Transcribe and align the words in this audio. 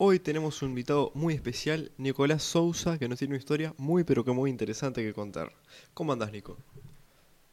Hoy 0.00 0.20
tenemos 0.20 0.62
un 0.62 0.68
invitado 0.68 1.10
muy 1.14 1.34
especial, 1.34 1.90
Nicolás 1.98 2.44
Sousa, 2.44 3.00
que 3.00 3.08
nos 3.08 3.18
tiene 3.18 3.32
una 3.32 3.40
historia 3.40 3.74
muy 3.78 4.04
pero 4.04 4.24
que 4.24 4.30
muy 4.30 4.48
interesante 4.48 5.02
que 5.02 5.12
contar. 5.12 5.50
¿Cómo 5.92 6.12
andás, 6.12 6.30
Nico? 6.30 6.56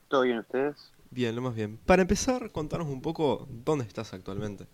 ¿Todo 0.10 0.22
bien 0.22 0.38
ustedes? 0.38 0.92
Bien, 1.10 1.36
lo 1.36 1.42
más 1.42 1.56
bien. 1.56 1.80
Para 1.88 2.04
empezar, 2.04 2.52
contanos 2.52 2.88
un 2.88 3.02
poco 3.02 3.48
dónde 3.50 3.86
estás 3.86 4.14
actualmente. 4.14 4.68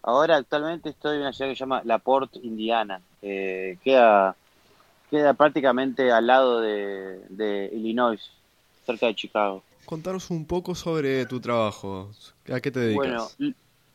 Ahora 0.00 0.36
actualmente 0.36 0.90
estoy 0.90 1.16
en 1.16 1.22
una 1.22 1.32
ciudad 1.32 1.50
que 1.50 1.56
se 1.56 1.60
llama 1.60 1.82
Laporte, 1.82 2.38
Indiana. 2.40 3.00
Eh, 3.20 3.76
queda, 3.82 4.36
queda 5.10 5.34
prácticamente 5.34 6.12
al 6.12 6.28
lado 6.28 6.60
de, 6.60 7.18
de 7.30 7.68
Illinois, 7.72 8.20
cerca 8.86 9.06
de 9.06 9.16
Chicago. 9.16 9.64
Contanos 9.86 10.30
un 10.30 10.46
poco 10.46 10.76
sobre 10.76 11.26
tu 11.26 11.40
trabajo. 11.40 12.12
¿A 12.52 12.60
qué 12.60 12.70
te 12.70 12.78
dedicas? 12.78 13.36
Bueno, 13.38 13.54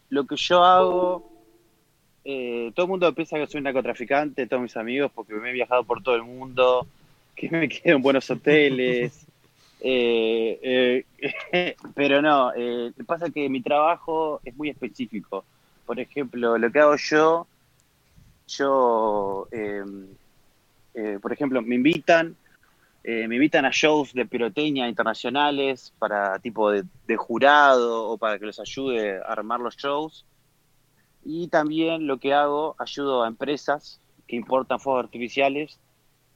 lo 0.09 0.25
que 0.25 0.35
yo 0.35 0.61
hago, 0.61 1.28
eh, 2.23 2.71
todo 2.75 2.85
el 2.85 2.89
mundo 2.89 3.13
piensa 3.13 3.37
que 3.37 3.47
soy 3.47 3.59
un 3.59 3.65
narcotraficante, 3.65 4.47
todos 4.47 4.63
mis 4.63 4.77
amigos, 4.77 5.11
porque 5.13 5.33
me 5.33 5.49
he 5.49 5.53
viajado 5.53 5.83
por 5.83 6.03
todo 6.03 6.15
el 6.15 6.23
mundo, 6.23 6.87
que 7.35 7.49
me 7.49 7.69
quedo 7.69 7.95
en 7.95 8.01
buenos 8.01 8.29
hoteles. 8.29 9.25
eh, 9.81 11.05
eh, 11.51 11.75
pero 11.95 12.21
no, 12.21 12.51
eh, 12.55 12.91
pasa 13.05 13.29
que 13.29 13.49
mi 13.49 13.61
trabajo 13.61 14.41
es 14.43 14.55
muy 14.55 14.69
específico. 14.69 15.45
Por 15.85 15.99
ejemplo, 15.99 16.57
lo 16.57 16.71
que 16.71 16.79
hago 16.79 16.95
yo, 16.97 17.47
yo, 18.49 19.47
eh, 19.51 19.83
eh, 20.93 21.19
por 21.21 21.31
ejemplo, 21.31 21.61
me 21.61 21.75
invitan, 21.75 22.35
eh, 23.03 23.27
me 23.27 23.35
invitan 23.35 23.65
a 23.65 23.71
shows 23.71 24.13
de 24.13 24.25
pirotecnia 24.25 24.87
internacionales 24.87 25.93
para 25.97 26.37
tipo 26.39 26.71
de, 26.71 26.83
de 27.07 27.17
jurado 27.17 28.09
o 28.09 28.17
para 28.17 28.37
que 28.37 28.45
les 28.45 28.59
ayude 28.59 29.17
a 29.17 29.31
armar 29.31 29.59
los 29.59 29.77
shows. 29.77 30.25
Y 31.31 31.47
también 31.49 32.07
lo 32.07 32.17
que 32.17 32.33
hago, 32.33 32.75
ayudo 32.79 33.21
a 33.23 33.27
empresas 33.27 33.99
que 34.27 34.35
importan 34.35 34.79
fuegos 34.79 35.03
artificiales 35.05 35.77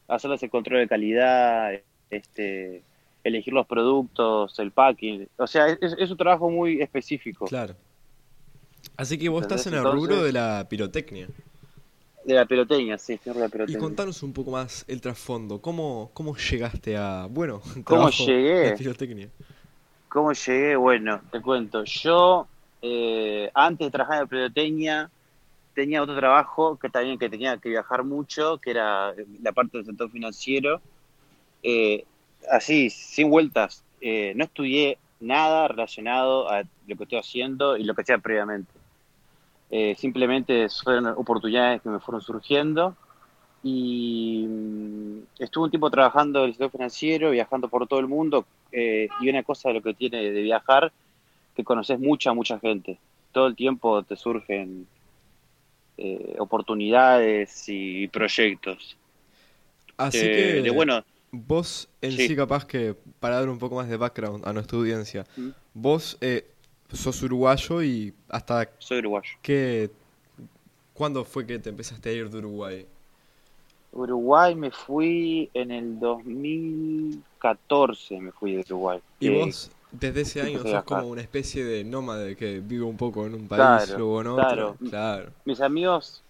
a 0.07 0.15
hacerles 0.15 0.43
el 0.43 0.51
control 0.51 0.81
de 0.81 0.87
calidad, 0.87 1.71
este, 2.11 2.83
elegir 3.23 3.53
los 3.55 3.65
productos, 3.65 4.59
el 4.59 4.69
packing. 4.69 5.27
O 5.37 5.47
sea, 5.47 5.67
es, 5.69 5.95
es 5.97 6.11
un 6.11 6.17
trabajo 6.17 6.47
muy 6.51 6.79
específico. 6.79 7.45
Claro. 7.45 7.73
Así 8.95 9.17
que 9.17 9.29
vos 9.29 9.41
estás 9.41 9.65
en 9.65 9.73
el 9.73 9.79
Entonces- 9.79 9.99
rubro 9.99 10.23
de 10.23 10.31
la 10.31 10.67
pirotecnia. 10.69 11.27
De 12.23 12.35
la 12.35 12.45
pirotecnia, 12.45 12.97
sí, 12.99 13.19
en 13.25 13.39
la 13.39 13.47
Y 13.47 13.49
pirotecnia. 13.49 13.79
contanos 13.79 14.21
un 14.21 14.31
poco 14.31 14.51
más 14.51 14.85
el 14.87 15.01
trasfondo. 15.01 15.59
¿Cómo, 15.59 16.11
cómo 16.13 16.37
llegaste 16.37 16.95
a, 16.95 17.25
bueno, 17.31 17.61
¿Cómo 17.83 18.11
llegué? 18.11 18.69
de 18.69 18.77
pirotecnia? 18.77 19.29
¿Cómo 20.07 20.31
llegué? 20.33 20.75
Bueno, 20.75 21.19
te 21.31 21.41
cuento. 21.41 21.83
Yo, 21.83 22.47
eh, 22.83 23.49
antes 23.53 23.87
de 23.87 23.91
trabajar 23.91 24.21
en 24.21 24.27
pirotecnia, 24.27 25.09
tenía 25.73 26.03
otro 26.03 26.15
trabajo 26.15 26.77
que 26.77 26.89
también 26.89 27.17
que 27.17 27.29
tenía 27.29 27.57
que 27.57 27.69
viajar 27.69 28.03
mucho, 28.03 28.57
que 28.57 28.71
era 28.71 29.13
la 29.41 29.51
parte 29.53 29.77
del 29.77 29.85
sector 29.85 30.11
financiero. 30.11 30.81
Eh, 31.63 32.03
así, 32.51 32.89
sin 32.89 33.29
vueltas. 33.29 33.83
Eh, 34.01 34.33
no 34.35 34.43
estudié 34.43 34.97
nada 35.21 35.69
relacionado 35.69 36.49
a 36.49 36.63
lo 36.87 36.97
que 36.97 37.03
estoy 37.03 37.19
haciendo 37.19 37.77
y 37.77 37.85
lo 37.85 37.95
que 37.95 38.01
hacía 38.01 38.17
previamente. 38.17 38.71
Eh, 39.71 39.95
simplemente 39.97 40.67
fueron 40.69 41.07
oportunidades 41.07 41.81
que 41.81 41.89
me 41.89 41.99
fueron 41.99 42.21
surgiendo 42.21 42.95
y 43.63 44.45
mm, 44.47 45.19
estuve 45.39 45.63
un 45.63 45.69
tiempo 45.71 45.89
trabajando 45.89 46.39
en 46.39 46.45
el 46.47 46.51
sector 46.51 46.71
financiero, 46.71 47.31
viajando 47.31 47.69
por 47.69 47.87
todo 47.87 47.99
el 48.01 48.07
mundo 48.07 48.45
y 48.75 49.29
una 49.29 49.43
cosa 49.43 49.69
de 49.69 49.75
lo 49.75 49.81
que 49.83 49.93
tiene 49.93 50.31
de 50.31 50.41
viajar, 50.41 50.91
que 51.55 51.63
conoces 51.63 51.99
mucha, 51.99 52.33
mucha 52.33 52.59
gente. 52.59 52.99
Todo 53.31 53.47
el 53.47 53.55
tiempo 53.55 54.03
te 54.03 54.15
surgen 54.15 54.87
eh, 55.97 56.35
oportunidades 56.39 57.65
y 57.67 58.07
proyectos. 58.07 58.95
Así 59.97 60.25
Eh, 60.25 60.31
que, 60.33 60.61
de 60.63 60.69
bueno, 60.71 61.03
vos 61.31 61.87
en 62.01 62.11
sí. 62.11 62.27
Sí. 62.29 62.35
capaz 62.35 62.65
que, 62.65 62.95
para 63.19 63.35
dar 63.39 63.49
un 63.49 63.59
poco 63.59 63.75
más 63.75 63.87
de 63.89 63.97
background 63.97 64.47
a 64.47 64.53
nuestra 64.53 64.77
audiencia, 64.77 65.25
Mm. 65.37 65.49
vos 65.73 66.17
eh, 66.21 66.45
sos 66.91 67.21
uruguayo 67.23 67.83
y 67.83 68.13
hasta 68.29 68.69
soy 68.79 68.99
uruguayo. 68.99 69.29
qué, 69.41 69.89
¿cuándo 70.93 71.23
fue 71.25 71.45
que 71.45 71.59
te 71.59 71.69
empezaste 71.69 72.09
a 72.09 72.13
ir 72.13 72.29
de 72.29 72.37
Uruguay? 72.39 72.85
Uruguay 73.91 74.55
me 74.55 74.71
fui 74.71 75.49
en 75.53 75.69
el 75.71 75.99
2014, 75.99 78.19
me 78.19 78.31
fui 78.31 78.53
de 78.53 78.61
Uruguay. 78.61 78.99
Y 79.19 79.27
Que- 79.27 79.39
vos 79.39 79.69
desde 79.93 80.21
ese 80.21 80.41
año 80.41 80.61
sos 80.61 80.83
como 80.83 81.07
una 81.07 81.21
especie 81.21 81.63
de 81.63 81.83
nómade 81.83 82.35
que 82.35 82.59
vive 82.59 82.83
un 82.83 82.97
poco 82.97 83.25
en 83.25 83.33
un 83.35 83.47
país, 83.47 83.59
Claro, 83.85 83.97
luego 83.97 84.21
en 84.21 84.27
otro. 84.27 84.43
claro. 84.45 84.75
Claro. 84.89 85.29
Mis 85.45 85.61
amigos, 85.61 86.21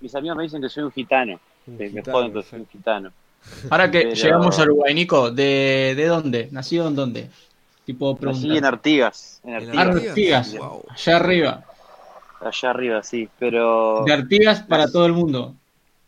mis 0.00 0.14
amigos 0.14 0.36
me 0.36 0.42
dicen 0.44 0.60
que 0.60 0.68
soy 0.68 0.82
un 0.84 0.92
gitano, 0.92 1.38
Un 1.66 1.76
que 1.78 1.84
me 1.84 1.90
gitano, 1.90 2.16
joden 2.18 2.32
que 2.32 2.42
soy 2.42 2.60
un 2.60 2.66
gitano. 2.68 3.12
Ahora 3.70 3.90
que 3.90 4.00
Pero- 4.02 4.14
llegamos 4.14 4.58
a 4.58 4.62
Uruguay, 4.62 4.94
Nico, 4.94 5.30
¿de, 5.30 5.94
de 5.96 6.06
dónde? 6.06 6.48
¿Nacido 6.52 6.88
en 6.88 6.96
dónde? 6.96 7.30
Tipo 7.84 8.16
Nací 8.20 8.56
en. 8.56 8.64
Artigas, 8.64 9.40
en 9.44 9.54
En 9.54 9.78
Artigas, 9.78 10.08
Artigas. 10.08 10.56
Wow. 10.58 10.84
Allá 10.88 11.16
arriba. 11.16 11.64
allá 12.40 12.70
arriba, 12.70 13.02
sí, 13.02 13.28
pero... 13.38 14.04
De 14.04 14.12
Artigas 14.12 14.62
para 14.62 14.90
todo 14.90 15.06
el 15.06 15.12
mundo. 15.12 15.54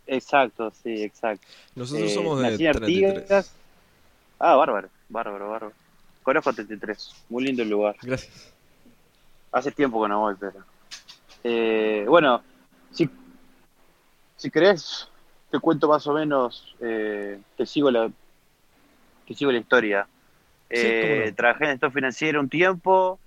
Exacto, 0.07 0.73
sí, 0.83 1.03
exacto. 1.03 1.47
Nosotros 1.75 2.11
Eh, 2.11 2.15
somos 2.15 2.41
de 2.41 2.51
nací 2.51 2.67
en 2.67 2.73
33. 2.73 3.17
Artigas. 3.19 3.53
Ah, 4.39 4.55
bárbaro, 4.57 4.89
bárbaro, 5.09 5.49
bárbaro. 5.51 5.73
Conozco 6.25 6.53
33, 6.53 7.27
muy 7.29 7.45
lindo 7.45 7.63
el 7.63 7.69
lugar. 7.71 7.95
Gracias. 8.03 8.53
Hace 9.53 9.71
tiempo 9.71 10.03
que 10.03 10.09
no 10.09 10.21
voy, 10.21 10.35
pero... 10.41 10.65
Eh, 11.45 12.07
bueno, 12.09 12.43
si, 12.91 13.09
si 14.35 14.51
querés, 14.51 15.09
te 15.51 15.61
cuento 15.61 15.87
más 15.87 16.05
o 16.07 16.15
menos, 16.15 16.75
eh, 16.81 17.39
te 17.57 17.67
sigo 17.67 17.91
la, 17.91 18.11
te 19.29 19.35
sigo 19.35 19.53
la 19.53 19.59
historia. 19.59 20.09
Eh. 20.71 21.33
Trabajé 21.37 21.65
en 21.65 21.71
el 21.71 21.75
sector 21.77 21.93
financiero 21.93 22.41
un 22.41 22.49
tiempo, 22.49 23.21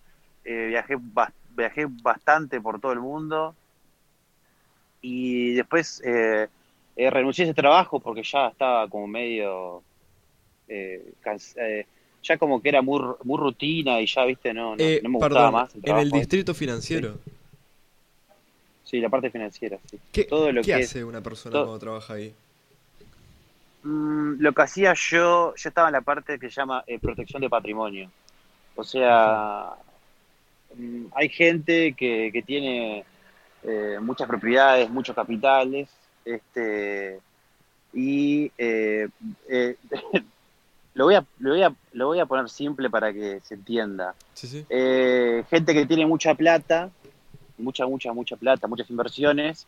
eh, 0.43 0.65
viajé, 0.69 0.97
bas- 0.97 1.31
viajé 1.49 1.85
bastante 1.87 2.59
por 2.59 2.81
todo 2.81 2.91
el 2.93 2.99
mundo 2.99 3.55
y 5.01 5.53
después 5.53 6.01
eh, 6.03 6.47
eh, 6.95 7.09
renuncié 7.11 7.43
a 7.43 7.47
ese 7.49 7.53
trabajo 7.53 7.99
porque 7.99 8.23
ya 8.23 8.47
estaba 8.47 8.89
como 8.89 9.05
medio... 9.07 9.83
eh, 10.67 11.13
cans- 11.21 11.55
eh, 11.57 11.85
ya 12.23 12.37
como 12.37 12.61
que 12.61 12.69
era 12.69 12.81
muy, 12.81 12.99
muy 13.23 13.37
rutina 13.39 13.99
y 14.01 14.05
ya, 14.07 14.25
viste, 14.25 14.53
no, 14.53 14.75
no, 14.75 14.83
Eh, 14.83 14.99
no 15.03 15.09
me 15.09 15.17
gustaba 15.17 15.51
perdón, 15.51 15.61
más 15.61 15.75
el 15.75 15.89
en 15.89 15.97
el 15.99 16.11
distrito 16.11 16.53
financiero, 16.53 17.17
Sí, 18.83 19.01
la 19.01 19.09
parte 19.09 19.29
financiera, 19.29 19.77
sí. 19.91 19.99
¿qué, 20.13 20.23
Todo 20.23 20.51
lo 20.51 20.61
qué 20.61 20.67
que 20.67 20.83
hace 20.83 21.03
una 21.03 21.21
persona 21.21 21.51
todo- 21.51 21.63
cuando 21.65 21.79
trabaja 21.79 22.13
ahí? 22.13 22.33
Mm, 23.83 24.41
lo 24.41 24.53
que 24.53 24.61
hacía 24.61 24.93
yo, 24.93 25.53
yo 25.55 25.69
estaba 25.69 25.87
en 25.89 25.93
la 25.93 26.01
parte 26.01 26.39
que 26.39 26.49
se 26.49 26.55
llama 26.55 26.83
eh, 26.87 26.99
protección 26.99 27.41
de 27.41 27.49
patrimonio. 27.49 28.09
O 28.75 28.83
sea, 28.83 29.71
mm, 30.75 31.05
hay 31.15 31.29
gente 31.29 31.93
que, 31.93 32.29
que 32.31 32.41
tiene 32.43 33.05
eh, 33.63 33.97
muchas 34.01 34.27
propiedades, 34.27 34.89
muchos 34.89 35.15
capitales, 35.15 35.89
este, 36.25 37.19
y 37.93 38.51
eh, 38.57 39.07
lo, 40.97 41.05
voy 41.05 41.15
a, 41.15 41.23
lo, 41.39 41.51
voy 41.51 41.61
a, 41.61 41.73
lo 41.93 42.07
voy 42.07 42.19
a 42.19 42.25
poner 42.25 42.49
simple 42.49 42.89
para 42.89 43.13
que 43.13 43.39
se 43.43 43.53
entienda. 43.53 44.15
Sí, 44.33 44.47
sí. 44.47 44.65
Eh, 44.67 45.43
gente 45.49 45.73
que 45.73 45.85
tiene 45.85 46.05
mucha 46.07 46.33
plata, 46.33 46.89
mucha, 47.59 47.85
mucha, 47.85 48.11
mucha 48.13 48.35
plata, 48.35 48.67
muchas 48.67 48.89
inversiones, 48.89 49.65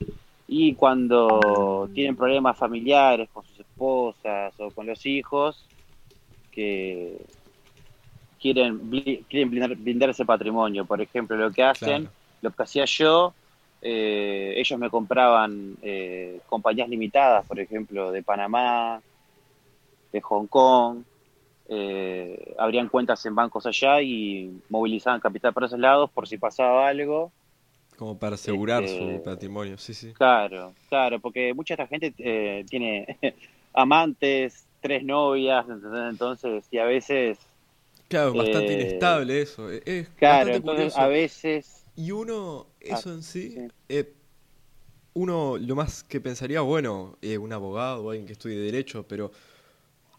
y 0.47 0.73
cuando 0.73 1.87
tienen 1.93 2.15
problemas 2.15 2.57
familiares 2.57 3.29
con 3.31 3.45
sus 3.45 3.59
esposas 3.59 4.53
o 4.59 4.71
con 4.71 4.87
los 4.87 5.05
hijos, 5.05 5.63
que 6.51 7.17
quieren, 8.41 8.79
quieren 9.29 9.49
blindar, 9.51 9.75
blindar 9.75 10.09
ese 10.09 10.25
patrimonio. 10.25 10.83
Por 10.85 10.99
ejemplo, 10.99 11.37
lo 11.37 11.51
que 11.51 11.61
hacen, 11.61 12.05
Claro. 12.05 12.15
lo 12.41 12.49
que 12.51 12.63
hacía 12.63 12.85
yo, 12.85 13.33
eh, 13.83 14.55
ellos 14.57 14.79
me 14.79 14.89
compraban 14.89 15.77
eh, 15.83 16.39
compañías 16.49 16.89
limitadas, 16.89 17.45
por 17.45 17.59
ejemplo, 17.59 18.11
de 18.11 18.23
Panamá, 18.23 18.99
de 20.11 20.21
Hong 20.21 20.47
Kong, 20.47 21.03
eh, 21.69 22.55
abrían 22.59 22.89
cuentas 22.89 23.25
en 23.25 23.35
bancos 23.35 23.65
allá 23.67 24.01
y 24.01 24.63
movilizaban 24.69 25.21
capital 25.21 25.53
para 25.53 25.67
esos 25.67 25.79
lados 25.79 26.11
por 26.11 26.27
si 26.27 26.37
pasaba 26.37 26.87
algo. 26.89 27.33
Como 27.97 28.17
para 28.17 28.33
asegurar 28.33 28.87
Este- 28.87 28.87
su 28.87 29.21
patrimonio, 29.23 29.77
sí, 29.77 29.93
sí. 29.93 30.15
Claro, 30.15 30.75
claro, 30.89 31.19
porque 31.21 31.53
mucha 31.53 31.75
de 31.77 31.83
esta 31.83 31.87
gente 31.95 32.13
eh, 32.19 32.65
tiene 32.69 33.07
amantes, 33.73 34.67
tres 34.81 35.03
novias, 35.03 35.65
entonces, 35.69 36.67
y 36.71 36.77
a 36.79 36.85
veces, 36.85 37.39
Claro, 38.07 38.35
bastante 38.35 38.73
eh, 38.73 38.73
inestable 38.73 39.41
eso. 39.41 39.69
Es 39.71 40.09
claro, 40.15 40.55
entonces 40.55 40.93
a 40.95 41.07
veces, 41.07 41.87
Y 41.95 42.11
uno, 42.11 42.67
eso 42.79 43.13
en 43.13 43.23
sí, 43.23 43.53
sí. 43.53 43.71
eh, 43.89 44.15
uno 45.13 45.57
lo 45.57 45.75
más 45.75 46.03
que 46.03 46.21
pensaría, 46.21 46.61
bueno, 46.61 47.17
eh, 47.21 47.37
un 47.37 47.51
abogado 47.53 48.03
o 48.05 48.09
alguien 48.11 48.25
que 48.27 48.33
estudie 48.33 48.57
Derecho, 48.59 49.07
pero 49.07 49.31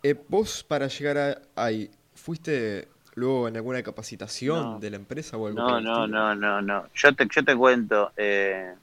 eh, 0.03 0.15
vos 0.29 0.65
para 0.65 0.87
llegar 0.89 1.19
a- 1.19 1.43
ahí, 1.57 1.91
¿fuiste 2.15 2.89
luego 3.15 3.49
en 3.49 3.57
alguna 3.57 3.83
capacitación 3.83 4.73
No. 4.75 4.79
de 4.81 4.91
la 4.91 4.97
empresa 4.97 5.37
o 5.37 5.47
algo 5.47 5.61
no, 5.61 5.81
no, 5.81 6.07
no, 6.07 6.35
no, 6.35 6.63
no, 6.63 6.87
yo 6.95 7.15
te, 7.15 7.27
yo 7.31 7.45
te 7.45 7.57
cuento, 7.57 8.13
eh, 8.17 8.75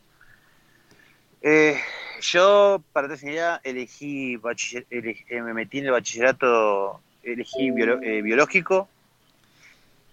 Eh, 1.41 1.77
yo, 2.19 2.83
para 2.91 3.07
idea, 3.31 3.61
elegí, 3.63 4.37
bachiller- 4.37 4.87
eleg- 4.89 5.23
eh, 5.29 5.41
me 5.41 5.53
metí 5.53 5.77
en 5.79 5.85
el 5.85 5.91
bachillerato, 5.91 6.99
elegí 7.23 7.69
biolo- 7.71 7.99
eh, 8.01 8.21
biológico 8.21 8.89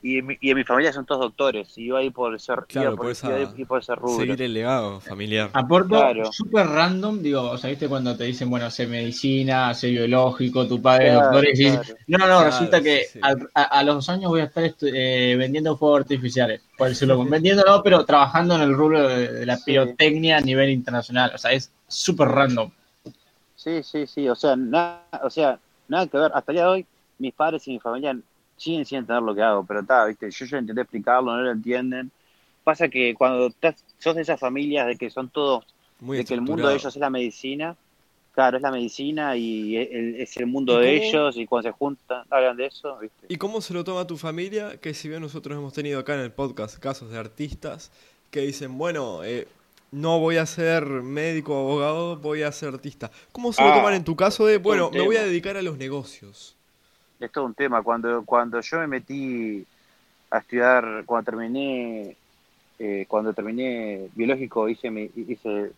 y, 0.04 0.18
en 0.18 0.26
mi- 0.26 0.36
y 0.38 0.50
en 0.50 0.56
mi 0.58 0.64
familia 0.64 0.92
son 0.92 1.06
todos 1.06 1.22
doctores. 1.22 1.78
Y 1.78 1.84
iba 1.86 1.98
a 1.98 2.02
ir 2.02 2.12
por 2.12 2.38
ser, 2.38 2.64
Claro, 2.68 2.88
iba 2.90 2.96
por, 2.96 3.10
esa- 3.10 3.26
iba 3.28 3.36
a 3.50 3.54
ir 3.56 3.66
por 3.66 3.80
ese 3.80 3.94
rubro. 3.94 4.18
Seguir 4.18 4.42
el 4.42 4.52
legado 4.52 5.00
familiar. 5.00 5.48
Aporto 5.54 5.88
Claro. 5.96 6.30
súper 6.30 6.66
random, 6.66 7.22
digo, 7.22 7.40
o 7.50 7.56
sea, 7.56 7.70
viste 7.70 7.88
cuando 7.88 8.14
te 8.14 8.24
dicen, 8.24 8.50
bueno, 8.50 8.70
sé 8.70 8.86
medicina, 8.86 9.72
sé 9.72 9.88
biológico, 9.88 10.68
tu 10.68 10.82
padre 10.82 11.06
es 11.06 11.12
Claro, 11.14 11.24
doctor, 11.32 11.48
y 11.48 11.62
claro. 11.70 11.82
no, 12.06 12.18
no, 12.18 12.24
Claro, 12.26 12.44
resulta 12.44 12.82
que 12.82 13.04
sí, 13.04 13.12
sí. 13.14 13.18
al- 13.22 13.48
a, 13.54 13.62
a 13.62 13.82
los 13.82 13.94
dos 13.94 14.08
años 14.10 14.30
voy 14.30 14.42
a 14.42 14.44
estar 14.44 14.62
eh, 14.82 15.36
vendiendo 15.38 15.74
fuegos 15.78 16.00
artificiales, 16.02 16.60
por 16.76 16.88
decirlo, 16.88 17.16
como- 17.16 17.30
vendiendo 17.30 17.64
no, 17.66 17.82
pero 17.82 18.04
trabajando 18.04 18.56
en 18.56 18.60
el 18.60 18.74
rubro 18.74 19.08
de, 19.08 19.32
de 19.32 19.46
la 19.46 19.56
Sí. 19.56 19.62
pirotecnia 19.64 20.36
a 20.36 20.40
nivel 20.42 20.68
internacional, 20.68 21.32
o 21.34 21.38
sea, 21.38 21.52
es 21.52 21.72
súper 21.88 22.28
random. 22.28 22.70
Sí, 23.56 23.82
sí, 23.82 24.06
sí, 24.06 24.28
o 24.28 24.34
sea, 24.34 24.54
nada, 24.54 25.00
o 25.22 25.30
sea, 25.30 25.58
nada 25.88 26.06
que 26.06 26.18
ver. 26.18 26.30
Hasta 26.34 26.52
el 26.52 26.56
día 26.56 26.64
de 26.64 26.70
hoy, 26.70 26.86
mis 27.18 27.32
padres 27.32 27.66
y 27.68 27.70
mi 27.72 27.80
familia 27.80 28.14
siguen 28.56 28.84
sin 28.84 28.98
entender 28.98 29.22
lo 29.22 29.34
que 29.34 29.42
hago, 29.42 29.64
pero 29.66 29.80
está, 29.80 30.04
viste, 30.06 30.30
yo 30.30 30.46
ya 30.46 30.58
intenté 30.58 30.82
explicarlo, 30.82 31.36
no 31.36 31.42
lo 31.42 31.50
entienden. 31.50 32.10
Pasa 32.64 32.88
que 32.88 33.14
cuando 33.14 33.48
estás, 33.48 33.84
sos 33.98 34.14
de 34.16 34.22
esas 34.22 34.40
familias 34.40 34.86
de 34.86 34.96
que 34.96 35.10
son 35.10 35.28
todos, 35.28 35.64
Muy 36.00 36.18
de 36.18 36.24
que 36.24 36.34
el 36.34 36.40
mundo 36.40 36.68
de 36.68 36.74
ellos 36.74 36.94
es 36.94 36.96
la 37.00 37.10
medicina, 37.10 37.76
claro, 38.32 38.56
es 38.56 38.62
la 38.62 38.70
medicina 38.70 39.36
y 39.36 39.76
el- 39.76 40.16
es 40.16 40.36
el 40.38 40.46
mundo 40.46 40.82
¿Y 40.82 40.86
de 40.86 40.96
cómo? 40.96 41.08
ellos 41.08 41.36
y 41.36 41.46
cuando 41.46 41.68
se 41.68 41.72
juntan, 41.76 42.24
hablan 42.30 42.56
de 42.56 42.66
eso, 42.66 42.98
viste. 42.98 43.26
¿Y 43.28 43.36
cómo 43.36 43.60
se 43.60 43.74
lo 43.74 43.84
toma 43.84 44.06
tu 44.06 44.16
familia? 44.16 44.78
Que 44.80 44.94
si 44.94 45.08
bien 45.08 45.20
nosotros 45.20 45.56
hemos 45.56 45.72
tenido 45.72 46.00
acá 46.00 46.14
en 46.14 46.20
el 46.20 46.32
podcast 46.32 46.78
casos 46.78 47.10
de 47.10 47.18
artistas 47.18 47.90
que 48.30 48.40
dicen, 48.40 48.76
bueno, 48.78 49.22
eh, 49.24 49.46
no 49.92 50.18
voy 50.18 50.36
a 50.38 50.46
ser 50.46 50.84
médico 50.86 51.54
o 51.54 51.68
abogado, 51.68 52.16
voy 52.16 52.42
a 52.42 52.50
ser 52.52 52.70
artista. 52.70 53.10
¿Cómo 53.32 53.52
se 53.52 53.62
lo 53.62 53.68
Ah, 53.70 53.74
toman 53.74 53.94
en 53.94 54.04
tu 54.04 54.16
caso 54.16 54.46
de, 54.46 54.58
bueno, 54.58 54.90
me 54.90 55.00
voy 55.02 55.16
a 55.16 55.22
dedicar 55.24 55.56
a 55.56 55.62
los 55.62 55.78
negocios? 55.78 56.53
Es 57.24 57.32
todo 57.32 57.44
un 57.46 57.54
tema. 57.54 57.82
Cuando, 57.82 58.24
cuando 58.24 58.60
yo 58.60 58.78
me 58.80 58.86
metí 58.86 59.64
a 60.30 60.38
estudiar, 60.38 61.04
cuando 61.06 61.30
terminé, 61.30 62.16
eh, 62.78 63.04
cuando 63.08 63.32
terminé 63.32 64.08
biológico, 64.14 64.68
hice, 64.68 64.90
mi- 64.90 65.10
hice 65.16 65.72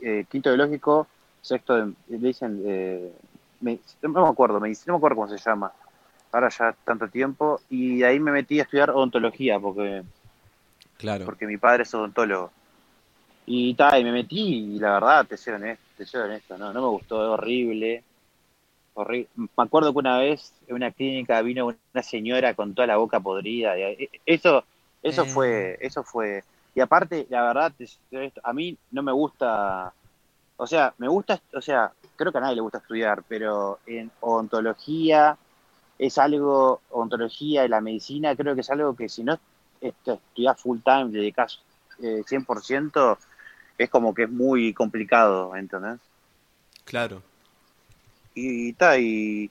eh, 0.00 0.24
quinto 0.30 0.50
biológico, 0.50 1.08
sexto, 1.42 1.74
de- 1.74 1.92
le 2.08 2.18
dicen, 2.18 2.62
eh, 2.64 3.12
me- 3.60 3.80
no 4.02 4.22
me 4.22 4.28
acuerdo, 4.28 4.60
me, 4.60 4.68
no 4.68 4.92
me 4.92 4.96
acuerdo 4.96 5.16
cómo 5.16 5.28
se 5.28 5.38
llama, 5.38 5.72
ahora 6.30 6.48
ya 6.50 6.74
tanto 6.84 7.08
tiempo, 7.08 7.60
y 7.70 8.02
ahí 8.04 8.20
me 8.20 8.30
metí 8.30 8.60
a 8.60 8.62
estudiar 8.62 8.90
odontología, 8.90 9.58
porque, 9.58 10.04
Claro. 10.98 11.24
porque 11.24 11.46
mi 11.46 11.56
padre 11.56 11.82
es 11.82 11.94
odontólogo. 11.94 12.52
Y, 13.46 13.74
ta, 13.74 13.98
y 13.98 14.04
me 14.04 14.12
metí, 14.12 14.74
y 14.76 14.78
la 14.78 14.92
verdad, 14.94 15.26
te 15.26 15.36
soy 15.36 15.54
honesto, 15.54 15.84
te 15.96 16.04
soy 16.06 16.20
honesto, 16.20 16.56
no, 16.58 16.72
no 16.72 16.82
me 16.82 16.88
gustó, 16.88 17.24
es 17.24 17.30
horrible. 17.30 18.04
Horrible. 19.00 19.28
Me 19.36 19.48
acuerdo 19.58 19.92
que 19.92 19.98
una 20.00 20.18
vez 20.18 20.52
en 20.66 20.74
una 20.74 20.90
clínica 20.90 21.40
vino 21.42 21.66
una 21.66 22.02
señora 22.02 22.54
con 22.54 22.74
toda 22.74 22.88
la 22.88 22.96
boca 22.96 23.20
podrida. 23.20 23.78
y 23.78 23.82
e, 23.82 24.10
eso, 24.26 24.64
eso 25.02 25.22
Eh. 25.22 25.26
fue, 25.26 25.78
eso 25.80 26.02
fue. 26.02 26.42
Y 26.74 26.80
aparte, 26.80 27.24
la 27.30 27.42
verdad, 27.42 27.72
a 28.42 28.52
mí 28.52 28.76
no 28.90 29.02
me 29.04 29.12
gusta, 29.12 29.92
o 30.56 30.66
sea, 30.66 30.92
me 30.98 31.06
gusta, 31.08 31.40
o 31.54 31.60
sea, 31.60 31.92
creo 32.16 32.32
que 32.32 32.38
a 32.38 32.40
nadie 32.40 32.56
le 32.56 32.60
gusta 32.62 32.78
estudiar, 32.78 33.22
pero 33.28 33.78
en 33.86 34.10
odontología 34.20 35.36
es 35.98 36.18
algo, 36.18 36.80
odontología 36.90 37.64
y 37.64 37.68
la 37.68 37.80
medicina 37.80 38.34
creo 38.34 38.54
que 38.56 38.62
es 38.62 38.70
algo 38.70 38.96
que 38.96 39.08
si 39.08 39.22
no 39.22 39.38
estudias 39.80 40.60
full 40.60 40.78
time, 40.84 41.10
dedicas 41.10 41.60
eh, 42.02 42.24
100%, 42.26 43.16
es 43.78 43.90
como 43.90 44.12
que 44.12 44.24
es 44.24 44.30
muy 44.30 44.74
complicado, 44.74 45.54
¿entendés? 45.54 46.00
Claro. 46.84 47.22
Y, 48.38 48.72
ta, 48.74 48.98
y, 48.98 49.50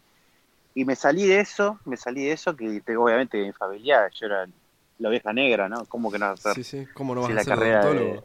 y 0.75 0.85
me 0.85 0.95
salí 0.95 1.25
de 1.25 1.39
eso, 1.39 1.79
me 1.85 1.97
salí 1.97 2.25
de 2.25 2.33
eso, 2.33 2.55
que 2.55 2.81
te- 2.81 2.97
obviamente 2.97 3.41
mi 3.43 3.51
familia, 3.53 4.09
yo 4.13 4.27
era 4.27 4.47
la 4.99 5.09
oveja 5.09 5.33
negra, 5.33 5.69
¿no? 5.69 5.85
¿Cómo 5.85 6.11
que 6.11 6.19
no 6.19 6.27
hacer? 6.27 6.55
Sí, 6.55 6.63
sí. 6.63 6.87
¿Cómo 6.93 7.15
no 7.15 7.21
vas 7.21 7.31
a 7.31 7.35
la 7.35 7.43
ser 7.43 7.55
carrera 7.55 7.85
de-? 7.85 8.23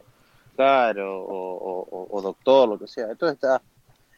Claro, 0.55 1.23
o, 1.23 1.87
o- 1.89 2.07
o- 2.11 2.21
doctor, 2.21 2.69
lo 2.69 2.77
que 2.79 2.87
sea. 2.87 3.09
Entonces 3.09 3.35
está, 3.35 3.61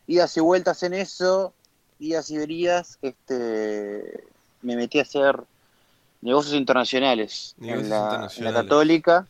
idas 0.08 0.36
y 0.38 0.42
vueltas 0.42 0.84
en 0.84 0.94
eso, 0.94 1.54
idas 2.00 2.30
y 2.30 2.38
verías, 2.38 2.98
este, 3.02 4.24
me 4.62 4.76
metí 4.76 5.00
a 5.00 5.04
hacer 5.04 5.40
negocios 6.22 6.56
internacionales, 6.56 7.56
Negocios 7.58 7.84
en, 7.84 7.90
la, 7.90 8.32
en 8.36 8.44
la 8.44 8.54
católica, 8.54 9.28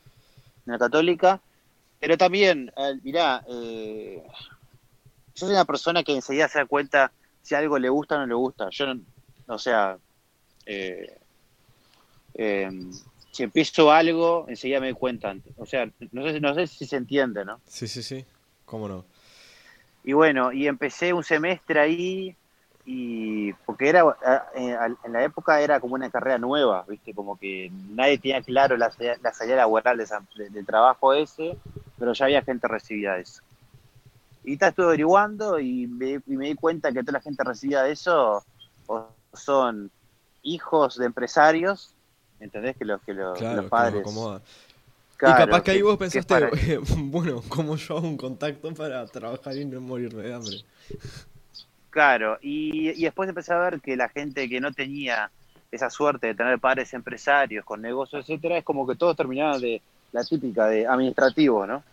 en 0.66 0.74
la 0.74 0.80
católica, 0.80 1.42
pero 2.00 2.18
también, 2.18 2.72
eh, 2.78 3.00
mirá, 3.04 3.44
eh, 3.50 4.24
yo 5.36 5.46
soy 5.46 5.56
una 5.56 5.66
persona 5.66 6.04
que 6.04 6.16
enseguida 6.16 6.48
se 6.48 6.60
da 6.60 6.66
cuenta 6.66 7.12
si 7.42 7.56
algo 7.56 7.78
le 7.78 7.90
gusta 7.90 8.16
o 8.16 8.20
no 8.20 8.26
le 8.26 8.34
gusta. 8.36 8.70
Yo, 8.72 8.94
no, 8.94 9.02
o 9.48 9.60
sea, 9.60 9.98
eh, 10.66 11.18
eh, 12.34 12.70
si 13.32 13.44
empiezo 13.44 13.92
algo, 13.92 14.46
enseguida 14.48 14.80
me 14.80 14.88
doy 14.88 14.96
cuenta. 14.96 15.36
O 15.58 15.66
sea, 15.66 15.90
no 16.12 16.24
sé, 16.24 16.40
no 16.40 16.54
sé 16.56 16.68
si 16.68 16.86
se 16.86 16.96
entiende, 16.96 17.44
¿no? 17.46 17.60
Sí, 17.68 17.88
sí, 17.88 18.02
sí. 18.02 18.26
¿Cómo 18.66 18.88
no? 18.88 19.06
Y 20.04 20.14
bueno, 20.14 20.52
y 20.52 20.68
empecé 20.68 21.14
un 21.14 21.24
semestre 21.24 21.80
ahí, 21.80 22.36
y 22.86 23.52
porque 23.66 23.90
era, 23.90 24.04
en 24.56 25.12
la 25.14 25.24
época 25.24 25.60
era 25.60 25.80
como 25.80 25.96
una 25.96 26.10
carrera 26.12 26.38
nueva, 26.38 26.86
¿viste? 26.88 27.14
Como 27.14 27.38
que 27.38 27.72
nadie 27.90 28.20
tenía 28.20 28.42
claro 28.42 28.78
la, 28.78 28.92
la 29.22 29.34
salida 29.34 29.56
laboral 29.58 29.98
de 29.98 30.04
esa- 30.04 30.24
de- 30.36 30.50
del 30.50 30.66
trabajo 30.66 31.14
ese, 31.14 31.58
pero 31.98 32.14
ya 32.14 32.26
había 32.26 32.42
gente 32.44 32.68
recibida 32.68 33.16
de 33.16 33.22
eso. 33.22 33.42
Y 34.46 34.54
está, 34.54 34.70
estuve 34.70 34.88
averiguando 34.88 35.60
y 35.60 35.88
me, 35.88 36.22
y 36.26 36.38
me 36.38 36.48
di 36.48 36.56
cuenta 36.56 36.92
que 36.92 37.02
toda 37.02 37.14
la 37.14 37.22
gente 37.22 37.44
recibida 37.44 37.84
de 37.84 37.92
eso 37.92 38.44
o 38.88 39.10
son 39.34 39.92
hijos 40.44 40.98
de 40.98 41.06
empresarios, 41.08 41.94
¿entendés? 42.40 42.78
Que 42.78 42.86
los, 42.86 43.02
que 43.02 43.14
los, 43.14 43.38
Claro, 43.38 43.62
los 43.64 43.72
padres... 43.72 44.04
claro, 45.18 45.36
y 45.36 45.46
capaz 45.46 45.64
que 45.64 45.72
ahí 45.72 45.82
vos 45.82 45.98
pensaste, 45.98 46.78
bueno, 46.98 47.42
¿cómo 47.50 47.76
yo 47.76 47.98
hago 47.98 48.08
un 48.08 48.18
contacto 48.18 48.74
para 48.74 49.06
trabajar 49.08 49.58
y 49.58 49.66
no 49.66 49.82
morirme 49.82 50.24
de 50.24 50.34
hambre? 50.34 50.58
Claro, 51.90 52.38
y, 52.42 52.90
y 52.90 53.04
después 53.04 53.28
empecé 53.28 53.54
a 53.54 53.58
ver 53.58 53.82
que 53.82 53.96
la 53.96 54.10
gente 54.10 54.48
que 54.48 54.60
no 54.60 54.72
tenía 54.74 55.32
esa 55.72 55.90
suerte 55.90 56.28
de 56.28 56.36
tener 56.36 56.60
padres 56.60 56.94
empresarios 56.94 57.66
con 57.66 57.82
negocios, 57.82 58.22
etcétera, 58.22 58.58
es 58.58 58.64
como 58.64 58.86
que 58.86 58.96
todos 58.96 59.16
terminaban 59.16 59.60
de 59.60 59.82
la 60.12 60.24
típica 60.24 60.68
de 60.68 60.88
administrativo, 60.88 61.66
¿no? 61.66 61.84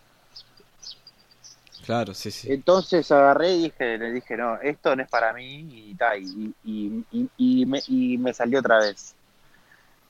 Claro, 1.85 2.13
sí, 2.13 2.31
sí. 2.31 2.51
Entonces 2.51 3.11
agarré 3.11 3.55
y 3.55 3.63
dije, 3.63 3.97
le 3.97 4.11
dije, 4.13 4.37
no, 4.37 4.55
esto 4.61 4.95
no 4.95 5.03
es 5.03 5.09
para 5.09 5.33
mí 5.33 5.67
y 5.69 5.95
ta, 5.95 6.17
y, 6.17 6.53
y, 6.63 7.03
y, 7.11 7.29
y 7.37 7.65
me, 7.65 7.81
y 7.87 8.17
me 8.17 8.33
salió 8.33 8.59
otra 8.59 8.79
vez. 8.79 9.15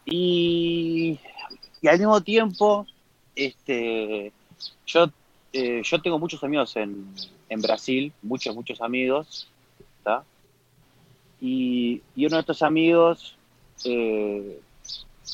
Y, 0.06 1.20
y 1.82 1.88
al 1.88 1.98
mismo 1.98 2.22
tiempo, 2.22 2.86
este, 3.36 4.32
yo, 4.86 5.10
eh, 5.52 5.82
yo 5.84 6.02
tengo 6.02 6.20
muchos 6.20 6.44
amigos 6.44 6.76
en, 6.76 7.12
en 7.50 7.62
Brasil, 7.62 8.14
muchos, 8.22 8.56
muchos 8.56 8.80
amigos. 8.82 9.50
Y, 11.42 12.02
y 12.16 12.26
uno 12.26 12.38
de 12.38 12.42
estos 12.42 12.62
amigos 12.62 13.36
eh, 13.84 14.62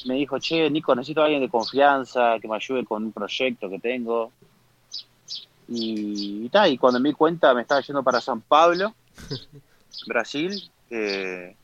me 0.05 0.15
dijo, 0.15 0.39
che, 0.39 0.69
Nico, 0.69 0.96
necesito 0.96 1.22
a 1.22 1.25
alguien 1.25 1.41
de 1.41 1.50
confianza 1.50 2.39
que 2.41 2.48
me 2.48 2.55
ayude 2.55 2.86
con 2.86 3.03
un 3.03 3.12
proyecto 3.12 3.69
que 3.69 3.79
tengo. 3.79 4.31
Y, 5.70 6.46
y, 6.46 6.50
ta, 6.50 6.68
y 6.68 6.78
cuando 6.78 7.00
me 7.00 7.10
di 7.10 7.16
cuenta 7.16 7.54
me 7.54 7.62
estaba 7.62 7.82
yendo 7.82 8.04
para 8.04 8.20
San 8.20 8.42
Pablo, 8.42 8.94
Brasil, 10.08 10.72
eh, 10.90 11.56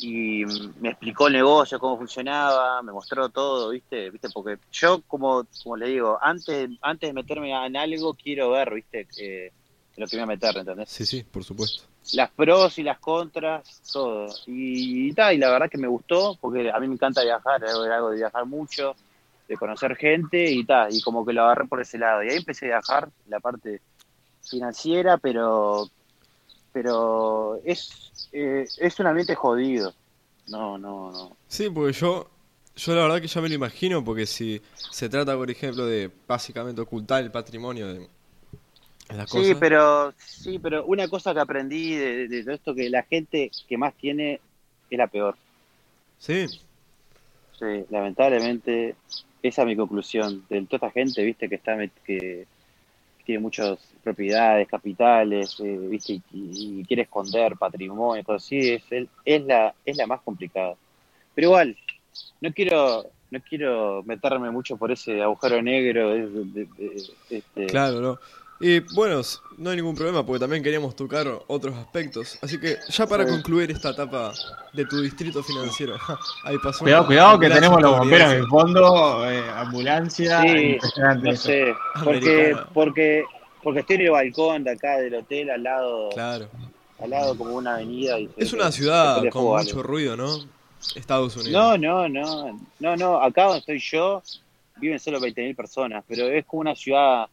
y 0.00 0.44
me 0.80 0.90
explicó 0.90 1.26
el 1.26 1.34
negocio, 1.34 1.78
cómo 1.78 1.96
funcionaba, 1.96 2.82
me 2.82 2.92
mostró 2.92 3.28
todo, 3.28 3.70
¿viste? 3.70 4.10
¿Viste? 4.10 4.28
Porque 4.30 4.58
yo, 4.72 5.02
como, 5.02 5.46
como 5.62 5.76
le 5.76 5.88
digo, 5.88 6.18
antes, 6.20 6.70
antes 6.82 7.08
de 7.08 7.12
meterme 7.12 7.50
en 7.66 7.76
algo, 7.76 8.14
quiero 8.14 8.50
ver, 8.50 8.74
¿viste? 8.74 9.06
Eh, 9.18 9.52
lo 9.96 10.06
que 10.06 10.16
me 10.16 10.22
voy 10.22 10.32
a 10.32 10.36
meter, 10.36 10.56
¿entendés? 10.56 10.88
Sí, 10.88 11.04
sí, 11.04 11.24
por 11.24 11.42
supuesto. 11.42 11.84
Las 12.12 12.30
pros 12.30 12.78
y 12.78 12.84
las 12.84 12.98
contras, 13.00 13.82
todo. 13.92 14.26
Y, 14.46 15.08
y, 15.08 15.12
ta, 15.12 15.32
y 15.32 15.38
la 15.38 15.50
verdad 15.50 15.68
que 15.68 15.78
me 15.78 15.88
gustó, 15.88 16.36
porque 16.40 16.70
a 16.70 16.78
mí 16.78 16.86
me 16.86 16.94
encanta 16.94 17.22
viajar, 17.22 17.64
algo 17.64 18.10
de 18.10 18.16
viajar 18.16 18.46
mucho, 18.46 18.94
de 19.48 19.56
conocer 19.56 19.96
gente 19.96 20.50
y 20.50 20.64
tal, 20.64 20.94
y 20.94 21.00
como 21.00 21.24
que 21.24 21.32
lo 21.32 21.42
agarré 21.42 21.66
por 21.66 21.80
ese 21.80 21.98
lado. 21.98 22.22
Y 22.22 22.28
ahí 22.28 22.36
empecé 22.36 22.66
a 22.66 22.78
viajar, 22.78 23.08
la 23.28 23.40
parte 23.40 23.80
financiera, 24.42 25.16
pero 25.18 25.88
pero 26.72 27.60
es, 27.64 28.28
eh, 28.32 28.68
es 28.76 29.00
un 29.00 29.06
ambiente 29.06 29.34
jodido. 29.34 29.92
No, 30.48 30.78
no, 30.78 31.10
no. 31.10 31.36
Sí, 31.48 31.68
porque 31.70 31.92
yo, 31.92 32.28
yo 32.76 32.94
la 32.94 33.02
verdad 33.02 33.20
que 33.20 33.26
ya 33.26 33.40
me 33.40 33.48
lo 33.48 33.54
imagino, 33.54 34.04
porque 34.04 34.26
si 34.26 34.60
se 34.90 35.08
trata, 35.08 35.34
por 35.36 35.50
ejemplo, 35.50 35.86
de 35.86 36.10
básicamente 36.26 36.80
ocultar 36.80 37.22
el 37.22 37.30
patrimonio 37.30 37.88
de 37.88 38.08
las 39.14 39.30
Sí, 39.30 39.54
pero 39.58 40.12
sí, 40.18 40.58
pero 40.58 40.84
una 40.84 41.08
cosa 41.08 41.32
que 41.32 41.40
aprendí 41.40 41.96
de, 41.96 42.28
de 42.28 42.44
todo 42.44 42.54
esto 42.54 42.74
que 42.74 42.90
la 42.90 43.02
gente 43.04 43.50
que 43.66 43.78
más 43.78 43.94
tiene 43.94 44.40
es 44.90 44.98
la 44.98 45.06
peor. 45.06 45.36
Sí, 46.18 46.46
Sí, 47.58 47.84
lamentablemente 47.90 48.94
esa 49.42 49.62
es 49.62 49.68
mi 49.68 49.76
conclusión 49.76 50.44
de 50.48 50.62
toda 50.62 50.88
esta 50.88 50.90
gente, 50.90 51.22
viste, 51.24 51.48
que 51.48 51.54
está 51.54 51.76
que, 52.04 52.46
tiene 53.24 53.42
muchas 53.42 53.78
propiedades, 54.02 54.66
capitales, 54.68 55.60
eh, 55.60 55.76
¿viste? 55.90 56.20
Y, 56.32 56.82
quiere 56.86 57.02
esconder 57.02 57.56
patrimonio, 57.56 58.24
cosas 58.24 58.44
así, 58.44 58.70
es, 58.70 58.82
el- 58.90 59.08
es, 59.22 59.44
la, 59.44 59.74
es 59.84 59.98
la 59.98 60.06
más 60.06 60.22
complicada. 60.22 60.74
Pero 61.34 61.48
igual, 61.48 61.76
no 62.40 62.50
quiero 62.52 63.04
no 63.30 63.40
quiero 63.46 64.02
meterme 64.04 64.50
mucho 64.50 64.76
por 64.76 64.90
ese 64.90 65.20
agujero 65.20 65.60
negro. 65.60 66.14
este, 67.28 67.66
Claro, 67.66 68.00
¿no? 68.00 68.18
Y 68.60 68.80
bueno, 68.94 69.20
no 69.56 69.70
hay 69.70 69.76
ningún 69.76 69.94
problema 69.94 70.26
porque 70.26 70.40
también 70.40 70.62
queríamos 70.64 70.96
tocar 70.96 71.26
otros 71.46 71.76
aspectos. 71.76 72.38
Así 72.42 72.58
que 72.58 72.76
ya 72.88 73.06
para 73.06 73.24
Sí. 73.24 73.30
concluir 73.30 73.70
esta 73.70 73.90
etapa 73.90 74.32
de 74.72 74.84
tu 74.86 75.00
distrito 75.00 75.42
financiero. 75.44 75.96
Ahí 76.44 76.56
pasó. 76.62 76.80
Cuidado, 76.80 77.06
cuidado 77.06 77.38
que 77.38 77.48
tenemos 77.50 77.80
los 77.80 77.98
bomberos 77.98 78.32
en 78.32 78.38
el 78.38 78.46
fondo, 78.48 79.30
eh, 79.30 79.44
ambulancia. 79.54 80.42
Sí, 80.42 80.48
impresionante 80.48 81.30
no 81.30 81.36
sé, 81.36 81.74
porque, 82.02 82.56
porque, 82.74 83.24
porque 83.62 83.80
estoy 83.80 83.96
en 83.96 84.02
el 84.02 84.10
balcón 84.10 84.64
de 84.64 84.72
acá 84.72 84.98
del 84.98 85.14
hotel 85.14 85.50
al 85.50 85.62
lado, 85.62 86.08
Claro. 86.10 86.48
al 87.00 87.10
lado 87.10 87.38
como 87.38 87.54
una 87.54 87.74
avenida. 87.76 88.18
Y 88.18 88.28
Es 88.36 88.52
una 88.52 88.72
ciudad 88.72 89.22
con 89.30 89.44
mucho 89.44 89.82
ruido, 89.84 90.16
¿no? 90.16 90.36
Estados 90.96 91.36
Unidos. 91.36 91.52
No, 91.52 91.76
no, 91.78 92.08
no, 92.08 92.58
no, 92.80 92.96
no, 92.96 93.20
acá 93.22 93.44
donde 93.44 93.58
estoy 93.60 93.78
yo 93.78 94.20
viven 94.76 94.98
solo 94.98 95.20
20.000 95.20 95.54
personas, 95.54 96.04
pero 96.08 96.26
es 96.28 96.44
como 96.44 96.60
una 96.62 96.74
ciudad 96.74 97.26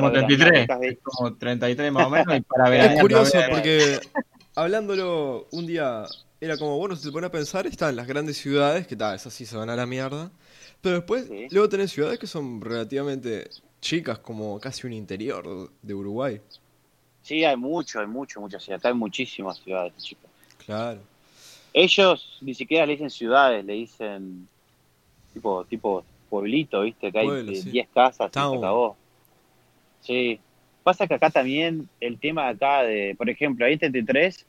Como 0.00 0.12
para 0.12 0.26
33. 0.26 0.50
veranear, 0.66 0.84
es 0.92 0.98
Como 1.02 1.34
33 1.36 1.92
más 1.92 2.06
o 2.06 2.10
menos. 2.10 2.36
Y 2.36 2.40
para 2.42 2.64
Es 2.64 2.70
veranear 2.70 3.00
curioso 3.00 3.38
porque 3.50 4.00
hablándolo 4.54 5.46
un 5.52 5.66
día 5.66 6.04
era 6.40 6.56
como, 6.58 6.76
bueno, 6.78 6.94
si 6.96 7.04
te 7.06 7.12
pones 7.12 7.28
a 7.28 7.32
pensar, 7.32 7.66
están 7.66 7.96
las 7.96 8.06
grandes 8.06 8.36
ciudades, 8.36 8.86
que 8.86 8.96
tal, 8.96 9.14
esas 9.16 9.32
sí 9.32 9.46
se 9.46 9.56
van 9.56 9.70
a 9.70 9.76
la 9.76 9.86
mierda. 9.86 10.30
Pero 10.82 10.96
después, 10.96 11.26
Sí. 11.26 11.46
luego 11.50 11.68
tenés 11.70 11.90
ciudades 11.90 12.18
que 12.18 12.26
son 12.26 12.60
relativamente 12.60 13.48
chicas, 13.80 14.18
como 14.18 14.60
casi 14.60 14.86
un 14.86 14.92
interior 14.92 15.70
de 15.80 15.94
Uruguay. 15.94 16.40
Sí, 17.22 17.42
hay 17.44 17.56
mucho, 17.56 18.00
hay 18.00 18.06
mucho, 18.06 18.40
muchas 18.40 18.62
ciudades, 18.62 18.82
acá 18.82 18.88
hay 18.88 18.94
muchísimas 18.94 19.56
ciudades, 19.58 19.94
chicos. 19.96 20.30
Claro. 20.66 21.00
Ellos 21.72 22.38
ni 22.42 22.52
siquiera 22.54 22.84
le 22.84 22.92
dicen 22.92 23.08
ciudades, 23.10 23.64
le 23.64 23.72
dicen 23.72 24.46
tipo, 25.32 25.64
tipo 25.64 26.04
pueblito, 26.28 26.82
¿viste? 26.82 27.10
Que 27.10 27.18
hay 27.20 27.26
Pueblo, 27.26 27.52
eh, 27.52 27.56
sí. 27.56 27.70
10 27.70 27.88
casas 27.94 28.26
y 28.26 28.28
se 28.28 28.30
Town. 28.40 28.58
acabó. 28.58 28.96
Sí. 30.04 30.38
Pasa 30.82 31.06
que 31.06 31.14
acá 31.14 31.30
también 31.30 31.88
el 31.98 32.18
tema 32.18 32.48
acá 32.48 32.82
de, 32.82 33.14
por 33.16 33.28
ejemplo, 33.30 33.64
ahí 33.64 33.72
en 33.72 33.78
33, 33.78 34.44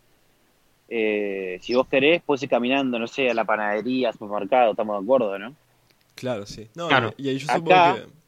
eh, 0.89 1.57
si 1.61 1.73
vos 1.73 1.87
querés, 1.87 2.21
puedes 2.23 2.43
ir 2.43 2.49
caminando, 2.49 2.99
no 2.99 3.07
sé, 3.07 3.29
a 3.29 3.33
la 3.33 3.45
panadería, 3.45 4.09
al 4.09 4.13
supermercado, 4.17 4.71
estamos 4.71 4.99
de 4.99 5.03
acuerdo, 5.05 5.39
¿no? 5.39 5.55
Claro, 6.13 6.45
sí. 6.45 6.67
No, 6.75 6.89
Claro. 6.89 7.13
y 7.17 7.29
ahí 7.29 7.37
yo 7.37 7.45
Acá- 7.49 7.55
supongo 7.57 7.95
que... 7.95 8.25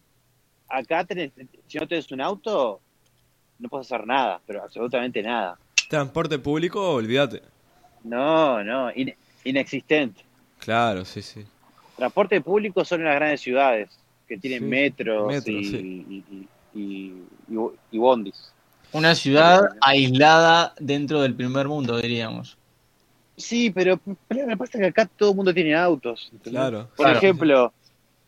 Acá 0.70 1.04
tenés, 1.06 1.32
si 1.68 1.78
no 1.78 1.88
tenés 1.88 2.12
un 2.12 2.20
auto, 2.22 2.82
no 3.60 3.70
puedes 3.70 3.88
hacer 3.92 4.06
nada, 4.06 4.42
pero 4.46 4.64
absolutamente 4.64 5.22
nada. 5.22 5.58
Transporte 5.90 6.40
público, 6.40 6.92
olvídate. 6.92 7.42
No, 8.04 8.64
no, 8.64 8.92
in- 8.94 9.16
inexistente. 9.46 10.22
Claro, 10.60 11.06
sí, 11.06 11.22
sí. 11.22 11.46
Transporte 11.96 12.40
público 12.42 12.84
son 12.84 13.00
en 13.02 13.06
las 13.08 13.16
grandes 13.16 13.42
ciudades, 13.42 13.90
que 14.28 14.38
tienen 14.38 14.60
Sí, 14.60 14.66
metros 14.66 15.28
metro, 15.28 15.52
y, 15.54 15.64
sí. 15.66 16.06
y, 16.10 16.16
y, 16.36 16.48
y- 16.74 17.14
y- 17.50 17.72
y 17.92 17.98
bondis. 17.98 18.54
Una 18.94 19.16
ciudad 19.16 19.62
aislada 19.82 20.74
dentro 20.80 21.22
del 21.22 21.36
primer 21.36 21.68
mundo, 21.68 21.98
diríamos. 21.98 22.58
Sí, 23.36 23.70
pero, 23.70 24.00
pero 24.28 24.44
lo 24.44 24.48
que 24.50 24.58
pasa 24.58 24.78
es 24.78 24.82
que 24.82 24.88
acá 24.88 25.06
todo 25.06 25.32
el 25.32 25.36
mundo 25.36 25.54
tiene 25.54 25.76
autos. 25.76 26.30
¿entendés? 26.32 26.52
Claro. 26.60 26.88
Por 26.96 27.06
Claro. 27.06 27.18
ejemplo, 27.18 27.74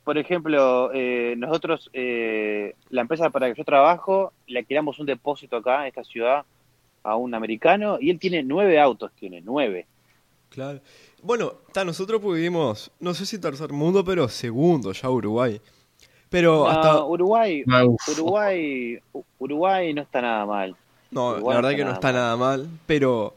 por 0.04 0.18
ejemplo, 0.18 0.92
eh, 0.94 1.34
nosotros, 1.38 1.90
eh, 1.94 2.76
la 2.90 3.02
empresa 3.02 3.30
para 3.30 3.48
que 3.52 3.58
yo 3.58 3.64
trabajo, 3.64 4.34
le 4.48 4.60
alquilamos 4.60 5.00
un 5.00 5.06
depósito 5.06 5.58
acá 5.58 5.82
en 5.82 5.88
esta 5.88 6.04
ciudad 6.04 6.44
a 7.04 7.16
un 7.16 7.34
americano 7.34 7.98
y 8.00 8.10
él 8.10 8.20
tiene 8.20 8.44
nueve 8.44 8.80
autos, 8.80 9.12
tiene 9.20 9.42
nueve. 9.42 9.88
Claro. 10.50 10.80
Bueno, 11.24 11.54
ta, 11.74 11.86
nosotros 11.86 12.22
vivimos, 12.24 12.92
no 13.00 13.14
sé 13.14 13.26
si 13.26 13.40
tercer 13.40 13.72
mundo, 13.72 14.04
pero 14.04 14.28
segundo 14.28 14.92
ya 14.92 15.10
Uruguay. 15.10 15.62
Pero 16.30 16.60
No, 16.66 16.68
hasta... 16.68 17.06
Uruguay, 17.06 17.64
Uf. 17.88 18.10
Uruguay, 18.10 19.00
Uruguay 19.40 19.94
no 19.94 20.02
está 20.04 20.22
nada 20.22 20.46
mal. 20.46 20.76
No, 21.12 21.30
Uruguay 21.32 21.56
la 21.56 21.62
verdad 21.62 21.72
no 21.72 21.78
que 21.78 21.86
no 21.86 21.92
está 21.92 22.08
mal. 22.08 22.14
nada 22.16 22.38
mal, 22.38 22.70
pero 22.86 23.34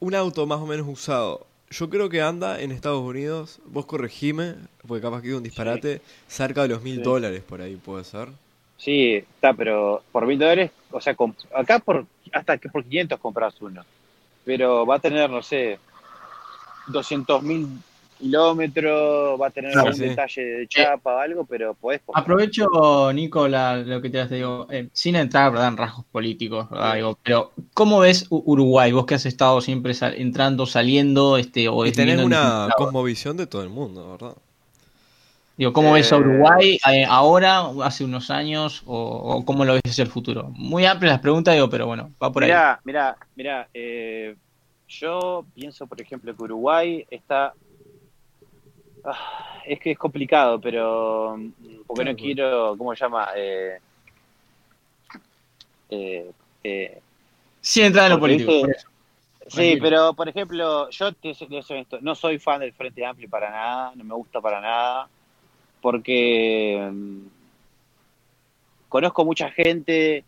un 0.00 0.14
auto 0.14 0.46
más 0.46 0.58
o 0.58 0.66
menos 0.66 0.86
usado. 0.88 1.46
Yo 1.70 1.88
creo 1.88 2.08
que 2.10 2.20
anda 2.20 2.60
en 2.60 2.70
Estados 2.72 3.00
Unidos, 3.00 3.60
vos 3.66 3.86
corregime, 3.86 4.56
porque 4.86 5.00
capaz 5.02 5.20
que 5.22 5.28
digo 5.28 5.38
un 5.38 5.44
disparate, 5.44 6.02
cerca 6.26 6.62
de 6.62 6.68
los 6.68 6.82
mil 6.82 6.96
Sí. 6.96 7.02
dólares 7.02 7.42
por 7.48 7.62
ahí, 7.62 7.76
puede 7.76 8.04
ser. 8.04 8.28
Sí, 8.76 9.14
está, 9.14 9.54
pero 9.54 10.02
por 10.10 10.26
mil 10.26 10.38
dólares, 10.38 10.72
o 10.90 11.00
sea, 11.00 11.14
acá 11.54 11.78
por 11.78 12.04
hasta 12.32 12.58
que 12.58 12.68
por 12.68 12.84
500 12.84 13.20
compras 13.20 13.54
uno. 13.60 13.84
Pero 14.44 14.84
va 14.84 14.96
a 14.96 14.98
tener, 14.98 15.30
no 15.30 15.42
sé, 15.42 15.78
200 16.88 17.42
mil 17.42 17.68
kilómetros, 18.22 19.40
va 19.40 19.46
a 19.48 19.50
tener 19.50 19.72
Claro, 19.72 19.88
algún 19.88 20.00
sí. 20.00 20.08
detalle 20.08 20.42
de 20.44 20.66
chapa 20.68 21.14
o 21.16 21.18
algo, 21.18 21.44
pero 21.44 21.74
podés 21.74 22.00
comprar. 22.02 22.22
Aprovecho, 22.24 23.12
Nico, 23.14 23.48
la- 23.48 23.76
lo 23.78 24.00
que 24.02 24.10
te 24.10 24.26
digo, 24.28 24.66
eh, 24.70 24.88
sin 24.92 25.16
entrar 25.16 25.50
¿verdad? 25.50 25.68
en 25.68 25.76
rasgos 25.78 26.04
políticos, 26.12 26.68
¿verdad? 26.70 26.94
Digo, 26.96 27.18
pero 27.22 27.52
¿cómo 27.72 28.00
ves 28.00 28.26
Uruguay? 28.30 28.92
Vos 28.92 29.06
que 29.06 29.14
has 29.14 29.24
estado 29.26 29.60
siempre 29.60 29.94
sal- 29.94 30.14
entrando, 30.18 30.66
saliendo, 30.66 31.38
este, 31.38 31.68
o 31.68 31.86
Y 31.86 31.92
tenés 31.92 32.22
una 32.22 32.68
cosmovisión 32.76 33.36
de 33.38 33.46
todo 33.46 33.62
el 33.62 33.70
mundo, 33.70 34.10
¿verdad? 34.12 34.36
Digo, 35.56 35.72
¿cómo 35.72 35.92
ves 35.92 36.10
a 36.12 36.16
Eh, 36.16 36.20
Uruguay 36.20 36.78
eh, 36.90 37.04
ahora, 37.08 37.62
hace 37.84 38.04
unos 38.04 38.30
años, 38.30 38.82
o, 38.86 38.96
o 38.96 39.44
cómo 39.44 39.64
lo 39.64 39.74
ves 39.74 39.82
hacia 39.86 40.02
el 40.02 40.10
futuro? 40.10 40.48
Muy 40.54 40.86
amplias 40.86 41.12
las 41.12 41.20
preguntas, 41.20 41.54
digo, 41.54 41.68
pero 41.68 41.86
bueno, 41.86 42.10
va 42.22 42.32
por 42.32 42.42
ahí. 42.44 42.50
Mirá, 42.50 42.80
mirá, 42.84 43.16
mirá, 43.36 43.68
eh, 43.74 44.34
yo 44.88 45.46
pienso, 45.54 45.86
por 45.86 46.00
ejemplo, 46.00 46.34
que 46.34 46.42
Uruguay 46.42 47.06
está... 47.10 47.54
Ah, 49.04 49.60
es 49.66 49.80
que 49.80 49.92
es 49.92 49.98
complicado, 49.98 50.60
pero... 50.60 51.38
Porque 51.86 52.02
Claro, 52.02 52.12
no 52.12 52.16
quiero, 52.16 52.74
¿cómo 52.78 52.94
se 52.94 53.04
llama? 53.04 53.28
Eh, 53.36 53.78
eh, 55.90 56.30
eh, 56.64 57.00
Sin 57.60 57.84
entrar 57.84 58.06
en 58.06 58.12
lo 58.12 58.20
político. 58.20 58.60
por 58.60 58.70
eso. 58.70 58.88
Sí, 59.48 59.76
pero 59.80 60.14
por 60.14 60.28
ejemplo, 60.28 60.88
yo 60.90 61.12
te 61.12 61.34
te 61.34 61.62
soy 61.62 61.76
honesto, 61.76 61.98
no 62.00 62.14
soy 62.14 62.38
fan 62.38 62.60
del 62.60 62.72
Frente 62.72 63.04
Amplio 63.04 63.28
para 63.28 63.50
nada, 63.50 63.92
no 63.96 64.04
me 64.04 64.14
gusta 64.14 64.40
para 64.40 64.60
nada, 64.60 65.08
porque 65.80 66.88
mm, 66.90 67.18
conozco 68.88 69.24
mucha 69.24 69.50
gente 69.50 70.24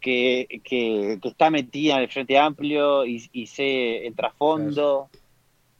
que, 0.00 0.60
que, 0.64 1.18
que 1.20 1.28
está 1.28 1.50
metida 1.50 1.94
en 1.94 2.02
el 2.02 2.08
Frente 2.08 2.38
Amplio 2.38 3.04
y, 3.06 3.28
y 3.32 3.46
sé 3.46 4.06
el 4.06 4.14
trasfondo, 4.14 5.08
sé 5.12 5.18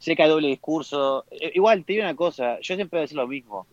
que 0.04 0.22
hay 0.22 0.28
doble 0.28 0.48
discurso. 0.48 1.24
Eh, 1.30 1.52
Igual, 1.54 1.84
te 1.84 1.92
digo 1.94 2.04
una 2.04 2.14
cosa, 2.16 2.58
yo 2.60 2.74
siempre 2.74 2.96
voy 2.96 2.98
a 2.98 3.02
decir 3.02 3.16
lo 3.16 3.26
mismo. 3.28 3.66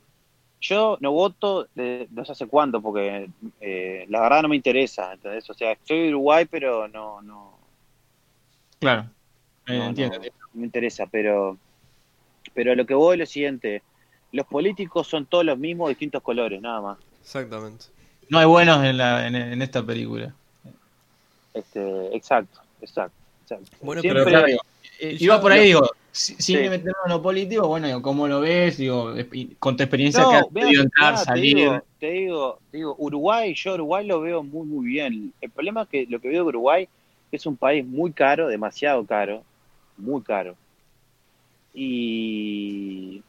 Yo 0.61 0.97
no 0.99 1.11
voto 1.11 1.67
de 1.73 2.07
no 2.11 2.25
sé 2.25 2.33
hace 2.33 2.47
cuánto, 2.47 2.81
porque 2.81 3.29
eh, 3.61 4.05
la 4.09 4.19
verdad 4.21 4.41
no 4.41 4.49
me 4.49 4.55
interesa, 4.57 5.13
¿entendés? 5.13 5.49
O 5.49 5.53
sea, 5.53 5.77
soy 5.83 5.99
de 6.03 6.09
Uruguay, 6.09 6.45
pero 6.49 6.87
no, 6.89 7.21
no, 7.21 7.57
Claro. 8.79 9.05
Eh, 9.67 9.77
no, 9.77 9.85
entiendo. 9.87 10.17
no, 10.17 10.23
no 10.25 10.29
me 10.53 10.65
interesa, 10.65 11.05
pero, 11.05 11.57
pero 12.53 12.75
lo 12.75 12.85
que 12.85 12.93
voy 12.93 13.15
es 13.15 13.19
lo 13.19 13.25
siguiente. 13.25 13.81
Los 14.31 14.45
políticos 14.47 15.07
son 15.07 15.25
todos 15.25 15.45
los 15.45 15.57
mismos, 15.57 15.89
distintos 15.89 16.21
colores, 16.21 16.61
nada 16.61 16.81
más. 16.81 16.97
Exactamente. 17.21 17.85
No 18.29 18.37
hay 18.39 18.45
buenos 18.45 18.83
en, 18.83 18.97
la, 18.97 19.27
en, 19.27 19.35
en 19.35 19.61
esta 19.61 19.83
película. 19.83 20.33
Este, 21.53 22.15
exacto, 22.15 22.59
exacto, 22.81 23.15
exacto. 23.43 23.65
Bueno, 23.81 24.01
Siempre- 24.01 24.23
Pero 24.25 24.43
claro, 24.43 24.57
iba 25.01 25.35
yo- 25.35 25.41
por 25.41 25.51
ahí, 25.51 25.65
digo, 25.67 25.81
si- 26.11 26.35
sin 26.35 26.57
Sí. 26.63 26.69
meternos 26.69 26.95
en 27.05 27.11
lo 27.11 27.21
político, 27.21 27.67
bueno, 27.67 27.87
digo, 27.87 28.01
¿cómo 28.01 28.27
lo 28.27 28.39
ves? 28.41 28.77
Digo, 28.77 29.13
con 29.59 29.77
tu 29.77 29.83
experiencia 29.83 30.23
No, 30.23 30.29
que 30.29 30.35
has 30.35 30.47
podido 30.47 30.83
entrar, 30.83 31.15
te 31.19 31.23
salir. 31.25 31.55
digo, 31.57 31.83
te 31.99 32.09
digo, 32.11 32.59
te 32.71 32.77
digo, 32.77 32.95
Uruguay, 32.97 33.53
yo 33.55 33.73
Uruguay 33.75 34.05
lo 34.07 34.21
veo 34.21 34.43
muy, 34.43 34.65
muy 34.67 34.85
bien. 34.87 35.33
El 35.41 35.51
problema 35.51 35.83
es 35.83 35.89
que 35.89 36.05
lo 36.09 36.19
que 36.19 36.29
veo 36.29 36.43
de 36.43 36.49
Uruguay 36.49 36.87
es 37.31 37.45
un 37.45 37.55
país 37.57 37.85
muy 37.85 38.11
caro, 38.11 38.47
demasiado 38.47 39.05
caro, 39.05 39.43
muy 39.97 40.21
caro. 40.23 40.55
Y 41.73 43.21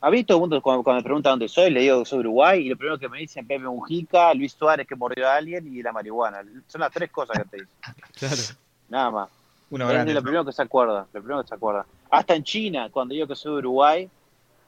a 0.00 0.10
mí 0.10 0.24
todo 0.24 0.38
el 0.38 0.40
mundo 0.42 0.62
cuando, 0.62 0.82
cuando 0.82 1.00
me 1.00 1.04
pregunta 1.04 1.30
dónde 1.30 1.48
soy, 1.48 1.70
le 1.70 1.80
digo 1.80 2.00
que 2.00 2.04
soy 2.08 2.20
Uruguay 2.20 2.60
y 2.64 2.68
lo 2.68 2.76
primero 2.76 2.98
que 2.98 3.08
me 3.08 3.18
dicen 3.18 3.46
Pepe 3.46 3.64
Mujica, 3.64 4.32
Luis 4.34 4.52
Suárez 4.52 4.86
que 4.86 4.96
mordió 4.96 5.28
a 5.28 5.36
alguien 5.36 5.66
y 5.66 5.82
la 5.82 5.92
marihuana. 5.92 6.42
Son 6.66 6.80
las 6.80 6.92
tres 6.92 7.10
cosas 7.10 7.38
que 7.38 7.48
te 7.48 7.56
dicen, 7.62 7.76
Claro. 8.14 8.42
nada 8.88 9.10
más. 9.10 9.28
Uno 9.72 9.90
Es 9.90 10.04
de 10.04 10.12
lo 10.14 10.22
primero 10.22 10.44
que 10.44 10.52
se 10.52 10.60
acuerda, 10.62 11.06
lo 11.12 11.20
primero 11.22 11.42
que 11.42 11.48
se 11.48 11.54
acuerda. 11.54 11.86
Hasta 12.10 12.34
en 12.34 12.44
China, 12.44 12.90
cuando 12.92 13.14
digo 13.14 13.26
que 13.26 13.34
soy 13.34 13.52
de 13.52 13.58
Uruguay, 13.60 14.08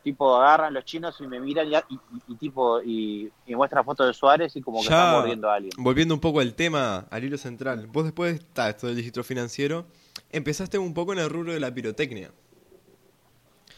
tipo 0.02 0.34
agarran 0.36 0.72
los 0.72 0.84
chinos 0.86 1.14
y 1.20 1.26
me 1.26 1.38
miran 1.40 1.68
y, 1.70 1.74
y- 1.76 2.00
y 2.28 2.34
tipo 2.36 2.80
y, 2.82 3.30
y 3.46 3.54
muestran 3.54 3.84
fotos 3.84 4.06
de 4.06 4.14
Suárez 4.14 4.56
y 4.56 4.62
como 4.62 4.80
que 4.80 4.88
Ya. 4.88 4.96
están 4.98 5.12
mordiendo 5.12 5.50
a 5.50 5.54
alguien. 5.56 5.72
Volviendo 5.76 6.14
un 6.14 6.20
poco 6.20 6.40
al 6.40 6.54
tema, 6.54 7.06
al 7.10 7.22
hilo 7.22 7.36
central. 7.36 7.86
Vos 7.86 8.04
después 8.04 8.40
de 8.54 8.68
esto 8.70 8.86
del 8.86 8.96
registro 8.96 9.22
financiero, 9.24 9.84
empezaste 10.30 10.78
un 10.78 10.94
poco 10.94 11.12
en 11.12 11.18
el 11.18 11.28
rubro 11.28 11.52
de 11.52 11.60
la 11.60 11.72
pirotecnia. 11.72 12.30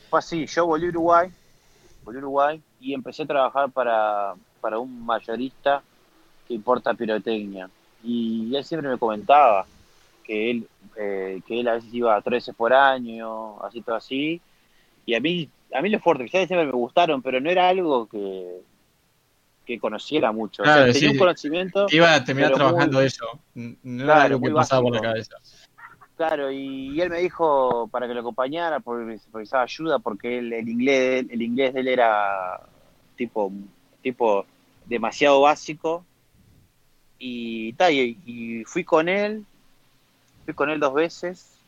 Fue 0.08 0.20
así, 0.20 0.46
yo 0.46 0.66
volví 0.66 0.86
a 0.86 0.90
Uruguay, 0.90 1.28
volví 2.04 2.18
a 2.18 2.20
Uruguay 2.20 2.62
y 2.80 2.94
empecé 2.94 3.24
a 3.24 3.26
trabajar 3.26 3.70
para, 3.72 4.34
para 4.60 4.78
un 4.78 5.04
mayorista 5.04 5.82
que 6.46 6.54
importa 6.54 6.94
pirotecnia. 6.94 7.68
Y 8.04 8.54
él 8.54 8.64
siempre 8.64 8.88
me 8.88 8.98
comentaba 8.98 9.66
que 10.26 10.50
él, 10.50 10.68
eh, 10.96 11.40
que 11.46 11.60
él 11.60 11.68
a 11.68 11.74
veces 11.74 11.92
iba 11.94 12.20
tres 12.20 12.44
veces 12.44 12.54
por 12.54 12.72
año, 12.72 13.62
así 13.62 13.80
todo 13.80 13.96
así. 13.96 14.40
Y 15.04 15.14
a 15.14 15.20
mí, 15.20 15.48
a 15.72 15.80
mí 15.80 15.88
los 15.88 16.04
artificiales 16.04 16.48
siempre 16.48 16.66
me 16.66 16.72
gustaron, 16.72 17.22
pero 17.22 17.40
no 17.40 17.48
era 17.48 17.68
algo 17.68 18.06
que, 18.08 18.60
que 19.64 19.78
conociera 19.78 20.32
mucho. 20.32 20.62
Claro, 20.64 20.82
o 20.82 20.84
sea, 20.86 20.92
tenía 20.92 21.10
sí. 21.10 21.14
un 21.14 21.18
conocimiento. 21.18 21.86
Iba 21.90 22.14
a 22.14 22.24
terminar 22.24 22.50
muy- 22.50 22.58
trabajando 22.58 23.00
eso. 23.00 23.26
No 23.54 24.04
era 24.04 24.14
Claro, 24.14 24.34
algo 24.34 24.46
que 24.48 24.52
pasaba 24.52 24.82
por 24.82 24.94
la 24.94 25.00
cabeza. 25.00 25.36
Claro, 26.16 26.50
y, 26.50 26.92
y 26.94 27.00
él 27.00 27.10
me 27.10 27.18
dijo 27.18 27.88
para 27.88 28.08
que 28.08 28.14
lo 28.14 28.20
acompañara 28.20 28.80
porque 28.80 29.04
necesitaba 29.04 29.62
ayuda 29.64 29.98
porque 29.98 30.38
él, 30.38 30.50
el 30.54 30.66
inglés 30.66 31.26
el 31.28 31.42
inglés 31.42 31.74
de 31.74 31.80
él 31.80 31.88
era 31.88 32.58
tipo 33.16 33.52
tipo 34.02 34.46
demasiado 34.86 35.42
básico 35.42 36.06
y 37.18 37.74
tal 37.74 37.92
y, 37.92 38.18
y 38.24 38.64
fui 38.64 38.82
con 38.82 39.10
él 39.10 39.44
fui 40.46 40.54
con 40.54 40.70
él 40.70 40.80
dos 40.80 40.94
veces 40.94 41.58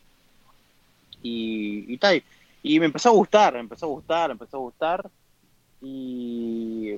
y, 1.21 1.97
tal. 1.97 2.23
Y 2.63 2.79
me 2.79 2.87
empezó 2.87 3.09
a 3.09 3.13
gustar 3.13 3.53
me 3.53 3.59
empezó 3.59 3.85
a 3.85 3.89
gustar 3.89 4.31
empezó 4.31 4.57
a 4.57 4.61
gustar. 4.61 5.09
Y, 5.81 6.97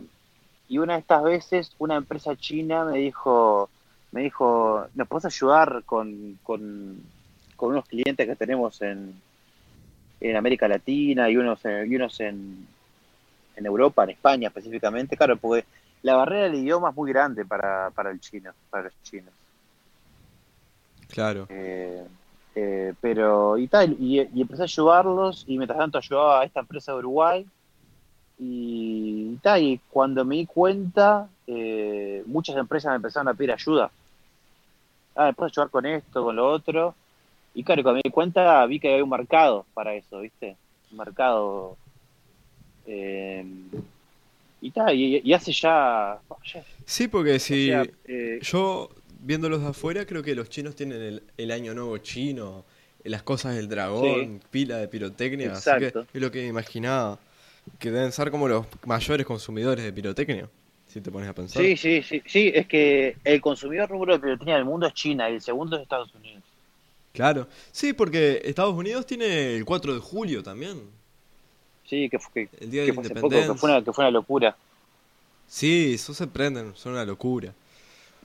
una 0.77 0.93
de 0.93 0.99
estas 0.99 1.23
veces 1.23 1.75
una 1.79 1.97
empresa 1.97 2.35
china 2.37 2.85
me 2.85 2.99
dijo 2.99 3.69
me 4.11 4.21
dijo 4.21 4.87
¿me 4.95 5.05
puedes 5.05 5.25
ayudar 5.25 5.83
con, 5.85 6.39
con 6.43 7.01
con 7.57 7.71
unos 7.71 7.85
clientes 7.85 8.25
que 8.27 8.35
tenemos 8.35 8.81
en, 8.81 9.13
en 10.19 10.35
América 10.35 10.67
Latina 10.67 11.29
y 11.29 11.37
unos, 11.37 11.63
en- 11.65 11.91
y 11.91 11.95
unos 11.95 12.19
en, 12.19 12.67
en 13.55 13.65
Europa, 13.65 14.03
en 14.03 14.11
España 14.11 14.47
específicamente, 14.47 15.17
claro, 15.17 15.37
porque 15.37 15.65
la 16.03 16.15
barrera 16.15 16.45
del 16.45 16.55
idioma 16.55 16.89
es 16.89 16.95
muy 16.95 17.11
grande 17.11 17.45
para, 17.45 17.91
para 17.91 18.11
el 18.11 18.19
chino, 18.19 18.51
para 18.69 18.85
los 18.85 18.93
chinos. 19.03 19.33
Claro. 21.11 21.45
Eh, 21.49 22.03
eh, 22.55 22.93
pero 22.99 23.57
y 23.57 23.67
tal, 23.67 23.95
y, 23.99 24.21
y 24.33 24.41
empecé 24.41 24.63
a 24.63 24.65
ayudarlos 24.65 25.43
y 25.47 25.57
mientras 25.57 25.79
tanto 25.79 25.97
ayudaba 25.97 26.41
a 26.41 26.45
esta 26.45 26.59
empresa 26.61 26.91
de 26.91 26.97
Uruguay 26.99 27.45
y, 28.39 29.35
tal, 29.43 29.61
y 29.61 29.79
cuando 29.89 30.25
me 30.25 30.35
di 30.35 30.45
cuenta, 30.45 31.29
eh, 31.47 32.23
muchas 32.25 32.55
empresas 32.57 32.89
me 32.91 32.95
empezaron 32.97 33.27
a 33.27 33.33
pedir 33.33 33.51
ayuda. 33.51 33.91
Ah, 35.15 35.25
¿me 35.27 35.33
puedes 35.33 35.53
ayudar 35.53 35.69
con 35.69 35.85
esto, 35.85 36.23
con 36.23 36.35
lo 36.35 36.47
otro? 36.49 36.95
Y 37.53 37.63
claro, 37.63 37.83
cuando 37.83 37.97
me 37.97 38.01
di 38.03 38.11
cuenta 38.11 38.65
vi 38.65 38.79
que 38.79 38.91
había 38.91 39.03
un 39.03 39.09
mercado 39.09 39.65
para 39.73 39.93
eso, 39.93 40.19
¿viste? 40.21 40.55
Un 40.91 40.97
mercado... 40.97 41.77
eh, 42.87 43.45
y 44.63 44.71
tal, 44.71 44.95
y, 44.95 45.21
y 45.23 45.33
hace 45.33 45.51
ya... 45.51 46.19
ya- 46.53 46.63
Sí, 46.85 47.07
porque 47.07 47.39
si 47.39 47.71
yo 48.41 48.89
viéndolos 49.21 49.61
de 49.61 49.67
afuera 49.67 50.05
creo 50.05 50.23
que 50.23 50.35
los 50.35 50.49
chinos 50.49 50.75
tienen 50.75 51.01
el, 51.01 51.23
el 51.37 51.51
año 51.51 51.73
nuevo 51.73 51.97
chino, 51.99 52.65
las 53.03 53.23
cosas 53.23 53.55
del 53.55 53.67
dragón, 53.67 54.41
pila 54.51 54.77
de 54.77 54.87
pirotecnia, 54.87 55.53
así 55.53 55.69
Exacto. 55.69 56.05
que 56.11 56.17
es 56.17 56.21
lo 56.21 56.31
que 56.31 56.45
imaginaba, 56.45 57.19
que 57.79 57.91
deben 57.91 58.11
ser 58.11 58.31
como 58.31 58.47
los 58.47 58.65
mayores 58.85 59.25
consumidores 59.25 59.83
de 59.83 59.93
pirotecnia, 59.93 60.49
si 60.87 61.01
te 61.01 61.11
pones 61.11 61.29
a 61.29 61.33
pensar. 61.33 61.63
Sí, 61.63 61.77
sí, 61.77 62.03
sí, 62.03 62.21
sí, 62.25 62.51
es 62.53 62.67
que 62.67 63.15
el 63.23 63.41
consumidor 63.41 63.89
número 63.89 64.13
de 64.13 64.19
pirotecnia 64.19 64.55
del 64.55 64.65
mundo 64.65 64.87
es 64.87 64.93
China 64.93 65.29
y 65.29 65.35
el 65.35 65.41
segundo 65.41 65.77
es 65.77 65.83
Estados 65.83 66.13
Unidos. 66.15 66.43
Claro. 67.13 67.47
Sí, 67.71 67.93
porque 67.93 68.41
Estados 68.43 68.73
Unidos 68.73 69.05
tiene 69.05 69.55
el 69.55 69.65
4 69.65 69.93
de 69.93 69.99
julio 69.99 70.43
también, 70.43 70.79
Sí, 71.91 72.09
que 72.09 72.47
el 72.61 72.71
día 72.71 72.83
de 72.83 72.87
que 72.87 72.93
fue 72.93 73.09
poco, 73.09 73.29
que 73.29 73.53
fue 73.53 73.69
una, 73.69 73.83
que 73.83 73.91
fue 73.91 74.05
una 74.05 74.11
locura. 74.11 74.55
Sí, 75.45 75.95
eso 75.95 76.13
se 76.13 76.25
prenden, 76.25 76.73
son 76.73 76.93
una 76.93 77.03
locura. 77.03 77.53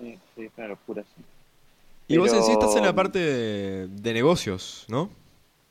Una 0.01 0.69
locura, 0.69 1.03
sí. 1.03 1.23
Y 2.09 2.19
vos 2.19 2.33
en 2.33 2.43
sí 2.43 2.53
estás 2.53 2.77
en 2.77 2.85
la 2.85 2.95
parte 2.95 3.19
de, 3.19 3.89
de 3.89 4.13
negocios, 4.15 4.85
¿no? 4.89 5.11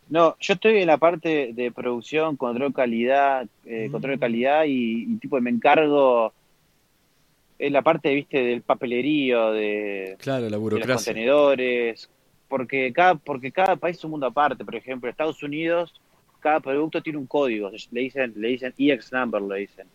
No, 0.09 0.35
yo 0.39 0.53
estoy 0.53 0.77
en 0.79 0.87
la 0.87 0.97
parte 0.97 1.51
de 1.53 1.71
producción, 1.71 2.35
control 2.35 2.73
calidad, 2.73 3.47
eh, 3.65 3.87
Mm. 3.87 3.91
control 3.91 4.13
de 4.15 4.19
calidad 4.19 4.65
y, 4.65 5.03
y 5.03 5.15
tipo 5.17 5.39
me 5.41 5.49
encargo 5.49 6.33
en 7.57 7.73
la 7.73 7.81
parte, 7.81 8.13
viste, 8.13 8.43
del 8.43 8.61
papelerío, 8.61 9.51
de, 9.51 10.15
Claro, 10.19 10.41
la 10.41 10.45
de 10.47 10.51
los 10.51 10.59
burocracia. 10.59 10.95
contenedores, 11.13 12.09
porque 12.49 12.91
cada, 12.93 13.15
porque 13.15 13.51
cada 13.51 13.77
país 13.77 13.97
es 13.97 14.03
un 14.03 14.11
mundo 14.11 14.27
aparte. 14.27 14.65
Por 14.65 14.75
ejemplo, 14.75 15.09
Estados 15.09 15.41
Unidos, 15.41 15.93
cada 16.41 16.59
producto 16.59 17.01
tiene 17.01 17.17
un 17.17 17.25
código, 17.27 17.71
le 17.91 18.01
dicen, 18.01 18.33
le 18.35 18.49
dicen 18.49 18.73
EX 18.77 19.11
number, 19.13 19.41
le 19.41 19.59
dicen. 19.59 19.87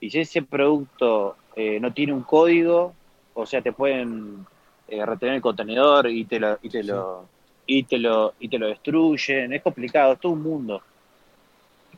Y 0.00 0.10
si 0.10 0.20
ese 0.20 0.42
producto 0.42 1.36
eh, 1.56 1.78
no 1.80 1.92
tiene 1.92 2.12
un 2.12 2.22
código, 2.22 2.94
o 3.40 3.46
sea, 3.46 3.62
te 3.62 3.72
pueden 3.72 4.46
eh, 4.88 5.04
retener 5.06 5.36
el 5.36 5.40
contenedor 5.42 6.08
y 6.08 6.24
te 6.24 6.40
lo, 6.40 6.58
y 6.62 6.68
te 6.70 6.82
Sí. 6.82 6.88
lo, 6.88 7.28
y 7.66 7.82
te 7.84 7.98
lo, 7.98 8.34
y 8.40 8.48
te 8.48 8.58
lo 8.58 8.66
destruyen. 8.68 9.52
Es 9.52 9.62
complicado, 9.62 10.14
es 10.14 10.20
todo 10.20 10.32
un 10.32 10.42
mundo. 10.42 10.82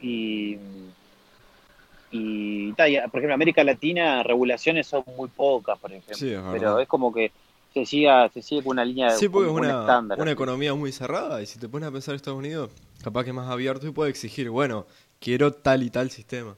Y, 0.00 0.56
y, 2.12 2.72
ta, 2.72 2.88
y, 2.88 2.96
por 2.96 3.04
ejemplo, 3.20 3.26
en 3.28 3.32
América 3.32 3.62
Latina 3.62 4.22
regulaciones 4.22 4.86
son 4.86 5.04
muy 5.16 5.28
pocas, 5.28 5.78
por 5.78 5.90
ejemplo. 5.92 6.14
Sí, 6.16 6.30
es 6.32 6.40
pero 6.50 6.78
es 6.78 6.88
como 6.88 7.12
que 7.12 7.30
se 7.72 7.86
siga, 7.86 8.28
se 8.30 8.42
sigue 8.42 8.62
con 8.62 8.72
una 8.72 8.84
línea 8.84 9.10
Sí, 9.10 9.28
porque 9.28 9.48
es 9.48 9.54
una, 9.54 9.80
estándar. 9.80 10.18
una 10.18 10.30
economía 10.32 10.74
muy 10.74 10.90
cerrada 10.92 11.40
y 11.40 11.46
si 11.46 11.58
te 11.58 11.68
pones 11.68 11.88
a 11.88 11.92
pensar 11.92 12.14
Estados 12.14 12.38
Unidos, 12.38 12.70
capaz 13.02 13.24
que 13.24 13.30
es 13.30 13.36
más 13.36 13.48
abierto 13.48 13.86
y 13.86 13.92
puede 13.92 14.10
exigir, 14.10 14.50
bueno, 14.50 14.86
quiero 15.20 15.52
tal 15.52 15.82
y 15.84 15.90
tal 15.90 16.10
sistema. 16.10 16.56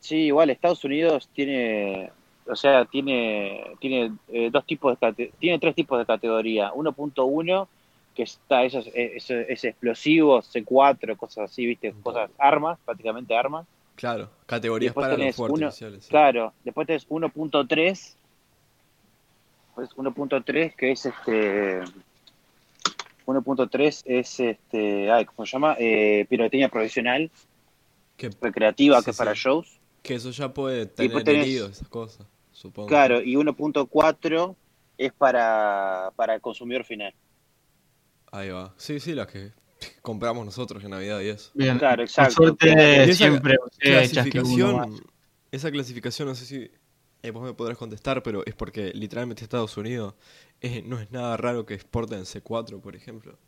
Sí, 0.00 0.16
igual 0.26 0.50
Estados 0.50 0.84
Unidos 0.84 1.28
tiene, 1.34 2.10
o 2.48 2.56
sea, 2.56 2.84
tiene, 2.86 3.62
tiene 3.80 4.12
eh, 4.28 4.48
dos 4.50 4.64
tipos 4.66 4.98
de 4.98 5.32
tiene 5.38 5.58
tres 5.58 5.74
tipos 5.74 5.98
de 5.98 6.06
categoría. 6.06 6.72
1.1 6.72 7.68
que 8.14 8.22
está 8.24 8.64
esos, 8.64 8.88
es, 8.94 9.30
es 9.30 9.64
explosivos, 9.64 10.52
C4, 10.52 11.16
cosas 11.16 11.50
así, 11.50 11.64
viste, 11.66 11.94
cosas, 12.02 12.30
armas, 12.38 12.78
prácticamente 12.84 13.36
armas. 13.36 13.66
Claro, 13.94 14.28
categorías 14.46 14.90
Después 14.90 15.04
para 15.08 15.24
los 15.24 15.36
fuegos 15.36 15.58
uno- 15.60 15.70
sí. 15.70 15.86
Claro, 16.08 16.52
después 16.64 16.86
tenés 16.86 17.06
1.3, 17.08 18.16
pues 19.74 19.90
1.3 19.96 20.74
que 20.74 20.90
es 20.92 21.06
este 21.06 21.80
1.3 23.26 24.02
es 24.06 24.40
este, 24.40 25.10
ay, 25.10 25.24
¿cómo 25.26 25.44
se 25.46 25.52
llama? 25.52 25.76
Eh, 25.78 26.26
pirotecnia 26.28 26.68
profesional, 26.68 27.30
Que, 28.16 28.30
recreativa, 28.40 28.98
Sí, 28.98 29.04
que 29.04 29.10
es 29.10 29.16
sí. 29.16 29.18
para 29.20 29.34
shows. 29.34 29.78
que 30.02 30.14
eso 30.14 30.30
ya 30.30 30.52
puede 30.52 30.86
tener 30.86 31.28
heridos, 31.28 31.72
esas 31.72 31.88
cosas, 31.88 32.26
supongo. 32.58 32.88
Claro, 32.88 33.22
y 33.22 33.34
1.4 33.34 34.56
es 34.98 35.12
para, 35.12 36.12
para 36.16 36.34
el 36.34 36.40
consumidor 36.40 36.84
final. 36.84 37.14
Ahí 38.32 38.50
va. 38.50 38.74
Sí, 38.76 39.00
sí, 39.00 39.14
las 39.14 39.28
que 39.28 39.52
compramos 40.02 40.44
nosotros 40.44 40.82
en 40.82 40.90
Navidad 40.90 41.20
y 41.20 41.28
eso. 41.28 41.50
Bien, 41.54 41.78
Claro, 41.78 41.96
por 41.96 42.04
exacto. 42.04 42.34
suerte 42.34 42.68
Y 42.68 43.10
esa 43.10 43.14
siempre 43.14 43.56
clasificación, 43.80 45.00
esa 45.50 45.70
clasificación, 45.70 46.28
no 46.28 46.34
sé 46.34 46.44
si 46.44 46.70
eh, 47.22 47.30
vos 47.30 47.42
me 47.42 47.54
podrás 47.54 47.78
contestar, 47.78 48.22
pero 48.22 48.44
es 48.44 48.54
porque 48.54 48.92
literalmente 48.92 49.44
Estados 49.44 49.76
Unidos 49.76 50.14
eh, 50.60 50.82
no 50.84 51.00
es 51.00 51.10
nada 51.10 51.36
raro 51.36 51.64
que 51.64 51.74
exporten 51.74 52.22
C4, 52.22 52.80
por 52.80 52.96
ejemplo. 52.96 53.38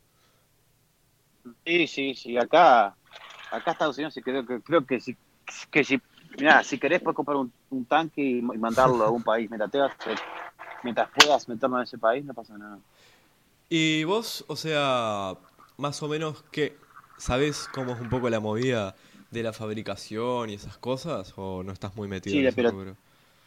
Sí, 1.66 1.86
sí, 1.86 2.14
sí, 2.14 2.36
acá, 2.36 2.96
acá 3.50 3.72
Estados 3.72 3.96
Unidos 3.98 4.14
sí 4.14 4.22
creo 4.22 4.46
que, 4.46 4.60
creo 4.60 4.86
que 4.86 5.00
si, 5.00 5.16
que 5.70 5.82
si, 5.84 6.00
mirá, 6.38 6.62
si 6.64 6.78
querés 6.78 7.00
puedes 7.00 7.16
comprar 7.16 7.36
un, 7.36 7.52
un 7.70 7.84
tanque 7.84 8.22
y, 8.22 8.38
y 8.38 8.42
mandarlo 8.58 9.02
a 9.02 9.06
algún 9.06 9.22
país, 9.22 9.48
mientras, 9.50 9.70
tengas- 9.70 9.96
mientras 10.82 11.08
puedas 11.14 11.48
meterlo 11.48 11.76
en 11.78 11.82
ese 11.84 11.98
país 11.98 12.24
no 12.24 12.34
pasa 12.34 12.56
nada. 12.58 12.78
Y 13.68 14.04
vos, 14.04 14.44
o 14.48 14.56
sea, 14.56 15.34
más 15.76 16.02
o 16.02 16.08
menos 16.08 16.42
que 16.50 16.76
sabés 17.18 17.68
cómo 17.72 17.92
es 17.92 18.00
un 18.00 18.08
poco 18.08 18.28
la 18.30 18.40
movida 18.40 18.94
de 19.30 19.42
la 19.42 19.52
fabricación 19.52 20.50
y 20.50 20.54
esas 20.54 20.76
cosas, 20.78 21.32
o 21.36 21.62
no 21.62 21.72
estás 21.72 21.94
muy 21.94 22.08
metido 22.08 22.34
Sí, 22.36 22.46
en 22.46 22.54
pero- 22.54 22.70
rubro? 22.70 22.96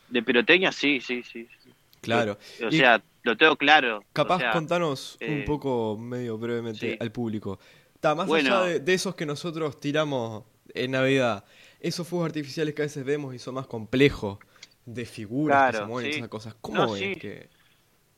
De 0.09 0.21
pirotecnia 0.21 0.71
sí, 0.71 1.01
sí, 1.01 1.23
sí. 1.23 1.47
sí. 1.63 1.69
Claro. 2.01 2.37
O 2.63 2.67
Y 2.67 2.77
sea, 2.77 3.01
lo 3.23 3.35
tengo 3.35 3.55
claro. 3.55 4.03
Capaz 4.13 4.35
o 4.35 4.39
sea, 4.39 4.51
contanos 4.51 5.17
un 5.21 5.27
eh, 5.27 5.43
poco, 5.47 5.97
medio 5.97 6.37
brevemente, 6.37 6.91
sí. 6.91 6.97
al 6.99 7.11
público. 7.11 7.57
Ta, 7.99 8.13
más 8.13 8.27
Bueno. 8.27 8.55
allá 8.57 8.65
de, 8.65 8.79
de 8.81 8.93
esos 8.93 9.15
que 9.15 9.25
nosotros 9.25 9.79
tiramos 9.79 10.43
en 10.73 10.91
Navidad, 10.91 11.45
esos 11.83 12.07
fuegos 12.07 12.27
artificiales 12.27 12.73
que 12.75 12.81
a 12.83 12.85
veces 12.85 13.05
vemos 13.05 13.35
y 13.35 13.39
son 13.39 13.55
más 13.55 13.67
complejos, 13.67 14.39
de 14.85 15.05
figuras 15.05 15.63
que 15.63 15.73
Claro, 15.73 15.73
se 15.73 15.85
mueven, 15.85 16.09
sí. 16.11 16.11
esas 16.11 16.29
cosas, 16.29 16.55
¿cómo 16.61 16.85
No, 16.85 16.87
sí. 16.87 17.15
que...? 17.17 17.49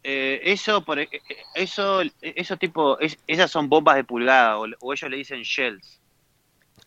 Eh, 0.04 0.42
eso, 0.54 0.86
por, 0.86 1.00
e- 1.00 1.10
eso, 1.56 2.02
eso 2.22 2.58
tipo, 2.58 3.00
es- 3.00 3.18
esas 3.28 3.50
son 3.52 3.70
bombas 3.70 3.96
de 3.96 4.04
pulgada 4.04 4.58
o, 4.60 4.66
o 4.82 4.94
ellos 4.94 5.10
le 5.10 5.18
dicen 5.18 5.42
shells. 5.44 6.02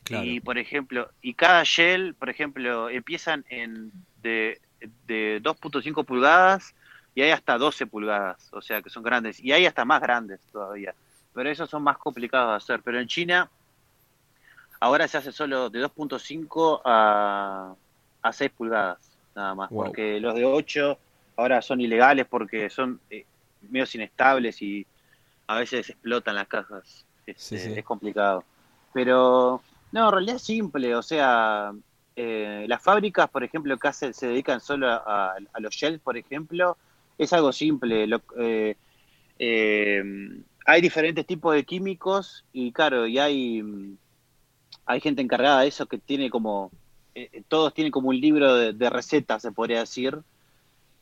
Claro, 0.02 0.36
Y 0.36 0.40
por 0.40 0.58
ejemplo, 0.58 1.10
y 1.22 1.34
cada 1.34 1.64
shell, 1.64 2.14
por 2.16 2.30
ejemplo, 2.30 2.88
empiezan 2.90 3.44
en 3.50 3.92
de, 4.16 4.60
de 5.06 5.40
2.5 5.42 6.04
pulgadas 6.04 6.74
y 7.14 7.22
hay 7.22 7.30
hasta 7.30 7.58
12 7.58 7.86
pulgadas, 7.86 8.48
o 8.52 8.62
sea 8.62 8.82
que 8.82 8.90
son 8.90 9.02
grandes, 9.02 9.40
y 9.40 9.52
hay 9.52 9.66
hasta 9.66 9.84
más 9.84 10.00
grandes 10.00 10.40
todavía. 10.52 10.94
Pero 11.34 11.50
esos 11.50 11.68
son 11.70 11.82
más 11.82 11.98
complicados 11.98 12.50
de 12.52 12.56
hacer. 12.56 12.82
Pero 12.84 13.00
en 13.00 13.08
China 13.08 13.50
ahora 14.80 15.08
se 15.08 15.18
hace 15.18 15.32
solo 15.32 15.70
de 15.70 15.80
2.5 15.80 16.80
a, 16.84 17.74
a 18.22 18.32
6 18.32 18.50
pulgadas, 18.56 18.98
nada 19.34 19.54
más. 19.54 19.70
Wow. 19.70 19.84
Porque 19.86 20.20
los 20.20 20.34
de 20.34 20.44
8 20.44 20.98
ahora 21.36 21.62
son 21.62 21.80
ilegales 21.80 22.26
porque 22.26 22.68
son 22.70 23.00
eh, 23.10 23.24
medios 23.70 23.94
inestables 23.94 24.60
y 24.62 24.86
a 25.46 25.58
veces 25.58 25.88
explotan 25.90 26.34
las 26.34 26.48
cajas. 26.48 27.04
Este, 27.26 27.58
Sí, 27.58 27.58
sí. 27.58 27.78
Es 27.78 27.84
complicado. 27.84 28.44
Pero, 28.92 29.62
no, 29.92 30.06
en 30.06 30.12
realidad 30.12 30.36
es 30.36 30.42
simple. 30.42 30.94
O 30.94 31.02
sea, 31.02 31.72
eh, 32.16 32.64
las 32.68 32.82
fábricas, 32.82 33.28
por 33.30 33.44
ejemplo, 33.44 33.76
que 33.78 33.88
hacen- 33.88 34.12
se 34.14 34.26
dedican 34.28 34.60
solo 34.60 34.88
a, 34.90 35.34
a 35.52 35.60
los 35.60 35.74
shells, 35.74 36.00
por 36.00 36.16
ejemplo, 36.16 36.76
es 37.16 37.32
algo 37.32 37.52
simple. 37.52 38.06
Lo- 38.06 38.22
eh, 38.38 38.76
eh, 39.38 40.02
hay 40.66 40.80
diferentes 40.80 41.26
tipos 41.26 41.54
de 41.54 41.64
químicos 41.64 42.44
y, 42.52 42.72
claro, 42.72 43.06
y 43.06 43.18
hay, 43.18 43.62
mm, 43.62 43.96
hay 44.88 45.00
gente 45.00 45.22
encargada 45.22 45.62
de 45.62 45.68
eso 45.68 45.86
que 45.86 45.98
tiene 45.98 46.30
como. 46.30 46.72
eh, 47.14 47.42
todos 47.48 47.74
tienen 47.74 47.92
como 47.92 48.08
un 48.10 48.20
libro 48.20 48.54
de, 48.56 48.72
de 48.72 48.90
recetas, 48.90 49.42
se 49.42 49.52
podría 49.52 49.80
decir. 49.80 50.18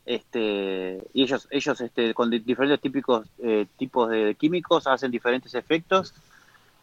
Este, 0.05 0.99
y 1.13 1.23
ellos, 1.23 1.47
ellos 1.51 1.81
este, 1.81 2.13
con 2.13 2.29
di- 2.29 2.39
diferentes 2.39 2.79
típicos, 2.81 3.27
eh, 3.43 3.67
tipos 3.77 4.09
de 4.09 4.35
químicos 4.35 4.87
hacen 4.87 5.11
diferentes 5.11 5.53
efectos. 5.55 6.13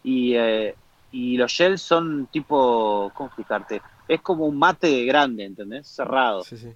Y, 0.03 0.35
eh, 0.37 0.75
y 1.13 1.37
los 1.37 1.53
gels 1.57 1.81
son 1.83 2.27
tipo, 2.27 3.13
¿cómo 3.15 3.29
explicarte? 3.29 3.83
Es 4.09 4.21
como 4.21 4.47
un 4.47 4.59
mate 4.59 5.05
grande, 5.07 5.45
¿entendés? 5.45 5.89
Cerrado. 5.89 6.45
Sí, 6.45 6.59
sí. 6.59 6.69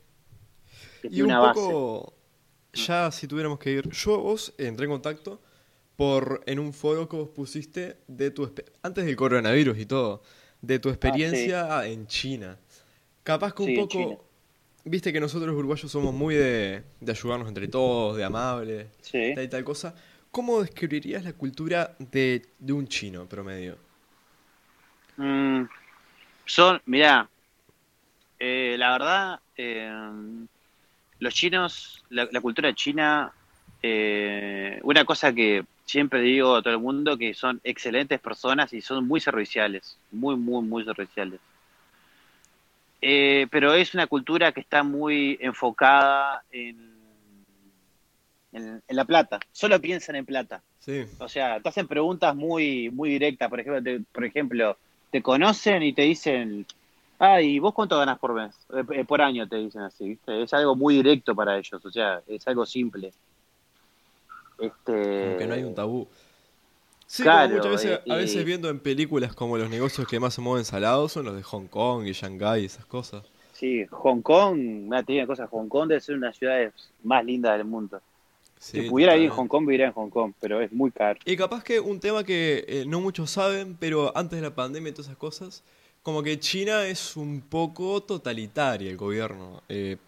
que 1.02 1.08
Y 1.08 1.14
tiene 1.14 1.24
un 1.24 1.28
una 1.30 1.40
base. 1.40 1.60
poco, 1.60 2.12
ya 2.72 3.10
si 3.10 3.26
tuviéramos 3.28 3.58
que 3.58 3.70
ir, 3.72 3.90
yo 3.90 4.18
vos 4.20 4.54
entré 4.58 4.84
en 4.84 4.92
contacto 4.92 5.40
por 5.98 6.42
en 6.46 6.60
un 6.60 6.72
foro 6.72 7.08
que 7.08 7.16
vos 7.16 7.30
pusiste 7.30 7.98
de 8.06 8.30
tu 8.30 8.52
antes 8.84 9.04
del 9.04 9.16
coronavirus 9.16 9.78
y 9.78 9.86
todo, 9.86 10.22
de 10.62 10.78
tu 10.78 10.90
experiencia 10.90 11.86
en 11.88 12.06
China. 12.06 12.56
Capaz 13.24 13.54
que 13.54 13.62
un 13.64 13.70
Ah, 13.70 13.72
Sí, 13.74 13.74
poco, 13.74 14.24
viste 14.84 15.12
que 15.12 15.20
nosotros 15.20 15.48
los 15.48 15.56
uruguayos 15.58 15.90
somos 15.90 16.14
muy 16.14 16.34
de, 16.36 16.84
de 17.00 17.12
ayudarnos 17.12 17.48
entre 17.48 17.68
todos, 17.68 18.16
de 18.16 18.24
amables, 18.24 18.86
Sí. 19.02 19.34
tal 19.34 19.44
y 19.44 19.48
tal 19.48 19.64
cosa. 19.64 19.94
¿Cómo 20.30 20.60
describirías 20.62 21.24
la 21.24 21.32
cultura 21.34 21.96
de, 21.98 22.46
de 22.58 22.72
un 22.72 22.86
chino 22.88 23.28
promedio? 23.28 23.78
Mm, 25.18 25.66
son, 26.46 26.80
mirá, 26.86 27.30
eh, 28.38 28.76
la 28.78 28.92
verdad, 28.92 29.40
eh, 29.56 29.90
los 31.20 31.34
chinos, 31.34 32.04
la, 32.10 32.28
la 32.30 32.40
cultura 32.40 32.74
china, 32.74 33.32
eh, 33.82 34.78
una 34.82 35.04
cosa 35.04 35.32
que 35.34 35.64
siempre 35.88 36.20
digo 36.20 36.54
a 36.54 36.62
todo 36.62 36.74
el 36.74 36.80
mundo, 36.80 37.16
que 37.16 37.32
son 37.34 37.60
excelentes 37.64 38.20
personas 38.20 38.72
y 38.72 38.80
son 38.82 39.08
muy 39.08 39.20
serviciales, 39.20 39.96
muy, 40.12 40.36
muy, 40.36 40.62
muy 40.62 40.84
serviciales. 40.84 41.40
Eh, 43.00 43.46
pero 43.50 43.74
es 43.74 43.94
una 43.94 44.06
cultura 44.06 44.52
que 44.52 44.60
está 44.60 44.82
muy 44.82 45.38
enfocada 45.40 46.42
en, 46.50 46.76
en, 48.52 48.82
en 48.86 48.96
la 48.96 49.04
plata, 49.04 49.40
solo 49.52 49.80
piensan 49.80 50.16
en 50.16 50.26
plata. 50.26 50.62
Sí, 50.78 51.04
O 51.18 51.28
sea, 51.28 51.60
te 51.60 51.68
hacen 51.68 51.86
preguntas 51.86 52.34
muy, 52.34 52.90
muy 52.90 53.10
directas. 53.10 53.48
Por 53.48 53.60
ejemplo, 53.60 53.82
te, 53.82 54.00
por 54.12 54.24
ejemplo, 54.24 54.76
te 55.10 55.22
conocen 55.22 55.82
y 55.82 55.92
te 55.92 56.02
dicen, 56.02 56.66
ah, 57.18 57.40
¿y 57.40 57.58
vos 57.58 57.74
cuánto 57.74 57.98
ganás 57.98 58.18
por 58.18 58.34
mes? 58.34 58.54
Eh, 58.74 58.84
eh, 59.00 59.04
por 59.04 59.22
año 59.22 59.48
te 59.48 59.56
dicen 59.56 59.82
así, 59.82 60.08
¿viste? 60.10 60.42
Es 60.42 60.52
algo 60.54 60.76
muy 60.76 60.96
directo 60.96 61.34
para 61.34 61.56
ellos, 61.58 61.84
o 61.84 61.90
sea, 61.90 62.20
es 62.26 62.46
algo 62.46 62.66
simple. 62.66 63.12
Este, 64.58 65.20
como 65.20 65.36
que 65.36 65.46
no 65.46 65.54
hay 65.54 65.64
un 65.64 65.74
tabú. 65.74 66.08
Sí, 67.06 67.22
claro, 67.22 67.48
como 67.48 67.56
muchas 67.56 67.72
veces, 67.72 68.00
a 68.08 68.16
veces 68.16 68.44
viendo 68.44 68.68
en 68.68 68.80
películas 68.80 69.34
como 69.34 69.56
los 69.56 69.70
negocios 69.70 70.06
que 70.06 70.20
más 70.20 70.34
se 70.34 70.40
mueven 70.42 70.64
salados 70.64 71.12
son 71.12 71.24
los 71.24 71.36
de 71.36 71.42
Hong 71.42 71.66
Kong 71.68 72.06
y 72.06 72.12
Shanghái 72.12 72.62
y 72.62 72.66
esas 72.66 72.86
cosas. 72.86 73.24
Sí, 73.52 73.86
Hong 73.90 74.20
Kong, 74.22 74.56
me 74.88 75.02
tiene 75.04 75.26
cosas, 75.26 75.48
Hong 75.50 75.68
Kong 75.68 75.88
debe 75.88 76.00
ser 76.00 76.16
una 76.16 76.26
de 76.26 76.30
las 76.30 76.38
ciudades 76.38 76.74
más 77.02 77.24
lindas 77.24 77.56
del 77.58 77.66
mundo. 77.66 78.00
Sí, 78.58 78.82
si 78.82 78.82
pudiera 78.82 79.16
ir 79.16 79.24
en 79.24 79.30
totalmente. 79.30 79.36
Hong 79.36 79.48
Kong, 79.48 79.66
viviría 79.66 79.86
en 79.86 79.92
Hong 79.92 80.10
Kong, 80.10 80.32
pero 80.40 80.60
es 80.60 80.72
muy 80.72 80.90
caro. 80.92 81.18
Y 81.24 81.36
capaz 81.36 81.64
que 81.64 81.80
un 81.80 82.00
tema 82.00 82.24
que 82.24 82.64
eh, 82.68 82.84
no 82.86 83.00
muchos 83.00 83.30
saben, 83.30 83.76
pero 83.76 84.16
antes 84.16 84.38
de 84.38 84.42
la 84.42 84.54
pandemia 84.54 84.90
y 84.90 84.92
todas 84.92 85.06
esas 85.06 85.18
cosas, 85.18 85.64
como 86.02 86.22
que 86.22 86.38
China 86.40 86.86
es 86.86 87.16
un 87.16 87.40
poco 87.42 88.02
totalitaria 88.02 88.90
el 88.90 88.96
gobierno. 88.96 89.62
eh, 89.68 89.98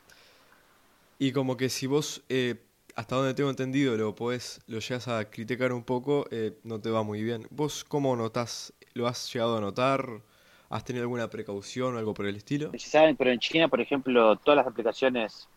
y 1.18 1.32
como 1.32 1.56
que 1.56 1.68
si 1.68 1.86
vos, 1.86 2.22
eh, 2.28 2.56
hasta 3.00 3.16
donde 3.16 3.32
tengo 3.32 3.48
entendido, 3.48 3.96
lo 3.96 4.14
podés, 4.14 4.60
lo 4.66 4.78
llegas 4.78 5.08
a 5.08 5.24
criticar 5.30 5.72
un 5.72 5.82
poco, 5.82 6.26
eh, 6.30 6.58
no 6.64 6.82
te 6.82 6.90
va 6.90 7.02
muy 7.02 7.22
bien. 7.22 7.46
¿Vos 7.48 7.82
cómo 7.82 8.14
notás, 8.14 8.74
lo 8.92 9.06
has 9.06 9.32
llegado 9.32 9.56
a 9.56 9.60
notar? 9.62 10.20
¿Has 10.68 10.84
tenido 10.84 11.04
alguna 11.04 11.30
precaución 11.30 11.94
o 11.94 11.98
algo 11.98 12.12
por 12.12 12.26
el 12.26 12.36
estilo? 12.36 12.70
Si 12.74 12.90
saben, 12.90 13.16
pero 13.16 13.30
en 13.30 13.38
China, 13.38 13.68
por 13.68 13.80
ejemplo, 13.80 14.36
todas 14.36 14.58
las 14.58 14.66
aplicaciones 14.66 15.48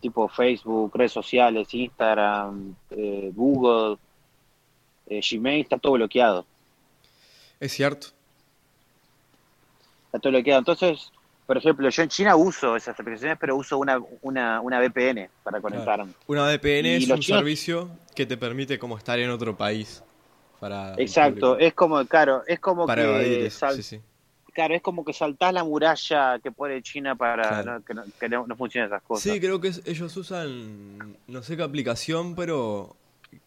tipo 0.00 0.26
Facebook, 0.26 0.90
redes 0.92 1.12
sociales, 1.12 1.72
Instagram, 1.72 2.74
eh, 2.90 3.30
Google, 3.32 3.96
eh, 5.06 5.20
Gmail, 5.30 5.60
está 5.60 5.78
todo 5.78 5.92
bloqueado. 5.92 6.44
Es 7.60 7.74
cierto. 7.74 8.08
Está 10.06 10.18
todo 10.18 10.32
bloqueado. 10.32 10.58
Entonces, 10.58 11.12
por 11.52 11.58
ejemplo, 11.58 11.86
yo 11.90 12.02
en 12.02 12.08
China 12.08 12.34
uso 12.34 12.76
esas 12.76 12.98
aplicaciones, 12.98 13.36
pero 13.38 13.54
uso 13.54 13.76
una, 13.76 14.00
una, 14.22 14.62
una 14.62 14.80
VPN 14.80 15.28
para 15.42 15.60
conectarme. 15.60 16.12
Una 16.26 16.44
VPN 16.46 16.88
Y 16.88 16.94
es 17.04 17.10
un 17.10 17.18
chinos- 17.20 17.26
servicio 17.26 17.90
que 18.14 18.24
te 18.24 18.38
permite 18.38 18.78
como 18.78 18.96
estar 18.96 19.18
en 19.18 19.28
otro 19.28 19.54
país. 19.54 20.02
Para 20.58 20.94
Exacto, 20.94 21.58
es 21.58 21.74
como, 21.74 22.02
claro, 22.06 22.42
es 22.46 22.58
como 22.58 22.86
Para 22.86 23.02
que 23.02 23.50
sal- 23.50 23.76
sí, 23.76 23.82
sí. 23.82 24.00
claro, 24.54 24.74
es 24.74 24.80
como 24.80 25.04
que 25.04 25.12
saltás 25.12 25.52
la 25.52 25.62
muralla 25.62 26.38
que 26.42 26.50
pone 26.50 26.80
China 26.80 27.16
para 27.16 27.42
Claro. 27.62 27.72
no- 27.80 27.84
que, 27.84 27.92
no, 27.94 28.02
que 28.18 28.28
no- 28.30 28.46
no 28.46 28.56
funcionen 28.56 28.88
esas 28.88 29.02
cosas. 29.02 29.22
Sí, 29.30 29.38
creo 29.38 29.60
que 29.60 29.68
es- 29.68 29.82
ellos 29.84 30.16
usan, 30.16 31.18
no 31.26 31.42
sé 31.42 31.58
qué 31.58 31.64
aplicación, 31.64 32.34
pero 32.34 32.96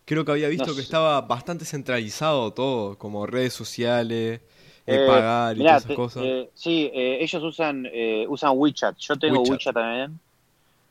creo 0.06 0.24
que 0.26 0.32
había 0.34 0.48
visto 0.50 0.68
que 0.68 0.74
sé. 0.76 0.82
estaba 0.82 1.22
bastante 1.22 1.66
centralizado 1.66 2.54
todo, 2.54 3.00
como 3.00 3.26
redes 3.26 3.54
sociales, 3.54 4.42
eh, 4.88 5.00
pagar 5.06 5.58
y 5.58 5.60
mirá, 5.60 5.70
todas 5.70 5.84
esas 5.84 5.92
te- 5.92 5.96
cosas. 5.96 6.24
eh, 6.24 6.50
sí, 6.54 6.92
eh, 6.94 7.18
ellos 7.24 7.44
usan 7.44 7.86
eh, 7.92 8.26
usan 8.28 8.54
WeChat. 8.56 8.98
Yo 9.00 9.16
tengo 9.18 9.42
WeChat. 9.42 9.50
WeChat, 9.52 9.74
también. 9.74 10.20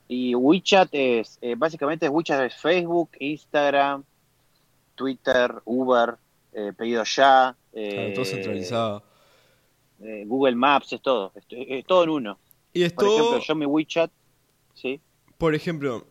Y 0.09 0.35
WeChat 0.35 0.89
es, 0.93 1.39
básicamente 1.57 2.09
WeChat 2.09 2.43
es 2.43 2.57
Facebook, 2.57 3.11
Instagram, 3.19 4.05
Twitter, 4.95 5.55
Uber, 5.65 6.17
Pedido 6.77 7.05
Ya, 7.05 7.57
Claro, 7.73 8.13
todo 8.13 8.25
centralizado. 8.25 9.03
Google 10.27 10.57
Maps, 10.57 10.93
es 10.93 11.03
todo. 11.03 11.33
Es, 11.35 11.45
es 11.49 11.87
todo 11.87 12.05
en 12.05 12.11
uno. 12.11 12.39
Y 12.73 12.83
es 12.83 12.95
Por 12.95 13.05
todo, 13.07 13.17
ejemplo, 13.21 13.39
yo 13.47 13.55
mi 13.55 13.67
WeChat, 13.67 14.11
sí, 14.75 15.01
por 15.39 15.55
ejemplo, 15.55 16.07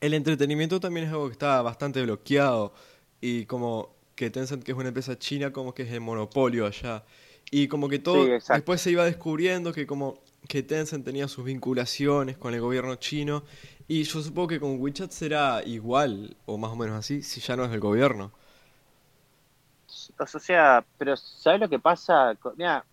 el 0.00 0.14
entretenimiento 0.14 0.80
también 0.80 1.06
es 1.06 1.12
algo 1.12 1.26
que 1.26 1.32
está 1.32 1.62
bastante 1.62 2.02
bloqueado 2.02 2.72
y 3.20 3.46
como 3.46 3.93
que 4.14 4.30
Tencent, 4.30 4.62
que 4.62 4.72
es 4.72 4.78
una 4.78 4.88
empresa 4.88 5.18
china, 5.18 5.52
como 5.52 5.74
que 5.74 5.82
es 5.82 5.92
el 5.92 6.00
monopolio 6.00 6.66
allá. 6.66 7.04
Y 7.50 7.68
como 7.68 7.88
que 7.88 7.98
todo, 7.98 8.24
Sí, 8.40 8.52
después 8.52 8.80
se 8.80 8.90
iba 8.90 9.04
descubriendo 9.04 9.72
que 9.72 9.86
como 9.86 10.22
que 10.48 10.62
Tencent 10.62 11.04
tenía 11.04 11.28
sus 11.28 11.44
vinculaciones 11.44 12.36
con 12.36 12.54
el 12.54 12.60
gobierno 12.60 12.96
chino 12.96 13.44
y 13.86 14.02
yo 14.04 14.22
supongo 14.22 14.48
que 14.48 14.60
con 14.60 14.80
WeChat 14.80 15.10
será 15.10 15.62
igual 15.64 16.36
o 16.46 16.56
más 16.56 16.70
o 16.70 16.76
menos 16.76 16.96
así, 16.96 17.22
si 17.22 17.40
ya 17.40 17.56
no 17.56 17.64
es 17.64 17.70
del 17.70 17.80
gobierno. 17.80 18.32
O 20.18 20.26
sea, 20.26 20.84
pero 20.98 21.16
¿sabes 21.16 21.60
lo 21.60 21.68
que 21.68 21.78
pasa? 21.78 22.36
Mira, 22.56 22.84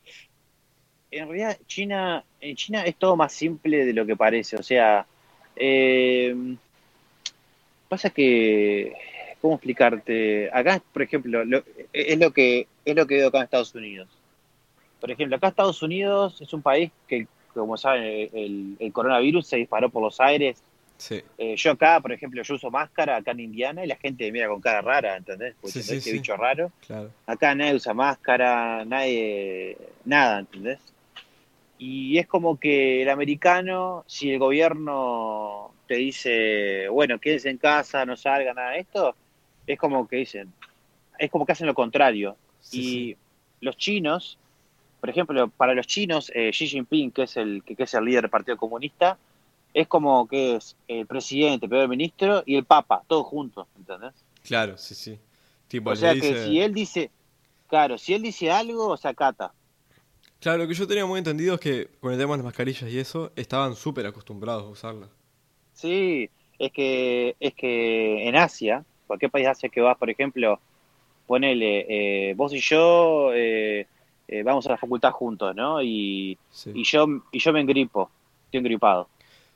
en 1.11 1.27
realidad 1.27 1.57
China, 1.67 2.23
en 2.39 2.55
China 2.55 2.83
es 2.83 2.95
todo 2.95 3.15
más 3.15 3.33
simple 3.33 3.85
de 3.85 3.93
lo 3.93 4.05
que 4.05 4.15
parece. 4.15 4.57
O 4.57 4.63
sea, 4.63 5.05
eh, 5.55 6.55
pasa 7.87 8.09
que, 8.09 8.93
¿cómo 9.41 9.55
explicarte? 9.55 10.49
Acá, 10.53 10.81
por 10.93 11.01
ejemplo, 11.01 11.43
lo- 11.45 11.63
es 11.93 12.19
lo 12.19 12.31
que 12.31 12.67
es 12.85 12.95
lo 12.95 13.05
que 13.07 13.15
veo 13.15 13.27
acá 13.29 13.39
en 13.39 13.43
Estados 13.45 13.75
Unidos. 13.75 14.07
Por 14.99 15.11
ejemplo, 15.11 15.35
acá 15.35 15.47
Estados 15.49 15.81
Unidos 15.81 16.39
es 16.41 16.53
un 16.53 16.61
país 16.61 16.91
que, 17.07 17.27
como 17.53 17.75
saben, 17.77 18.29
el, 18.33 18.75
el 18.79 18.93
coronavirus 18.93 19.47
se 19.47 19.57
disparó 19.57 19.89
por 19.89 20.03
los 20.03 20.19
aires. 20.19 20.61
Sí, 20.97 21.21
Eh, 21.39 21.55
yo 21.57 21.71
acá, 21.71 21.99
por 21.99 22.11
ejemplo, 22.11 22.41
yo 22.43 22.53
uso 22.55 22.69
máscara 22.69 23.17
acá 23.17 23.31
en 23.31 23.39
Indiana 23.39 23.83
y 23.83 23.87
la 23.87 23.95
gente 23.95 24.25
me 24.25 24.33
mira 24.33 24.47
con 24.47 24.61
cara 24.61 24.81
rara, 24.81 25.17
¿entendés? 25.17 25.55
Porque 25.59 25.81
Sí, 25.81 25.83
sí, 25.83 25.95
este 25.95 26.11
bicho 26.11 26.37
raro. 26.37 26.71
claro. 26.85 27.09
Acá 27.25 27.55
nadie 27.55 27.73
usa 27.75 27.93
máscara, 27.95 28.85
nadie, 28.85 29.75
nada, 30.05 30.39
¿entendés? 30.39 30.79
Y 31.77 32.19
es 32.19 32.27
como 32.27 32.59
que 32.59 33.01
el 33.01 33.09
americano, 33.09 34.03
si 34.07 34.31
el 34.31 34.39
gobierno 34.39 35.73
te 35.87 35.95
dice, 35.95 36.87
bueno, 36.89 37.17
quédense 37.19 37.49
en 37.49 37.57
casa, 37.57 38.05
no 38.05 38.15
salgan, 38.15 38.55
nada 38.55 38.71
de 38.71 38.79
esto, 38.81 39.15
es 39.67 39.79
como 39.79 40.07
que 40.07 40.17
dicen, 40.17 40.53
es 41.19 41.31
como 41.31 41.45
que 41.45 41.53
hacen 41.53 41.67
lo 41.67 41.73
contrario. 41.73 42.37
Sí, 42.61 42.81
y 42.81 43.13
sí. 43.13 43.17
los 43.61 43.77
chinos, 43.77 44.39
por 44.99 45.09
ejemplo, 45.09 45.49
para 45.49 45.73
los 45.75 45.87
chinos, 45.87 46.31
eh, 46.35 46.51
Xi 46.51 46.67
Jinping, 46.67 47.11
que 47.11 47.23
es 47.23 47.37
el 47.37 47.63
que, 47.65 47.75
que 47.75 47.83
es 47.83 47.93
el 47.93 48.05
líder 48.05 48.23
del 48.23 48.31
Partido 48.31 48.57
Comunista, 48.57 49.17
es 49.73 49.87
como 49.87 50.27
que 50.27 50.55
es 50.57 50.77
el 50.87 51.07
presidente, 51.07 51.65
el 51.67 51.69
primer 51.69 51.89
ministro 51.89 52.43
y 52.45 52.55
el 52.57 52.65
papa, 52.65 53.03
todos 53.07 53.25
juntos, 53.27 53.67
¿entendés? 53.77 54.13
Claro, 54.43 54.77
sí, 54.77 54.95
sí. 54.95 55.19
Tipo, 55.67 55.91
O 55.91 55.95
sea 55.95 56.13
dice- 56.15 56.29
que 56.33 56.35
si 56.43 56.59
él 56.59 56.73
dice, 56.73 57.11
claro, 57.67 57.97
si 57.97 58.13
él 58.13 58.21
dice 58.23 58.51
algo, 58.51 58.97
se 58.97 59.07
acata. 59.07 59.53
Claro, 60.41 60.57
lo 60.63 60.67
que 60.67 60.73
yo 60.73 60.85
tenía 60.87 61.05
muy 61.05 61.19
entendido 61.19 61.53
es 61.55 61.61
que 61.61 61.87
con 62.01 62.11
el 62.11 62.19
tema 62.19 62.33
de 62.33 62.39
las 62.39 62.45
mascarillas 62.45 62.89
y 62.91 62.99
eso, 62.99 63.31
estaban 63.37 63.75
súper 63.75 64.05
acostumbrados 64.07 64.63
a 64.63 64.67
usarlas. 64.67 65.09
Sí, 65.73 66.29
es 66.59 66.71
que, 66.71 67.35
es 67.39 67.53
que 67.55 68.27
en 68.27 68.35
Asia, 68.35 68.85
cualquier 69.11 69.31
país 69.31 69.45
de 69.45 69.49
Asia 69.51 69.69
que 69.69 69.81
vas, 69.81 69.97
por 69.97 70.09
ejemplo, 70.09 70.59
ponele, 71.27 71.85
eh, 72.31 72.33
vos 72.35 72.53
y 72.53 72.59
yo 72.59 73.31
eh, 73.33 73.87
eh, 74.27 74.43
vamos 74.43 74.65
a 74.67 74.71
la 74.71 74.77
facultad 74.77 75.11
juntos, 75.11 75.55
¿no? 75.55 75.81
Y, 75.83 76.37
Sí, 76.49 76.71
y 76.73 76.83
yo 76.83 77.05
y 77.31 77.39
yo 77.39 77.53
me 77.53 77.61
engripo, 77.61 78.09
estoy 78.45 78.59
engripado. 78.59 79.09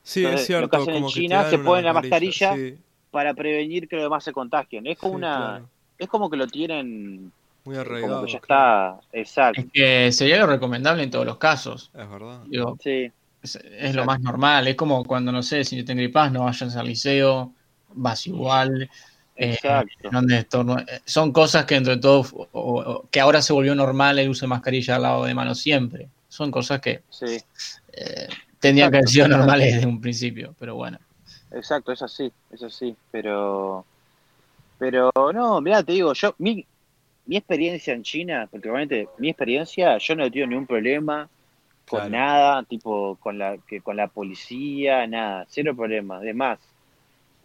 Sí, 0.04 0.26
entonces, 0.26 0.42
es 0.42 0.46
cierto. 0.48 0.62
lo 0.62 0.70
que 0.70 0.78
hacen 0.78 0.96
en 0.96 1.04
como 1.04 1.10
China, 1.10 1.44
se 1.46 1.60
ponen 1.60 1.86
la 1.86 1.94
mascarilla, 1.94 2.54
sí, 2.56 2.78
Para 3.12 3.34
prevenir 3.34 3.88
que 3.88 3.96
los 3.96 4.04
demás 4.06 4.24
se 4.24 4.34
contagien. 4.34 4.88
Es 4.88 4.98
como 4.98 5.14
sí, 5.14 5.18
una, 5.18 5.36
claro. 5.36 5.70
es 5.98 6.08
como 6.10 6.30
que 6.30 6.38
lo 6.38 6.48
tienen, 6.50 7.34
Muy 7.64 7.76
arraigado. 7.78 8.16
como 8.16 8.26
que 8.26 8.32
ya 8.34 8.40
claro. 8.40 9.00
está, 9.02 9.02
exacto. 9.12 9.62
Es 9.62 9.68
que 9.72 10.12
sería 10.12 10.38
lo 10.40 10.48
recomendable 10.48 11.04
en 11.04 11.10
todos 11.12 11.26
los 11.26 11.38
casos. 11.38 11.92
Es 11.94 12.10
verdad. 12.10 12.44
Digo, 12.48 12.80
Sí, 12.80 13.12
es, 13.42 13.56
es 13.56 13.96
lo 13.96 14.06
más 14.06 14.20
normal. 14.22 14.68
Es 14.68 14.76
como 14.76 15.04
cuando, 15.06 15.32
no 15.32 15.44
sé, 15.44 15.64
si 15.64 15.84
te 15.84 15.92
engripás, 15.94 16.32
no 16.32 16.46
vayas 16.46 16.76
al 16.76 16.88
liceo, 16.88 17.54
vas 17.90 18.28
igual. 18.28 18.90
Exacto. 19.36 20.10
estornu- 20.10 20.86
eh, 20.88 21.02
Son 21.06 21.32
cosas 21.32 21.66
que 21.66 21.76
entre 21.76 21.98
todo, 21.98 22.26
o- 22.34 22.48
o- 22.54 23.08
que 23.10 23.20
ahora 23.20 23.42
se 23.42 23.54
volvió 23.54 23.76
normal 23.76 24.20
el 24.20 24.30
uso 24.30 24.46
de 24.46 24.50
mascarilla 24.50 24.96
al 24.96 25.02
lado 25.02 25.26
de 25.26 25.34
mano 25.34 25.54
siempre. 25.56 26.10
Son 26.28 26.52
cosas 26.52 26.82
que 26.82 27.02
Sí, 27.10 27.38
eh, 27.94 28.28
tendrían 28.60 28.92
que 28.92 28.98
haber 28.98 29.10
sido 29.10 29.28
normales 29.28 29.74
desde 29.76 29.88
un 29.88 30.02
principio, 30.02 30.54
pero 30.60 30.76
bueno. 30.76 30.98
exacto, 31.52 31.92
es 31.92 32.02
así, 32.02 32.32
es 32.52 32.64
así. 32.64 32.96
Pero, 33.12 33.86
pero 34.78 35.12
no, 35.34 35.62
mira, 35.62 35.84
te 35.84 35.94
digo, 35.94 36.14
yo, 36.14 36.36
mi, 36.40 36.66
mi 37.26 37.38
experiencia 37.38 37.94
en 37.94 38.04
China, 38.04 38.48
porque 38.52 38.68
realmente 38.68 39.08
mi 39.18 39.30
experiencia, 39.30 39.98
yo 39.98 40.16
no 40.16 40.26
he 40.26 40.30
tenido 40.30 40.48
ningún 40.48 40.68
problema 40.68 41.30
con 41.88 42.00
Claro. 42.02 42.10
nada, 42.10 42.64
tipo 42.64 43.16
con 43.18 43.38
la 43.38 43.58
que 43.68 43.82
con 43.82 43.96
la 43.96 44.08
policía, 44.08 45.06
nada, 45.08 45.46
cero 45.50 45.76
problema. 45.76 46.18
Además, 46.18 46.60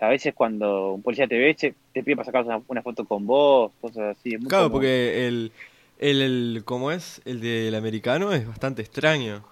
a 0.01 0.09
veces 0.09 0.35
cuando 0.35 0.93
un 0.95 1.03
policía 1.03 1.27
te 1.27 1.39
ve, 1.39 1.55
te 1.55 2.03
pide 2.03 2.17
para 2.17 2.25
sacar 2.27 2.45
una, 2.45 2.61
una 2.69 2.83
foto 2.83 3.05
con 3.05 3.27
vos, 3.27 3.71
cosas 3.81 4.17
así. 4.17 4.35
Es 4.35 4.41
muy 4.41 4.49
Claro, 4.49 4.65
común. 4.65 4.79
porque 4.79 5.27
el, 5.29 5.53
el, 5.99 6.23
el, 6.23 6.63
¿cómo 6.65 6.91
es? 6.91 7.21
El 7.25 7.41
del 7.41 7.75
americano 7.75 8.33
es 8.33 8.47
bastante 8.47 8.83
extraño 8.83 9.45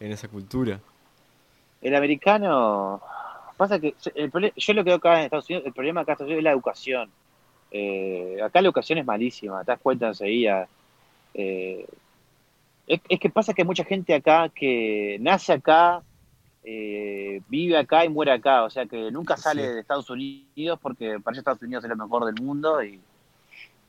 en 0.00 0.12
esa 0.12 0.28
cultura. 0.28 0.80
El 1.80 1.94
americano, 1.94 3.00
pasa 3.56 3.78
que 3.78 3.94
el 4.14 4.30
yo 4.56 4.72
lo 4.74 4.84
que 4.84 4.90
veo 4.90 4.96
acá 4.96 5.18
en 5.18 5.24
Estados 5.24 5.48
Unidos, 5.48 5.66
el 5.66 5.72
problema 5.72 6.00
acá 6.02 6.12
en 6.12 6.14
Estados 6.14 6.28
Unidos 6.28 6.40
es 6.40 6.44
la 6.44 6.52
educación. 6.52 7.10
Eh, 7.70 8.38
acá 8.42 8.60
la 8.60 8.66
educación 8.68 8.98
es 8.98 9.06
malísima, 9.06 9.64
te 9.64 9.72
das 9.72 9.80
cuenta 9.80 10.08
enseguida. 10.08 10.68
Eh, 11.34 11.86
es, 12.86 13.00
es 13.08 13.18
que 13.18 13.30
pasa 13.30 13.52
que 13.54 13.62
hay 13.62 13.66
mucha 13.66 13.84
gente 13.84 14.14
acá 14.14 14.48
que 14.54 15.16
nace 15.20 15.52
acá, 15.54 16.02
eh, 16.64 17.42
vive 17.48 17.76
acá 17.78 18.04
y 18.04 18.08
muere 18.10 18.32
acá, 18.32 18.64
o 18.64 18.70
sea 18.70 18.86
que 18.86 19.10
nunca 19.12 19.36
sale 19.36 19.62
Sí. 19.62 19.74
de 19.74 19.80
Estados 19.80 20.10
Unidos 20.10 20.78
porque 20.82 21.20
para 21.20 21.36
Estados 21.38 21.62
Unidos 21.62 21.84
es 21.84 21.90
lo 21.90 21.96
mejor 21.96 22.24
del 22.26 22.36
mundo 22.36 22.82
y, 22.84 23.00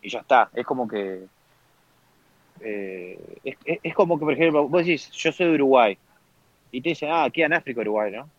y 0.01 0.09
ya 0.09 0.19
está. 0.21 0.49
Es 0.53 0.65
como 0.65 0.87
que 0.87 1.25
eh, 2.59 3.37
es, 3.43 3.57
es- 3.65 3.79
es 3.83 3.93
como 3.95 4.17
que, 4.19 4.25
por 4.25 4.33
ejemplo, 4.33 4.67
vos 4.67 4.85
decís, 4.85 5.11
yo 5.11 5.31
soy 5.31 5.47
de 5.47 5.53
Uruguay 5.55 5.97
y 6.71 6.81
te 6.81 6.89
dicen, 6.89 7.09
ah, 7.11 7.29
queda 7.33 7.47
en 7.47 7.53
África 7.53 7.81
Uruguay, 7.81 8.11
¿no? 8.11 8.29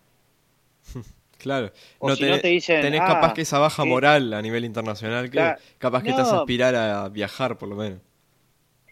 Claro. 1.39 1.71
O 1.99 2.09
No 2.09 2.17
si 2.17 2.27
no 2.27 2.39
tenés, 2.39 2.41
te 2.41 2.49
dicen, 2.49 2.81
tenés 2.81 3.01
ah, 3.01 3.07
capaz 3.07 3.35
que 3.35 3.43
esa 3.43 3.59
baja 3.59 3.85
moral 3.85 4.33
a 4.35 4.43
nivel 4.43 4.65
internacional 4.65 5.31
que 5.31 5.31
Claro. 5.31 5.61
capaz 5.79 6.03
que 6.03 6.15
te 6.15 6.23
hace 6.23 6.35
No. 6.35 6.41
aspirar 6.41 6.75
a 6.75 7.09
viajar, 7.09 7.59
por 7.59 7.69
lo 7.69 7.77
menos. 7.77 8.01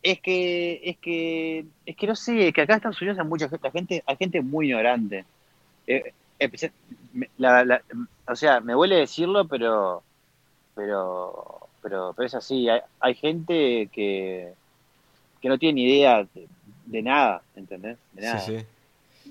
Es 0.02 0.20
que, 0.20 0.80
es 0.84 0.98
que, 0.98 1.64
es 1.86 1.96
que 1.96 2.06
no 2.06 2.14
sé, 2.14 2.52
que 2.52 2.60
acá 2.60 2.74
en 2.74 2.76
Estados 2.76 3.00
Unidos 3.00 3.18
hay 3.18 3.26
mucha 3.26 3.48
gente, 3.48 3.66
hay 3.66 3.72
gente, 3.72 4.04
hay 4.06 4.16
gente 4.16 4.42
muy 4.42 4.66
ignorante. 4.68 5.24
Eh, 5.86 6.12
la- 7.38 7.64
la- 7.64 7.82
o 8.26 8.36
sea, 8.36 8.60
me 8.60 8.74
huele 8.74 8.96
decirlo, 8.96 9.46
pero, 9.46 10.02
pero, 10.74 11.68
pero, 11.82 12.12
pero 12.16 12.26
es 12.26 12.34
así. 12.34 12.68
Hay, 12.68 12.80
hay 13.00 13.14
gente 13.14 13.88
que, 13.92 14.52
que 15.40 15.48
no 15.48 15.58
tiene 15.58 15.74
ni 15.74 15.84
idea 15.84 16.26
de, 16.34 16.46
de 16.86 17.02
nada, 17.02 17.42
¿entendés? 17.56 17.98
De 18.12 18.22
nada. 18.22 18.38
Sí, 18.40 18.58
sí. 18.58 18.66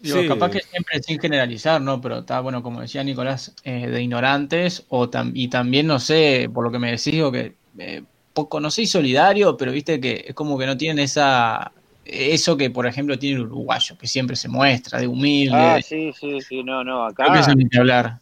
Digo, 0.02 0.22
Sí. 0.22 0.28
capaz 0.28 0.50
que 0.50 0.60
siempre 0.60 1.02
sin 1.04 1.20
generalizar, 1.20 1.80
¿no? 1.82 2.02
Pero 2.02 2.20
está, 2.20 2.40
bueno, 2.42 2.64
como 2.64 2.82
decía 2.82 3.04
Nicolás, 3.04 3.54
eh, 3.64 3.88
de 3.88 4.02
ignorantes, 4.02 4.86
o 4.90 5.10
tam- 5.10 5.32
y 5.34 5.48
también, 5.50 5.88
no 5.88 6.00
sé, 6.00 6.50
por 6.54 6.64
lo 6.64 6.72
que 6.72 6.80
me 6.80 6.88
decís, 6.92 7.14
digo 7.14 7.32
que 7.32 7.54
eh, 7.78 8.04
poco, 8.34 8.60
no 8.60 8.72
sé, 8.72 8.86
solidario, 8.88 9.56
pero 9.56 9.72
viste 9.72 10.02
que 10.02 10.26
es 10.28 10.34
como 10.36 10.58
que 10.58 10.66
no 10.66 10.76
tienen 10.78 11.04
esa, 11.04 11.72
eso 12.06 12.58
que, 12.58 12.70
por 12.70 12.88
ejemplo, 12.88 13.18
tiene 13.20 13.38
el 13.38 13.46
uruguayo, 13.48 13.98
que 13.98 14.08
siempre 14.08 14.36
se 14.36 14.50
muestra, 14.50 15.00
de 15.00 15.08
humilde. 15.08 15.76
Ah, 15.76 15.80
sí, 15.82 16.12
sí, 16.14 16.42
sí, 16.42 16.64
no, 16.64 16.84
no, 16.84 17.06
Creo 17.18 17.32
que 17.32 17.40
acá, 17.40 17.40
eso 17.40 17.56
ni 17.56 17.68
que 17.68 17.80
hablar. 17.80 18.20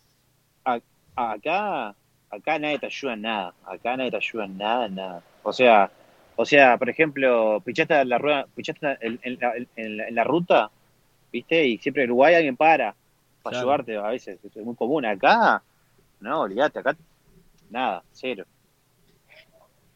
acá, 1.15 1.95
acá 2.29 2.59
nadie 2.59 2.79
te 2.79 2.85
ayuda 2.87 3.13
en 3.13 3.21
nada, 3.21 3.53
acá 3.65 3.97
nadie 3.97 4.11
te 4.11 4.17
ayuda 4.17 4.45
en 4.45 4.57
nada, 4.57 4.85
en 4.85 4.95
nada. 4.95 5.23
O 5.43 5.53
sea, 5.53 5.91
o 6.35 6.45
sea, 6.45 6.77
por 6.77 6.89
ejemplo, 6.89 7.61
pichaste 7.65 8.05
la 8.05 8.17
rueda, 8.17 8.47
pichaste 8.55 8.97
en, 9.01 9.19
en 9.23 9.37
la, 9.39 9.53
en 9.75 9.97
la- 9.97 10.07
en 10.07 10.15
la 10.15 10.23
ruta, 10.23 10.71
¿viste? 11.31 11.65
Y 11.67 11.77
siempre 11.79 12.03
en 12.03 12.11
Uruguay 12.11 12.35
alguien 12.35 12.57
para 12.57 12.95
para 13.43 13.55
Claro. 13.55 13.67
ayudarte 13.69 13.97
a 13.97 14.09
veces, 14.09 14.39
es 14.43 14.55
muy 14.57 14.75
común. 14.75 15.05
Acá, 15.05 15.63
no, 16.21 16.41
olvídate, 16.41 16.79
acá 16.79 16.95
nada, 17.69 18.03
cero. 18.13 18.45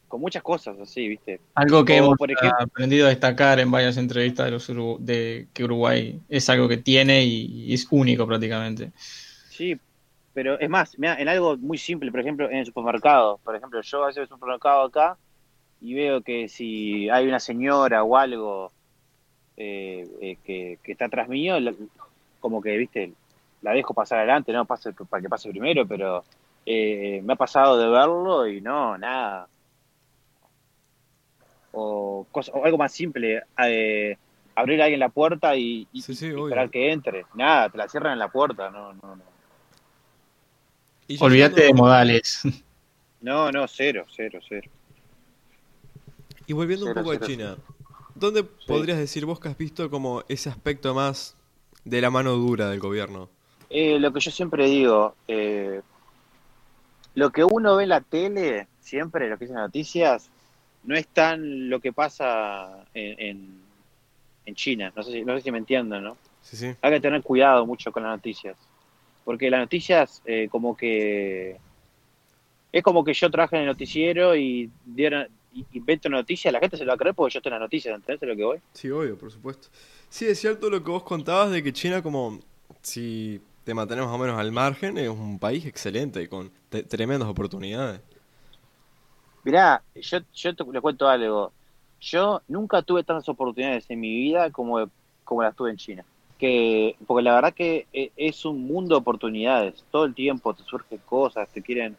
Con 0.08 0.20
muchas 0.20 0.42
cosas 0.42 0.78
así, 0.78 1.08
¿viste? 1.08 1.40
Algo 1.54 1.84
que 1.84 1.94
O, 2.00 2.04
hemos 2.04 2.18
por 2.18 2.30
ejemplo- 2.30 2.56
aprendido 2.60 3.06
a 3.06 3.10
destacar 3.10 3.58
en 3.58 3.70
varias 3.70 3.96
entrevistas 3.96 4.46
de, 4.46 4.52
los 4.52 4.68
Uru- 4.70 4.98
de 4.98 5.48
que 5.52 5.64
Uruguay 5.64 6.20
es 6.28 6.48
algo 6.48 6.68
que 6.68 6.76
tiene 6.76 7.24
y, 7.24 7.66
y 7.70 7.74
es 7.74 7.86
único 7.90 8.26
prácticamente. 8.26 8.92
Sí, 9.50 9.76
pero 10.32 10.60
es 10.60 10.68
más, 10.68 10.98
mirá, 10.98 11.20
en 11.20 11.28
algo 11.28 11.56
muy 11.56 11.78
simple, 11.78 12.10
por 12.10 12.20
ejemplo, 12.20 12.48
en 12.50 12.58
el 12.58 12.66
supermercado. 12.66 13.40
Por 13.42 13.56
ejemplo, 13.56 13.80
yo 13.80 14.04
a 14.04 14.06
veces 14.08 14.22
al 14.22 14.28
supermercado 14.28 14.82
acá 14.82 15.16
y 15.80 15.94
veo 15.94 16.20
que 16.22 16.48
si 16.48 17.08
hay 17.10 17.26
una 17.26 17.40
señora 17.40 18.02
o 18.04 18.16
algo 18.16 18.72
eh, 19.56 20.06
eh, 20.20 20.36
que, 20.44 20.78
que 20.82 20.92
está 20.92 21.06
atrás 21.06 21.28
mío, 21.28 21.56
como 22.40 22.60
que, 22.62 22.76
viste, 22.76 23.12
la 23.62 23.72
dejo 23.72 23.94
pasar 23.94 24.18
adelante, 24.18 24.52
no 24.52 24.64
pase 24.66 24.92
para 24.92 25.22
que 25.22 25.28
pase 25.28 25.50
primero, 25.50 25.86
pero 25.86 26.22
eh, 26.66 27.20
me 27.24 27.32
ha 27.32 27.36
pasado 27.36 27.78
de 27.78 27.88
verlo 27.88 28.46
y 28.46 28.60
no, 28.60 28.96
nada. 28.98 29.48
O, 31.78 32.26
cosa, 32.32 32.52
o 32.52 32.64
algo 32.64 32.78
más 32.78 32.90
simple, 32.90 33.42
eh, 33.62 34.16
abrir 34.54 34.80
a 34.80 34.84
alguien 34.84 34.98
la 34.98 35.10
puerta 35.10 35.54
y, 35.56 35.86
y- 35.92 36.00
Sí, 36.00 36.14
sí, 36.14 36.26
y 36.28 36.30
obvio. 36.30 36.44
esperar 36.46 36.70
que 36.70 36.90
entre. 36.90 37.26
Nada, 37.34 37.68
te 37.68 37.76
la 37.76 37.86
cierran 37.86 38.14
en 38.14 38.18
la 38.18 38.28
puerta, 38.28 38.70
no, 38.70 38.94
no, 38.94 39.16
no. 39.16 39.22
Olvídate 41.20 41.62
de 41.64 41.74
modales. 41.74 42.40
No, 43.20 43.52
no, 43.52 43.68
cero, 43.68 44.06
cero, 44.08 44.40
cero. 44.48 44.68
Y 46.46 46.52
volviendo 46.54 46.86
un 46.86 46.92
Cero, 46.92 47.02
poco 47.02 47.10
a 47.10 47.14
cero, 47.14 47.26
China, 47.26 47.56
¿dónde 48.14 48.42
podrías 48.42 48.98
decir 48.98 49.26
vos 49.26 49.38
que 49.38 49.48
has 49.48 49.58
visto 49.58 49.90
como 49.90 50.24
ese 50.28 50.48
aspecto 50.48 50.94
más 50.94 51.36
de 51.84 52.00
la 52.00 52.08
mano 52.10 52.32
dura 52.32 52.70
del 52.70 52.80
gobierno? 52.80 53.28
Eh, 53.68 53.98
lo 53.98 54.12
que 54.12 54.20
yo 54.20 54.30
siempre 54.30 54.66
digo, 54.66 55.14
eh, 55.28 55.82
lo 57.14 57.30
que 57.30 57.44
uno 57.44 57.76
ve 57.76 57.82
en 57.82 57.88
la 57.90 58.00
tele, 58.00 58.68
siempre, 58.80 59.28
lo 59.28 59.36
que 59.38 59.44
dicen 59.44 59.56
las 59.56 59.66
noticias, 59.66 60.30
no 60.86 60.96
es 60.96 61.06
tan 61.08 61.68
lo 61.68 61.80
que 61.80 61.92
pasa 61.92 62.86
en, 62.94 63.20
en, 63.20 63.60
en 64.46 64.54
China. 64.54 64.92
No 64.96 65.02
sé, 65.02 65.12
si, 65.12 65.24
no 65.24 65.36
sé 65.36 65.42
si 65.42 65.50
me 65.50 65.58
entienden, 65.58 66.02
¿no? 66.02 66.16
Sí, 66.42 66.56
sí. 66.56 66.74
Hay 66.80 66.92
que 66.92 67.00
tener 67.00 67.22
cuidado 67.22 67.66
mucho 67.66 67.92
con 67.92 68.04
las 68.04 68.12
noticias. 68.12 68.56
Porque 69.24 69.50
las 69.50 69.60
noticias, 69.60 70.22
eh, 70.24 70.48
como 70.50 70.76
que. 70.76 71.56
Es 72.70 72.82
como 72.82 73.02
que 73.04 73.12
yo 73.12 73.30
trabajo 73.30 73.56
en 73.56 73.62
el 73.62 73.68
noticiero 73.68 74.36
y 74.36 74.70
dieron, 74.84 75.26
y 75.52 75.64
invento 75.72 76.08
noticias, 76.08 76.52
la 76.52 76.60
gente 76.60 76.76
se 76.76 76.84
lo 76.84 76.90
va 76.90 76.94
a 76.94 76.98
creer 76.98 77.14
porque 77.14 77.34
yo 77.34 77.38
estoy 77.38 77.50
en 77.50 77.54
las 77.54 77.62
noticias, 77.62 77.94
¿entendés 77.94 78.28
lo 78.28 78.36
que 78.36 78.44
voy? 78.44 78.58
Sí, 78.74 78.90
obvio, 78.90 79.16
por 79.16 79.32
supuesto. 79.32 79.68
Sí, 80.08 80.26
es 80.26 80.38
cierto 80.38 80.68
lo 80.68 80.84
que 80.84 80.90
vos 80.90 81.02
contabas 81.02 81.50
de 81.50 81.62
que 81.62 81.72
China, 81.72 82.02
como 82.02 82.38
si 82.82 83.40
te 83.64 83.72
mantenemos 83.72 84.10
más 84.10 84.20
o 84.20 84.22
menos 84.22 84.38
al 84.38 84.52
margen, 84.52 84.98
es 84.98 85.08
un 85.08 85.38
país 85.38 85.64
excelente 85.64 86.22
y 86.22 86.28
con 86.28 86.52
tremendas 86.88 87.28
oportunidades. 87.28 88.00
Mirá, 89.46 89.80
yo, 89.94 90.18
yo 90.34 90.56
te, 90.56 90.64
le 90.64 90.80
cuento 90.80 91.08
algo. 91.08 91.52
Yo 92.00 92.42
nunca 92.48 92.82
tuve 92.82 93.04
tantas 93.04 93.28
oportunidades 93.28 93.88
en 93.88 94.00
mi 94.00 94.10
vida 94.10 94.50
como, 94.50 94.90
como 95.22 95.40
las 95.44 95.54
tuve 95.54 95.70
en 95.70 95.76
China. 95.76 96.04
Que, 96.36 96.96
porque 97.06 97.22
la 97.22 97.36
verdad 97.36 97.54
que 97.54 97.86
e- 97.92 98.10
es 98.16 98.44
un 98.44 98.66
mundo 98.66 98.96
de 98.96 99.00
oportunidades. 99.02 99.84
Todo 99.92 100.04
el 100.04 100.16
tiempo 100.16 100.52
te 100.52 100.64
surgen 100.64 100.98
cosas, 101.06 101.48
te 101.50 101.62
quieren 101.62 101.96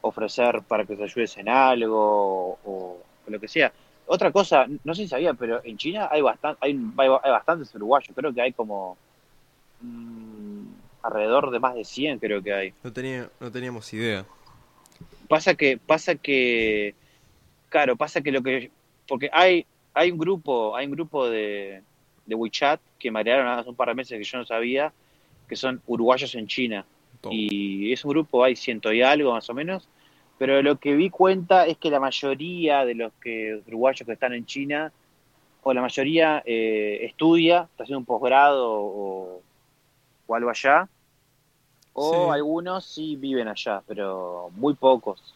ofrecer 0.00 0.62
para 0.66 0.86
que 0.86 0.96
te 0.96 1.04
ayudes 1.04 1.36
en 1.36 1.50
algo 1.50 2.58
o, 2.64 3.02
lo 3.26 3.38
que 3.38 3.48
sea. 3.48 3.70
Otra 4.06 4.32
cosa, 4.32 4.66
no 4.82 4.94
sé 4.94 5.02
si 5.02 5.08
sabía, 5.08 5.34
pero 5.34 5.60
en 5.64 5.76
China 5.76 6.08
hay, 6.10 6.22
bastan, 6.22 6.56
hay, 6.62 6.80
hay, 6.96 7.08
hay 7.22 7.30
bastantes 7.30 7.74
uruguayos. 7.74 8.16
Creo 8.16 8.32
que 8.32 8.40
hay 8.40 8.54
como 8.54 8.96
mm, 9.82 10.64
alrededor 11.02 11.50
de 11.50 11.60
más 11.60 11.74
de 11.74 11.84
100, 11.84 12.18
creo 12.20 12.42
que 12.42 12.54
hay. 12.54 12.72
No, 12.82 12.90
tenía, 12.90 13.28
no 13.38 13.52
teníamos 13.52 13.92
idea. 13.92 14.24
Pasa 15.28 15.54
que, 15.54 15.78
pasa 15.78 16.14
que, 16.14 16.94
claro, 17.68 17.96
pasa 17.96 18.20
que 18.20 18.32
lo 18.32 18.42
que, 18.42 18.70
porque 19.08 19.30
hay, 19.32 19.66
hay 19.94 20.10
un 20.10 20.18
grupo, 20.18 20.76
hay 20.76 20.86
un 20.86 20.92
grupo 20.92 21.28
de, 21.28 21.82
de 22.26 22.34
WeChat 22.34 22.80
que 22.98 23.10
me 23.10 23.20
agregaron 23.20 23.46
hace 23.48 23.68
un 23.68 23.76
par 23.76 23.88
de 23.88 23.94
meses 23.94 24.18
que 24.18 24.24
yo 24.24 24.38
no 24.38 24.44
sabía, 24.44 24.92
que 25.48 25.56
son 25.56 25.80
uruguayos 25.86 26.34
en 26.34 26.46
China. 26.46 26.84
Y 27.28 27.92
es 27.92 28.04
un 28.04 28.10
grupo, 28.10 28.44
hay 28.44 28.54
ciento 28.54 28.92
y 28.92 29.02
algo 29.02 29.32
más 29.32 29.50
o 29.50 29.54
menos, 29.54 29.88
pero 30.38 30.62
lo 30.62 30.78
que 30.78 30.94
vi 30.94 31.10
cuenta 31.10 31.66
es 31.66 31.76
que 31.76 31.90
la 31.90 31.98
mayoría 31.98 32.84
de 32.84 32.94
los 32.94 33.12
que 33.14 33.60
uruguayos 33.66 34.06
que 34.06 34.12
están 34.12 34.32
en 34.32 34.46
China, 34.46 34.92
o 35.62 35.72
la 35.74 35.80
mayoría 35.80 36.42
eh, 36.46 37.00
estudia, 37.02 37.68
está 37.70 37.82
haciendo 37.82 37.98
un 37.98 38.04
posgrado 38.04 38.70
o, 38.70 39.42
o 40.26 40.34
algo 40.34 40.50
allá, 40.50 40.88
o 41.98 42.10
Sí. 42.26 42.30
algunos 42.34 42.84
sí 42.84 43.16
viven 43.16 43.48
allá, 43.48 43.82
pero 43.86 44.50
muy 44.54 44.74
pocos. 44.74 45.34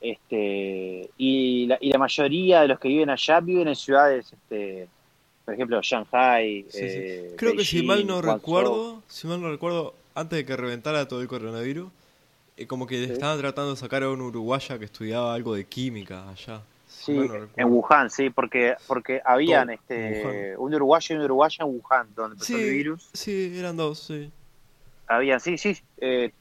Este, 0.00 1.10
y, 1.16 1.66
la, 1.66 1.78
y 1.80 1.90
la 1.92 1.98
mayoría 1.98 2.62
de 2.62 2.68
los 2.68 2.78
que 2.80 2.88
viven 2.88 3.10
allá 3.10 3.40
viven 3.40 3.68
en 3.68 3.76
ciudades, 3.76 4.32
este, 4.32 4.88
por 5.44 5.54
ejemplo, 5.54 5.80
Shanghai. 5.82 6.64
Sí, 6.68 6.78
sí. 6.78 6.84
eh, 6.88 7.34
Creo 7.36 7.54
que 7.56 7.64
si 7.64 7.82
mal 7.82 8.06
no 8.06 8.20
Guangzhou. 8.20 8.34
recuerdo, 8.38 9.02
si 9.08 9.26
mal 9.28 9.40
no 9.40 9.50
recuerdo, 9.50 9.94
antes 10.14 10.38
de 10.38 10.44
que 10.46 10.56
reventara 10.56 11.06
todo 11.06 11.20
el 11.22 11.28
coronavirus, 11.28 11.88
eh, 12.56 12.66
como 12.66 12.86
que 12.86 13.02
estaban 13.04 13.38
tratando 13.38 13.70
de 13.70 13.76
sacar 13.76 14.02
a 14.02 14.10
una 14.10 14.24
uruguaya 14.24 14.78
que 14.78 14.84
estudiaba 14.86 15.34
algo 15.34 15.54
de 15.54 15.64
química 15.66 16.28
allá. 16.28 16.62
Sí, 16.88 17.12
no 17.12 17.48
en. 17.56 17.64
Wuhan, 17.72 18.10
sí, 18.10 18.28
porque, 18.30 18.74
porque 18.86 19.20
habían 19.24 19.68
Todo, 19.68 19.74
este, 19.76 20.56
un 20.58 20.74
uruguayo 20.74 21.14
y 21.14 21.16
una 21.16 21.24
uruguaya 21.24 21.56
en 21.64 21.66
Wuhan, 21.80 22.08
donde 22.14 22.34
empezó 22.34 22.56
el 22.56 22.62
Sí, 22.64 22.70
virus. 22.70 23.08
sí, 23.12 23.52
eran 23.58 23.76
dos, 23.76 23.98
sí. 24.00 24.30
Habían, 25.08 25.40
sí, 25.40 25.58
sí, 25.58 25.76
eh, 25.98 26.32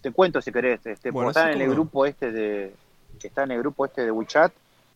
te 0.00 0.12
cuento 0.12 0.40
si 0.40 0.52
querés, 0.52 0.84
este, 0.86 1.10
Bueno, 1.10 1.30
están 1.30 1.50
en 1.52 1.60
el 1.62 1.68
no. 1.68 1.74
grupo 1.74 2.06
este 2.06 2.30
de, 2.32 2.74
está 3.22 3.42
en 3.44 3.52
el 3.52 3.58
grupo 3.58 3.84
este 3.84 4.02
de 4.04 4.10
WeChat, 4.10 4.52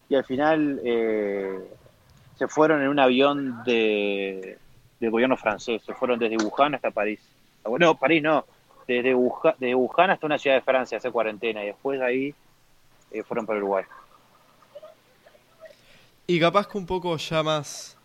y 0.08 0.14
al 0.14 0.24
final 0.24 0.80
eh, 0.84 1.58
se 2.38 2.48
fueron 2.48 2.82
en 2.82 2.88
un 2.88 2.98
avión 2.98 3.62
de, 3.64 4.58
del 5.00 5.10
gobierno 5.10 5.36
francés, 5.36 5.82
se 5.84 5.94
fueron 5.94 6.18
desde 6.18 6.36
Wuhan 6.36 6.74
hasta 6.74 6.90
París. 6.90 7.20
Bueno, 7.64 7.86
No, 7.86 7.94
París 7.96 8.22
no, 8.22 8.44
desde 8.86 9.14
Wuhan, 9.14 9.54
de 9.58 9.74
Wuhan 9.74 10.10
hasta 10.10 10.26
una 10.26 10.38
ciudad 10.38 10.56
de 10.56 10.62
Francia, 10.62 10.98
hacer 10.98 11.12
cuarentena, 11.12 11.62
y 11.62 11.66
después 11.66 11.98
de 11.98 12.06
ahí 12.06 12.34
eh, 13.10 13.22
fueron 13.22 13.46
para 13.46 13.58
Uruguay. 13.58 13.84
Y 16.26 16.40
capaz 16.40 16.68
que 16.68 16.78
un 16.78 16.86
poco 16.86 17.16
ya 17.16 17.42
más 17.42 17.96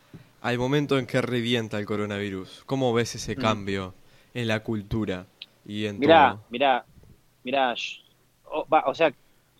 al 0.41 0.57
momento 0.57 0.97
en 0.97 1.05
que 1.05 1.21
revienta 1.21 1.77
el 1.79 1.85
coronavirus. 1.85 2.63
¿Cómo 2.65 2.93
ves 2.93 3.15
ese 3.15 3.35
Mm. 3.35 3.39
cambio 3.41 3.93
en 4.33 4.47
la 4.47 4.63
cultura 4.63 5.27
y 5.65 5.85
en 5.85 5.99
Mirá, 5.99 6.19
todo? 6.19 6.41
mirá, 6.49 6.85
mirá, 7.43 7.73
sh- 7.75 8.01
o, 8.45 8.65
va, 8.69 8.83
o 8.87 8.93
sea, 8.95 9.11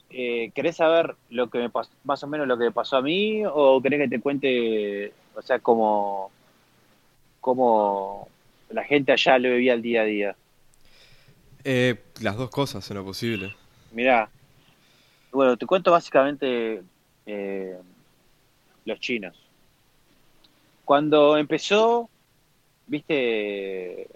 eh, 0.10 0.52
¿querés 0.56 0.78
saber 0.78 1.16
lo 1.30 1.50
que 1.50 1.60
me 1.60 1.70
pasó, 1.70 1.92
más 2.04 2.24
o 2.24 2.28
menos 2.28 2.48
lo 2.48 2.58
que 2.58 2.66
me 2.66 2.72
pasó 2.72 2.98
a 2.98 3.02
mí 3.02 3.44
o 3.46 3.82
querés 3.82 4.00
que 4.02 4.08
te 4.10 4.22
cuente, 4.22 5.14
o 5.36 5.42
sea, 5.42 5.60
cómo, 5.60 6.32
cómo 7.40 8.28
la 8.70 8.84
gente 8.84 9.12
allá 9.12 9.40
lo 9.40 9.50
vivía 9.50 9.74
el 9.74 9.82
día 9.82 10.02
a 10.02 10.06
día? 10.06 10.38
Eh, 11.64 12.04
las 12.22 12.38
dos 12.38 12.50
cosas 12.50 12.90
en 12.90 12.98
lo 12.98 13.04
posible. 13.06 13.54
Mirá, 13.92 14.32
bueno, 15.32 15.58
te 15.58 15.66
cuento 15.66 15.92
básicamente 15.92 16.84
eh, 17.26 17.78
los 18.86 19.00
chinos. 19.00 19.38
Cuando 20.84 21.38
empezó, 21.38 22.10
viste, 22.88 24.08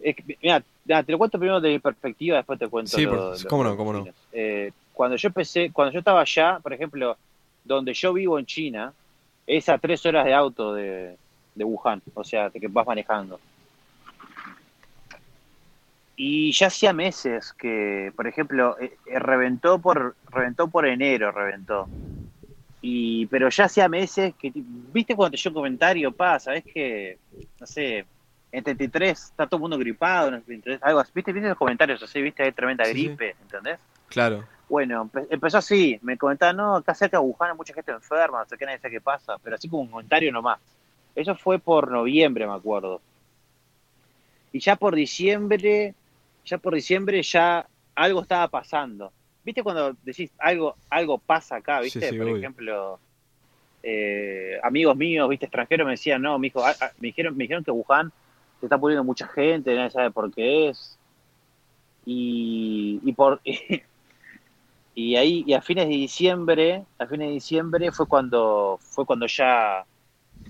es 0.00 0.16
que- 0.16 0.38
mirá, 0.42 0.62
te 1.02 1.12
lo 1.12 1.18
cuento 1.18 1.38
primero 1.38 1.60
de 1.60 1.70
mi 1.70 1.78
perspectiva, 1.78 2.36
después 2.38 2.58
te 2.58 2.68
cuento 2.68 2.96
Sí, 2.96 3.04
lo- 3.04 3.10
por- 3.10 3.42
lo- 3.42 3.48
cómo 3.50 3.64
no, 3.64 3.76
cómo 3.76 3.92
no. 3.92 4.06
Eh, 4.32 4.72
cuando 4.92 5.16
yo 5.16 5.28
empecé, 5.28 5.70
cuando 5.72 5.92
yo 5.92 5.98
estaba 6.00 6.20
allá, 6.20 6.58
por 6.62 6.72
ejemplo, 6.72 7.16
donde 7.64 7.92
yo 7.94 8.12
vivo 8.12 8.38
en 8.38 8.46
China, 8.46 8.92
es 9.46 9.68
a 9.68 9.78
tres 9.78 10.04
horas 10.06 10.24
de 10.24 10.34
auto 10.34 10.74
de, 10.74 11.16
de 11.54 11.64
Wuhan, 11.64 12.02
o 12.14 12.24
sea, 12.24 12.50
que 12.50 12.66
vas 12.68 12.86
manejando. 12.86 13.40
Y 16.18 16.50
ya 16.52 16.68
hacía 16.68 16.92
meses 16.94 17.52
que, 17.58 18.10
por 18.16 18.26
ejemplo, 18.26 18.76
eh, 18.80 18.96
eh, 19.06 19.18
reventó 19.18 19.78
por 19.78 20.16
reventó 20.30 20.68
por 20.68 20.86
enero, 20.86 21.30
reventó. 21.30 21.88
Y 22.80 23.26
pero 23.26 23.48
ya 23.50 23.64
hacía 23.64 23.88
meses 23.88 24.34
que 24.38 24.50
viste 24.54 25.14
cuando 25.14 25.32
te 25.32 25.36
llegó 25.36 25.50
un 25.50 25.62
comentario, 25.62 26.12
pa, 26.12 26.38
sabes 26.40 26.64
que 26.64 27.18
no 27.60 27.66
sé, 27.66 28.06
en 28.52 28.64
33 28.64 29.10
está 29.24 29.46
todo 29.46 29.56
el 29.58 29.62
mundo 29.62 29.78
gripado, 29.78 30.28
en 30.28 30.42
33, 30.42 30.82
algo 30.82 31.00
así. 31.00 31.12
¿Viste, 31.14 31.32
viste 31.32 31.48
los 31.48 31.58
comentarios 31.58 32.02
así, 32.02 32.22
viste, 32.22 32.42
hay 32.42 32.52
tremenda 32.52 32.84
Sí, 32.84 32.92
sí. 32.94 33.06
gripe, 33.08 33.36
¿entendés? 33.42 33.78
Claro. 34.08 34.44
Bueno, 34.68 35.04
empe- 35.12 35.26
empezó 35.30 35.58
así, 35.58 35.98
me 36.02 36.16
comentaban, 36.16 36.56
no, 36.56 36.76
acá 36.76 36.94
cerca 36.94 37.18
de 37.18 37.22
Wuhan 37.24 37.50
hay 37.52 37.56
mucha 37.56 37.74
gente 37.74 37.92
enferma, 37.92 38.40
no 38.40 38.46
sé 38.48 38.56
qué, 38.56 38.64
nadie 38.66 38.78
sabe 38.78 38.94
qué 38.94 39.00
pasa, 39.00 39.36
pero 39.42 39.56
así 39.56 39.68
como 39.68 39.82
un 39.82 39.90
comentario 39.90 40.32
nomás. 40.32 40.58
Eso 41.14 41.34
fue 41.34 41.58
por 41.58 41.90
noviembre, 41.90 42.46
me 42.46 42.54
acuerdo. 42.54 43.00
Y 44.52 44.60
ya 44.60 44.76
por 44.76 44.94
diciembre, 44.94 45.94
ya 46.44 46.58
por 46.58 46.74
diciembre 46.74 47.22
ya 47.22 47.66
algo 47.94 48.22
estaba 48.22 48.48
pasando. 48.48 49.12
¿Viste 49.44 49.62
cuando 49.62 49.94
decís 50.02 50.30
algo, 50.38 50.74
algo 50.90 51.18
pasa 51.18 51.56
acá, 51.56 51.80
viste? 51.80 52.08
sí, 52.10 52.16
por 52.16 52.26
obvio. 52.26 52.36
ejemplo, 52.38 52.98
eh, 53.82 54.58
amigos 54.62 54.96
míos, 54.96 55.28
viste, 55.28 55.46
extranjeros 55.46 55.84
me 55.84 55.92
decían, 55.92 56.20
no, 56.22 56.38
mijo, 56.38 56.64
ah, 56.64 56.74
ah, 56.80 56.90
me 56.98 57.08
dijeron, 57.08 57.36
me 57.36 57.44
dijeron 57.44 57.62
que 57.64 57.70
Wuhan 57.70 58.12
se 58.60 58.66
está 58.66 58.78
poniendo 58.78 59.04
mucha 59.04 59.26
gente, 59.28 59.74
nadie 59.74 59.90
sabe 59.90 60.10
por 60.10 60.32
qué 60.32 60.68
es. 60.68 60.98
Y, 62.04 63.00
y 63.04 63.12
por 63.12 63.40
y 64.94 65.16
ahí 65.16 65.44
y 65.46 65.52
a 65.52 65.60
fines 65.60 65.88
de 65.88 65.94
diciembre 65.94 66.84
a 66.98 67.06
fines 67.06 67.28
de 67.28 67.34
diciembre 67.34 67.92
fue 67.92 68.06
cuando 68.06 68.78
fue 68.80 69.04
cuando 69.04 69.26
ya 69.26 69.84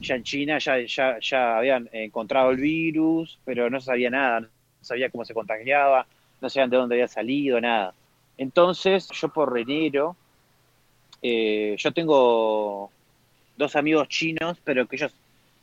ya 0.01 0.15
en 0.15 0.23
China 0.23 0.59
ya 0.59 0.79
ya, 0.87 1.19
ya 1.21 1.59
habían 1.59 1.89
encontrado 1.93 2.51
el 2.51 2.59
virus 2.59 3.39
pero 3.45 3.69
no 3.71 3.81
sabía 3.81 4.09
nada 4.09 4.41
no 4.41 4.49
sabía 4.83 5.11
cómo 5.11 5.25
se 5.25 5.35
contagiaba 5.35 6.07
no 6.41 6.49
sabían 6.49 6.71
de 6.71 6.77
dónde 6.77 6.95
había 6.95 7.09
salido 7.09 7.61
nada 7.61 7.93
entonces 8.39 9.09
yo 9.11 9.29
por 9.31 9.59
enero 9.59 10.17
eh, 11.23 11.75
yo 11.79 11.93
tengo 11.93 12.93
dos 13.57 13.75
amigos 13.75 14.09
chinos 14.09 14.59
pero 14.63 14.87
que 14.87 14.95
ellos 14.97 15.13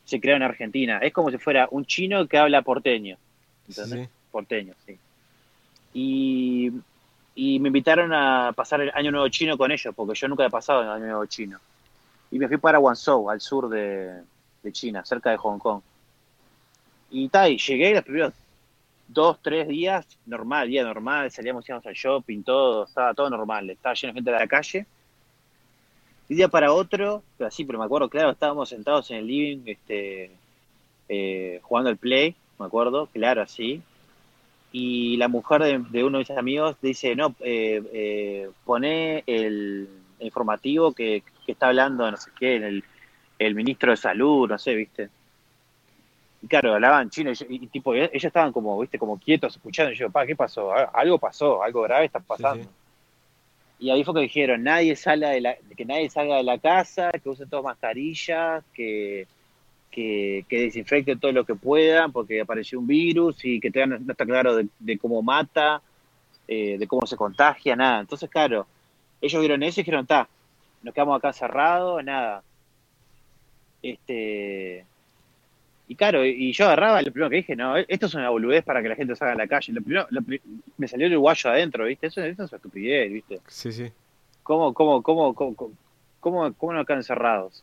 se 0.04 0.20
crearon 0.20 0.42
en 0.42 0.48
Argentina 0.50 0.98
es 0.98 1.12
como 1.12 1.30
si 1.30 1.38
fuera 1.38 1.68
un 1.70 1.84
chino 1.86 2.26
que 2.26 2.38
habla 2.38 2.62
porteño 2.62 3.16
¿entendés? 3.68 4.06
sí. 4.06 4.12
porteño, 4.30 4.74
sí. 4.86 4.98
Y, 5.92 6.72
y 7.34 7.60
me 7.60 7.68
invitaron 7.68 8.12
a 8.12 8.52
pasar 8.54 8.80
el 8.80 8.90
Año 8.94 9.10
Nuevo 9.12 9.28
Chino 9.28 9.56
con 9.56 9.70
ellos, 9.70 9.94
porque 9.94 10.18
yo 10.18 10.28
nunca 10.28 10.44
he 10.44 10.50
pasado 10.50 10.82
el 10.82 10.88
Año 10.88 11.06
Nuevo 11.06 11.26
Chino. 11.26 11.58
Y 12.30 12.38
me 12.38 12.48
fui 12.48 12.56
para 12.56 12.78
Guangzhou, 12.78 13.30
al 13.30 13.40
sur 13.40 13.68
de, 13.68 14.22
de 14.62 14.72
China, 14.72 15.04
cerca 15.04 15.30
de 15.30 15.36
Hong 15.36 15.58
Kong. 15.58 15.80
Y 17.10 17.28
tal, 17.28 17.52
y 17.52 17.58
llegué 17.58 17.94
los 17.94 18.02
primeros 18.02 18.32
dos, 19.06 19.38
tres 19.40 19.68
días, 19.68 20.04
normal, 20.26 20.68
día 20.68 20.82
normal, 20.82 21.30
salíamos, 21.30 21.68
íbamos 21.68 21.86
al 21.86 21.94
shopping, 21.94 22.42
todo, 22.42 22.84
estaba 22.84 23.14
todo 23.14 23.30
normal, 23.30 23.70
estaba 23.70 23.94
lleno 23.94 24.12
de 24.12 24.16
gente 24.16 24.30
de 24.32 24.38
la 24.38 24.46
calle. 24.48 24.86
De 26.28 26.36
día 26.36 26.48
para 26.48 26.72
otro, 26.72 27.22
pero 27.36 27.48
así, 27.48 27.64
pero 27.64 27.78
me 27.78 27.84
acuerdo, 27.84 28.08
claro, 28.08 28.30
estábamos 28.30 28.68
sentados 28.70 29.10
en 29.10 29.18
el 29.18 29.26
living, 29.26 29.62
este, 29.66 30.30
eh, 31.08 31.60
jugando 31.62 31.90
al 31.90 31.98
play, 31.98 32.36
me 32.58 32.66
acuerdo, 32.66 33.08
claro, 33.08 33.42
así. 33.42 33.82
Y 34.72 35.16
la 35.18 35.28
mujer 35.28 35.62
de, 35.62 35.78
de 35.90 36.04
uno 36.04 36.18
de 36.18 36.22
mis 36.28 36.30
amigos 36.32 36.76
dice, 36.82 37.16
no, 37.16 37.36
eh, 37.40 37.82
eh, 37.92 38.50
poné 38.64 39.24
el 39.26 39.88
informativo 40.20 40.92
que, 40.94 41.22
que 41.46 41.52
está 41.52 41.68
hablando, 41.68 42.10
no 42.10 42.16
sé 42.16 42.30
qué, 42.38 42.56
el, 42.56 42.84
el 43.38 43.54
ministro 43.54 43.92
de 43.92 43.96
salud, 43.98 44.48
no 44.48 44.58
sé, 44.58 44.74
viste. 44.74 45.10
Y 46.42 46.46
claro, 46.48 46.74
hablaban 46.74 47.08
chino 47.10 47.30
y, 47.32 47.34
y 47.48 47.66
tipo, 47.68 47.94
ellos 47.94 48.10
estaban 48.24 48.52
como, 48.52 48.78
viste, 48.80 48.98
como 48.98 49.18
quietos 49.18 49.56
escuchando. 49.56 49.92
Y 49.92 49.96
yo, 49.96 50.10
pa, 50.10 50.26
¿qué 50.26 50.36
pasó? 50.36 50.72
Al- 50.72 50.90
Algo 50.92 51.18
pasó, 51.18 51.62
algo 51.62 51.82
grave 51.82 52.04
está 52.06 52.20
pasando. 52.20 52.64
sí. 52.64 52.83
Y 53.78 53.90
ahí 53.90 54.04
fue 54.04 54.14
que 54.14 54.20
dijeron, 54.20 54.62
nadie 54.62 54.96
salga 54.96 55.30
de 55.30 55.40
la, 55.40 55.56
que 55.76 55.84
nadie 55.84 56.08
salga 56.08 56.36
de 56.36 56.44
la 56.44 56.58
casa, 56.58 57.10
que 57.12 57.28
usen 57.28 57.48
todas 57.48 57.64
mascarillas, 57.64 58.64
que, 58.72 59.26
que, 59.90 60.44
que 60.48 61.16
todo 61.16 61.32
lo 61.32 61.44
que 61.44 61.54
puedan, 61.54 62.12
porque 62.12 62.40
apareció 62.40 62.78
un 62.78 62.86
virus 62.86 63.44
y 63.44 63.60
que 63.60 63.70
todavía 63.70 63.98
no, 63.98 64.12
está 64.12 64.24
claro 64.24 64.56
de, 64.56 64.68
de 64.78 64.98
cómo 64.98 65.22
mata, 65.22 65.82
eh, 66.46 66.78
de 66.78 66.86
cómo 66.86 67.06
se 67.06 67.16
contagia, 67.16 67.76
nada. 67.76 68.00
Entonces, 68.00 68.30
claro, 68.30 68.66
ellos 69.20 69.40
vieron 69.40 69.62
eso 69.62 69.80
y 69.80 69.82
dijeron, 69.82 70.02
está, 70.02 70.28
nos 70.82 70.94
quedamos 70.94 71.16
acá 71.16 71.32
cerrados, 71.32 72.02
nada. 72.04 72.42
Este, 73.82 74.84
y 75.86 75.96
claro, 75.96 76.24
y 76.24 76.52
yo 76.52 76.64
agarraba, 76.64 77.02
lo 77.02 77.12
primero 77.12 77.28
que 77.30 77.36
dije, 77.36 77.56
no, 77.56 77.76
esto 77.76 78.06
es 78.06 78.14
una 78.14 78.30
boludez 78.30 78.64
para 78.64 78.82
que 78.82 78.88
la 78.88 78.96
gente 78.96 79.14
salga 79.16 79.34
a 79.34 79.36
la 79.36 79.46
calle. 79.46 79.72
Lo 79.72 79.82
primero, 79.82 80.06
lo 80.10 80.20
me 80.78 80.88
salió 80.88 81.06
el 81.06 81.12
uruguayo 81.12 81.50
adentro, 81.50 81.84
¿viste? 81.84 82.06
Eso, 82.06 82.22
eso 82.22 82.44
es 82.44 82.50
una 82.52 82.56
estupidez, 82.56 83.12
¿viste? 83.12 83.40
Sí, 83.48 83.70
sí. 83.72 83.90
¿Cómo, 84.42 84.72
cómo, 84.74 85.02
cómo, 85.02 85.34
cómo, 85.34 85.54
cómo, 86.20 86.52
cómo, 86.54 86.72
no 86.72 86.84
quedan 86.84 87.00
encerrados? 87.00 87.62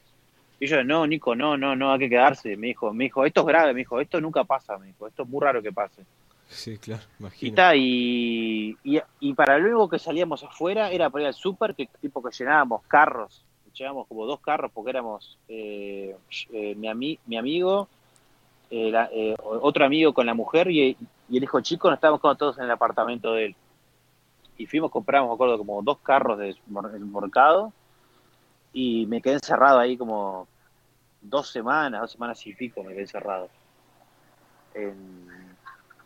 Y 0.60 0.68
yo, 0.68 0.84
no, 0.84 1.08
Nico, 1.08 1.36
no, 1.36 1.58
no, 1.58 1.76
no, 1.76 1.94
hay 1.94 2.00
que 2.00 2.10
quedarse. 2.10 2.56
Me 2.58 2.68
dijo, 2.68 2.94
me 2.94 3.06
dijo, 3.06 3.26
esto 3.26 3.42
es 3.42 3.48
grave, 3.48 3.74
me 3.74 3.80
dijo, 3.80 4.00
esto 4.00 4.22
nunca 4.22 4.44
pasa, 4.44 4.78
me 4.78 4.88
dijo, 4.88 5.08
esto 5.08 5.24
es 5.24 5.30
muy 5.30 5.42
raro 5.42 5.62
que 5.62 5.72
pase. 5.72 6.04
Sí, 6.48 6.78
claro, 6.78 7.02
Y, 7.18 7.20
imagino. 7.20 7.56
ta, 7.56 7.76
y, 7.76 8.78
y, 8.84 9.00
y 9.20 9.34
para 9.34 9.58
luego 9.58 9.90
que 9.90 9.98
salíamos 9.98 10.44
afuera 10.44 10.92
era 10.92 11.10
para 11.10 11.24
ir 11.24 11.28
al 11.30 11.34
súper, 11.34 11.74
que 11.74 11.88
tipo 12.00 12.22
que 12.22 12.30
llenábamos 12.38 12.84
carros, 12.88 13.44
llenábamos 13.74 14.08
como 14.08 14.26
dos 14.26 14.42
carros 14.42 14.70
porque 14.74 14.90
éramos 14.92 15.38
eh, 15.48 16.16
eh, 16.52 16.76
mi, 16.76 16.88
ami- 16.88 17.20
mi 17.26 17.38
amigo, 17.38 17.88
eh, 18.72 18.90
la- 18.90 19.10
eh, 19.12 19.36
otro 19.44 19.86
amigo 19.86 20.14
con 20.14 20.26
la 20.26 20.34
mujer 20.34 20.72
y, 20.72 20.98
y 21.30 21.38
el 21.38 21.44
hijo 21.44 21.62
chico 21.62 21.90
nos 21.90 21.98
estábamos 21.98 22.22
todos 22.38 22.58
en 22.58 22.64
el 22.64 22.72
apartamento 22.72 23.34
de 23.34 23.46
él. 23.48 23.56
Y 24.58 24.66
fuimos, 24.66 24.90
compramos, 24.92 25.30
me 25.30 25.34
acuerdo, 25.36 25.58
como 25.58 25.82
dos 25.82 26.00
carros 26.00 26.38
de 26.40 26.56
mercado 26.68 27.74
y 28.74 29.06
me 29.08 29.22
quedé 29.22 29.34
encerrado 29.36 29.80
ahí 29.80 29.98
como 29.98 30.48
dos 31.22 31.50
semanas, 31.50 32.02
dos 32.02 32.12
semanas 32.12 32.46
y 32.48 32.54
pico 32.54 32.84
me 32.84 32.94
quedé 32.94 33.02
encerrado 33.02 33.50
en, 34.74 34.94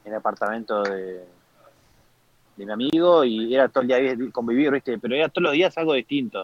en 0.04 0.12
el 0.12 0.16
apartamento 0.16 0.82
de, 0.84 1.26
de 2.56 2.66
mi 2.66 2.72
amigo 2.72 3.24
y 3.24 3.54
era 3.54 3.68
todo 3.70 3.82
el 3.84 3.88
día 3.88 4.32
convivir, 4.32 4.72
¿viste? 4.72 4.98
Pero 4.98 5.16
era 5.16 5.30
todos 5.30 5.44
los 5.44 5.54
días 5.54 5.78
algo 5.78 5.94
distinto. 5.94 6.42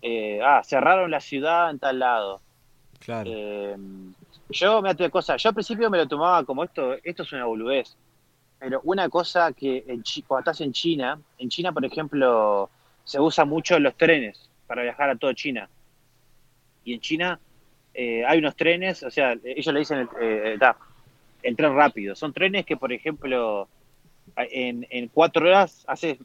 Eh, 0.00 0.40
ah, 0.42 0.62
cerraron 0.64 1.10
la 1.10 1.20
ciudad 1.20 1.70
en 1.70 1.78
tal 1.78 1.98
lado. 1.98 2.40
Claro. 2.98 3.30
Eh, 3.32 3.76
yo, 4.52 4.82
me 4.82 5.10
cosas, 5.10 5.42
yo 5.42 5.48
al 5.48 5.54
principio 5.54 5.90
me 5.90 5.98
lo 5.98 6.06
tomaba 6.06 6.44
como 6.44 6.64
esto, 6.64 6.96
esto 7.02 7.22
es 7.22 7.32
una 7.32 7.44
boludez. 7.44 7.96
Pero 8.58 8.80
una 8.84 9.08
cosa 9.08 9.52
que 9.52 9.84
en, 9.88 10.04
cuando 10.26 10.50
estás 10.50 10.60
en 10.60 10.72
China, 10.72 11.18
en 11.38 11.48
China, 11.48 11.72
por 11.72 11.84
ejemplo, 11.84 12.70
se 13.04 13.18
usa 13.18 13.44
mucho 13.44 13.78
los 13.78 13.96
trenes 13.96 14.48
para 14.66 14.82
viajar 14.82 15.10
a 15.10 15.16
toda 15.16 15.34
China. 15.34 15.68
Y 16.84 16.94
en 16.94 17.00
China 17.00 17.40
eh, 17.94 18.24
hay 18.24 18.38
unos 18.38 18.54
trenes, 18.54 19.02
o 19.02 19.10
sea, 19.10 19.36
ellos 19.44 19.74
le 19.74 19.80
dicen 19.80 19.98
el, 19.98 20.08
eh, 20.20 20.58
el 21.42 21.56
tren 21.56 21.74
rápido. 21.74 22.14
Son 22.14 22.32
trenes 22.32 22.64
que, 22.64 22.76
por 22.76 22.92
ejemplo, 22.92 23.68
en, 24.36 24.86
en 24.90 25.08
cuatro 25.08 25.46
horas 25.46 25.84
haces 25.88 26.18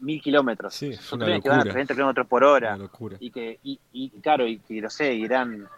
mil 0.00 0.22
kilómetros. 0.22 0.74
Sí, 0.74 0.92
Son 0.94 1.18
trenes 1.18 1.42
que 1.42 1.48
van 1.48 1.58
a 1.58 1.64
locura. 1.64 1.74
30 1.74 1.94
kilómetros 1.94 2.26
por 2.26 2.44
hora. 2.44 2.76
Locura. 2.76 3.16
Y 3.20 3.30
que, 3.30 3.58
y, 3.64 3.78
y 3.92 4.10
claro, 4.20 4.46
y 4.46 4.58
que 4.58 4.80
no 4.80 4.90
sé, 4.90 5.14
irán 5.14 5.68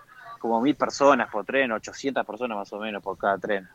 como 0.42 0.60
mil 0.60 0.74
personas 0.74 1.30
por 1.30 1.44
tren, 1.46 1.70
800 1.70 2.26
personas 2.26 2.58
más 2.58 2.72
o 2.72 2.80
menos 2.80 3.00
por 3.00 3.16
cada 3.16 3.38
tren. 3.38 3.68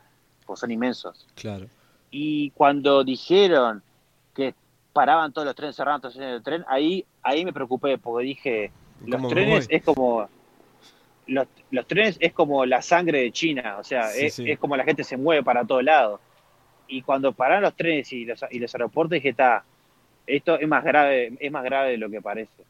Pues 0.46 0.60
son 0.60 0.70
inmensos. 0.70 1.26
Claro. 1.34 1.66
Y 2.10 2.50
cuando 2.50 3.02
dijeron 3.04 3.82
que 4.34 4.54
paraban 4.92 5.32
todos 5.32 5.46
los 5.46 5.54
trenes, 5.56 5.74
cerraban 5.74 6.02
todos 6.02 6.14
los 6.14 6.18
trenes 6.18 6.34
del 6.34 6.42
tren, 6.42 6.64
ahí, 6.68 7.06
ahí 7.22 7.44
me 7.44 7.54
preocupé, 7.54 7.96
porque 7.96 8.26
dije, 8.26 8.70
los 9.00 9.16
¿Cómo 9.16 9.28
me 9.28 9.34
trenes 9.34 9.66
es 9.70 9.82
como 9.82 10.28
los, 11.26 11.46
los 11.70 11.86
trenes 11.86 12.18
es 12.20 12.32
como 12.34 12.66
la 12.66 12.82
sangre 12.82 13.20
de 13.20 13.32
China, 13.32 13.76
o 13.78 13.84
sea, 13.84 14.08
Sí, 14.08 14.26
es, 14.26 14.34
sí. 14.34 14.50
es 14.50 14.58
como 14.58 14.76
la 14.76 14.84
gente 14.84 15.04
se 15.04 15.16
mueve 15.16 15.42
para 15.42 15.64
todos 15.64 15.82
lados. 15.82 16.20
Y 16.86 17.00
cuando 17.02 17.32
pararon 17.32 17.62
los 17.62 17.76
trenes 17.76 18.12
y 18.12 18.26
los, 18.26 18.44
y 18.50 18.58
los 18.58 18.74
aeropuertos 18.74 19.12
dije, 19.12 19.30
está, 19.30 19.64
esto 20.26 20.58
es 20.58 20.68
más 20.68 20.84
grave, 20.84 21.32
es 21.40 21.50
más 21.50 21.64
grave 21.64 21.92
de 21.92 21.96
lo 21.98 22.10
que 22.10 22.20
parece. 22.20 22.62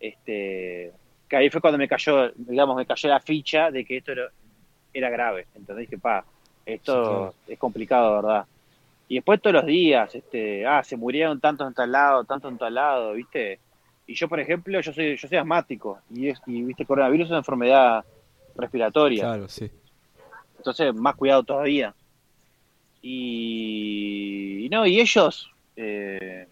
Este, 0.00 0.92
que 1.28 1.36
ahí 1.36 1.50
fue 1.50 1.60
cuando 1.60 1.78
me 1.78 1.88
cayó, 1.88 2.30
digamos, 2.34 2.76
me 2.76 2.86
cayó 2.86 3.08
la 3.08 3.20
ficha 3.20 3.70
de 3.70 3.84
que 3.84 3.98
esto 3.98 4.12
era, 4.12 4.28
era 4.92 5.10
grave. 5.10 5.46
Entonces 5.54 5.88
dije, 5.88 5.98
pa, 5.98 6.24
esto 6.64 7.34
Sí, 7.46 7.52
es 7.52 7.58
complicado, 7.58 8.22
¿verdad? 8.22 8.46
Y 9.08 9.16
después 9.16 9.40
todos 9.40 9.54
los 9.54 9.66
días, 9.66 10.14
este, 10.14 10.66
ah, 10.66 10.82
se 10.82 10.96
murieron 10.96 11.40
tantos 11.40 11.68
en 11.68 11.74
tal 11.74 11.92
lado, 11.92 12.24
tantos 12.24 12.50
en 12.50 12.58
tal 12.58 12.74
lado, 12.74 13.12
¿viste? 13.12 13.60
Y 14.06 14.14
yo, 14.14 14.28
por 14.28 14.40
ejemplo, 14.40 14.80
yo 14.80 14.92
soy, 14.92 15.16
yo 15.16 15.28
soy 15.28 15.38
asmático 15.38 16.00
y, 16.12 16.28
es, 16.28 16.40
y 16.46 16.62
viste, 16.62 16.84
coronavirus 16.84 17.26
es 17.26 17.30
una 17.30 17.38
enfermedad 17.38 18.04
respiratoria. 18.56 19.22
Claro, 19.22 19.48
sí. 19.48 19.70
Entonces, 20.58 20.94
más 20.94 21.14
cuidado 21.14 21.42
todavía. 21.42 21.94
Y, 23.02 24.64
y 24.64 24.68
no, 24.68 24.86
y 24.86 25.00
ellos, 25.00 25.50
eh, 25.76 26.48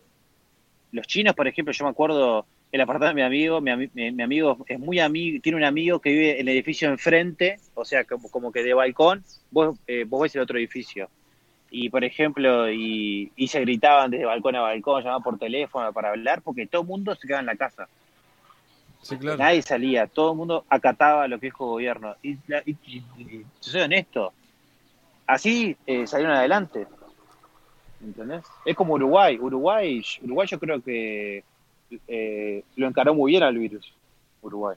los 0.93 1.07
chinos, 1.07 1.35
por 1.35 1.49
ejemplo, 1.49 1.73
yo 1.73 1.85
me 1.85 1.91
acuerdo 1.91 2.47
el 2.75 2.81
apartamento 2.81 3.15
de 3.17 3.23
mi 3.23 3.23
amigo, 3.23 3.61
mi, 3.61 3.71
ami- 3.71 3.91
mi- 3.95 4.11
mi 4.11 4.23
amigo 4.25 4.59
es 4.67 4.81
muy 4.81 4.99
amigo, 4.99 5.39
tiene 5.41 5.59
un 5.59 5.65
amigo 5.65 6.01
que 6.01 6.11
vive 6.11 6.41
en 6.41 6.49
el 6.49 6.55
edificio 6.55 6.89
enfrente, 6.89 7.61
o 7.75 7.85
sea, 7.85 8.05
como, 8.05 8.29
como 8.29 8.51
que 8.51 8.65
de 8.65 8.75
balcón, 8.75 9.25
vos, 9.53 9.79
eh, 9.87 10.05
vos 10.09 10.23
ves 10.23 10.35
el 10.35 10.43
otro 10.43 10.59
edificio. 10.59 11.09
Y, 11.71 11.89
por 11.89 12.03
ejemplo, 12.03 12.69
y, 12.69 13.31
y 13.37 13.47
se 13.47 13.61
gritaban 13.61 14.11
desde 14.11 14.25
balcón 14.25 14.57
a 14.57 14.61
balcón, 14.61 15.03
llamaban 15.05 15.23
por 15.23 15.39
teléfono 15.39 15.93
para 15.93 16.11
hablar, 16.11 16.43
porque 16.43 16.67
todo 16.67 16.83
el 16.83 16.89
mundo 16.89 17.15
se 17.15 17.29
quedaba 17.29 17.41
en 17.43 17.47
la 17.47 17.55
casa. 17.55 17.89
Sí, 19.03 19.17
claro. 19.19 19.39
Nadie 19.39 19.63
salía, 19.63 20.09
todo 20.09 20.33
el 20.33 20.37
mundo 20.37 20.65
acataba 20.69 21.29
lo 21.29 21.39
que 21.39 21.47
dijo 21.47 21.65
el 21.67 21.71
gobierno. 21.71 22.17
Y, 22.23 22.33
y- 22.33 22.77
y- 23.19 23.45
soy 23.61 23.83
honesto, 23.83 24.33
así 25.29 25.77
eh, 25.87 26.09
salieron 26.09 26.35
adelante. 26.35 26.89
¿Entendés? 28.01 28.43
Es 28.65 28.75
como 28.75 28.95
Uruguay. 28.95 29.39
Uruguay, 29.39 30.03
Uruguay 30.23 30.49
yo 30.49 30.59
creo 30.59 30.83
que 30.83 31.45
eh, 32.09 32.63
lo 32.77 32.87
encaró 32.87 33.15
muy 33.15 33.33
bien 33.33 33.43
al 33.43 33.59
virus. 33.59 33.93
Uruguay. 34.43 34.77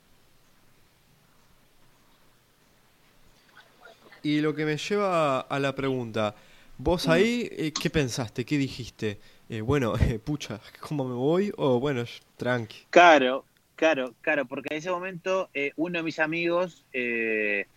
Y 4.24 4.41
lo 4.41 4.55
que 4.55 4.65
me 4.65 4.78
lleva 4.78 5.41
a 5.41 5.59
la 5.59 5.76
pregunta, 5.76 6.36
vos 6.78 7.07
ahí, 7.07 7.47
eh, 7.51 7.72
¿qué 7.72 7.89
pensaste? 7.89 8.45
¿Qué 8.45 8.57
dijiste? 8.57 9.20
Eh, 9.49 9.61
bueno, 9.61 9.93
eh, 9.99 10.20
pucha, 10.20 10.59
¿cómo 10.80 11.05
me 11.05 11.15
voy? 11.15 11.51
O 11.57 11.80
bueno, 11.80 12.03
tranqui. 12.36 12.86
Claro, 12.89 13.45
claro, 13.76 14.13
claro, 14.22 14.45
porque 14.45 14.68
en 14.72 14.78
ese 14.78 14.91
momento 14.91 15.49
eh, 15.53 15.72
uno 15.76 15.99
de 15.99 16.03
mis 16.03 16.20
amigos 16.20 16.84
eh, 16.91 17.68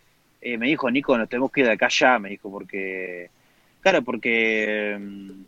eh, 0.41 0.59
me 0.59 0.66
dijo, 0.66 0.91
Nico, 0.91 1.16
nos 1.16 1.28
tenemos 1.28 1.53
que 1.53 1.61
ir 1.61 1.66
de 1.66 1.72
acá 1.72 1.88
ya, 1.88 2.18
me 2.18 2.30
dijo, 2.30 2.51
porque, 2.51 3.30
claro, 3.80 4.03
porque 4.03 4.97
mm, 4.99 5.43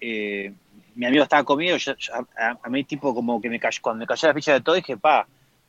eh, 0.00 0.52
mi 0.94 1.06
amigo 1.06 1.22
estaba 1.24 1.44
conmigo, 1.44 1.76
yo- 1.76 1.96
yo- 1.96 2.12
a, 2.36 2.58
a 2.62 2.68
mí 2.70 2.84
tipo 2.84 3.14
como 3.14 3.40
que 3.40 3.48
me 3.50 3.58
cayó, 3.60 3.78
cuando 3.82 4.00
me 4.00 4.06
cayó 4.06 4.28
la 4.28 4.34
ficha 4.34 4.52
de 4.54 4.60
todo, 4.60 4.74
dije, 4.74 4.96
pa, 4.96 5.26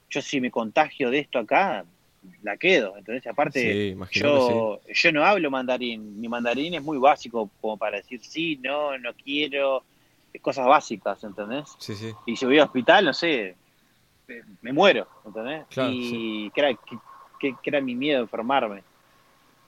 yo 0.10 0.22
si 0.22 0.40
me 0.40 0.52
contagio 0.52 1.10
de 1.10 1.20
esto 1.20 1.40
acá, 1.40 1.86
la 2.42 2.58
quedo, 2.58 2.98
entonces 2.98 3.26
aparte... 3.28 3.60
Sí, 3.62 3.96
Yo, 4.12 4.82
yo 4.88 5.12
no 5.12 5.26
hablo 5.26 5.52
mandarín, 5.52 6.20
mi 6.22 6.28
mandarín 6.30 6.74
es 6.76 6.82
muy 6.82 6.98
básico 6.98 7.50
como 7.60 7.76
para 7.78 7.98
decir 7.98 8.22
sí, 8.24 8.58
no, 8.64 8.98
no 8.98 9.14
quiero, 9.14 9.84
cosas 10.42 10.68
básicas, 10.68 11.22
¿entendés? 11.24 11.76
sí. 11.80 11.96
Sí. 11.96 12.14
Y 12.26 12.36
si 12.36 12.46
voy 12.46 12.58
al 12.60 12.66
hospital, 12.66 13.06
no 13.06 13.14
sé, 13.14 13.56
me, 14.28 14.42
me 14.62 14.74
muero, 14.74 15.08
¿entendés? 15.26 15.66
Claro, 15.70 15.92
y 15.94 16.50
que, 16.52 16.62
era, 16.62 16.74
que, 16.74 16.98
que- 17.40 17.56
que 17.62 17.70
era 17.70 17.82
mi 17.82 17.94
miedo 17.96 18.22
enfermarme. 18.22 18.84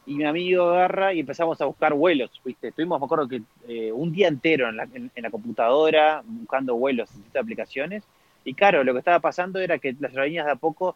Y 0.08 0.16
mi 0.16 0.24
amigo 0.26 0.70
agarra 0.70 1.14
y 1.14 1.20
empezamos 1.20 1.60
a 1.62 1.66
buscar 1.66 1.94
vuelos, 1.94 2.32
¿viste? 2.44 2.70
Estuvimos, 2.70 3.00
me 3.00 3.06
acuerdo 3.06 3.28
que 3.28 3.42
eh, 3.68 3.92
un 3.92 4.14
día 4.14 4.30
entero 4.30 4.70
en 4.70 4.78
la, 4.78 4.84
en- 4.94 5.12
computadora 5.32 6.24
buscando 6.26 6.76
vuelos 6.76 7.10
en 7.12 7.18
distintas 7.18 7.44
aplicaciones. 7.44 8.04
Y 8.46 8.54
claro, 8.54 8.84
lo 8.86 8.94
que 8.94 9.00
estaba 9.00 9.20
pasando 9.20 9.60
era 9.60 9.78
que 9.80 9.96
las 10.00 10.12
aerolíneas 10.14 10.46
de 10.46 10.54
a 10.54 10.56
poco 10.56 10.96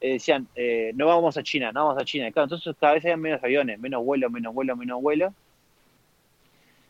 eh, 0.00 0.12
decían, 0.14 0.46
eh, 0.54 0.92
no 0.94 1.06
vamos 1.08 1.36
a 1.36 1.42
China, 1.42 1.72
no 1.72 1.86
vamos 1.86 2.00
a 2.00 2.04
China. 2.04 2.28
Entonces 2.28 2.76
cada 2.78 2.94
vez 2.94 3.04
había 3.04 3.16
menos 3.16 3.42
aviones, 3.42 3.80
menos 3.80 4.04
vuelos, 4.04 4.30
menos 4.30 4.54
vuelos, 4.54 4.78
menos 4.78 5.02
vuelos. 5.02 5.32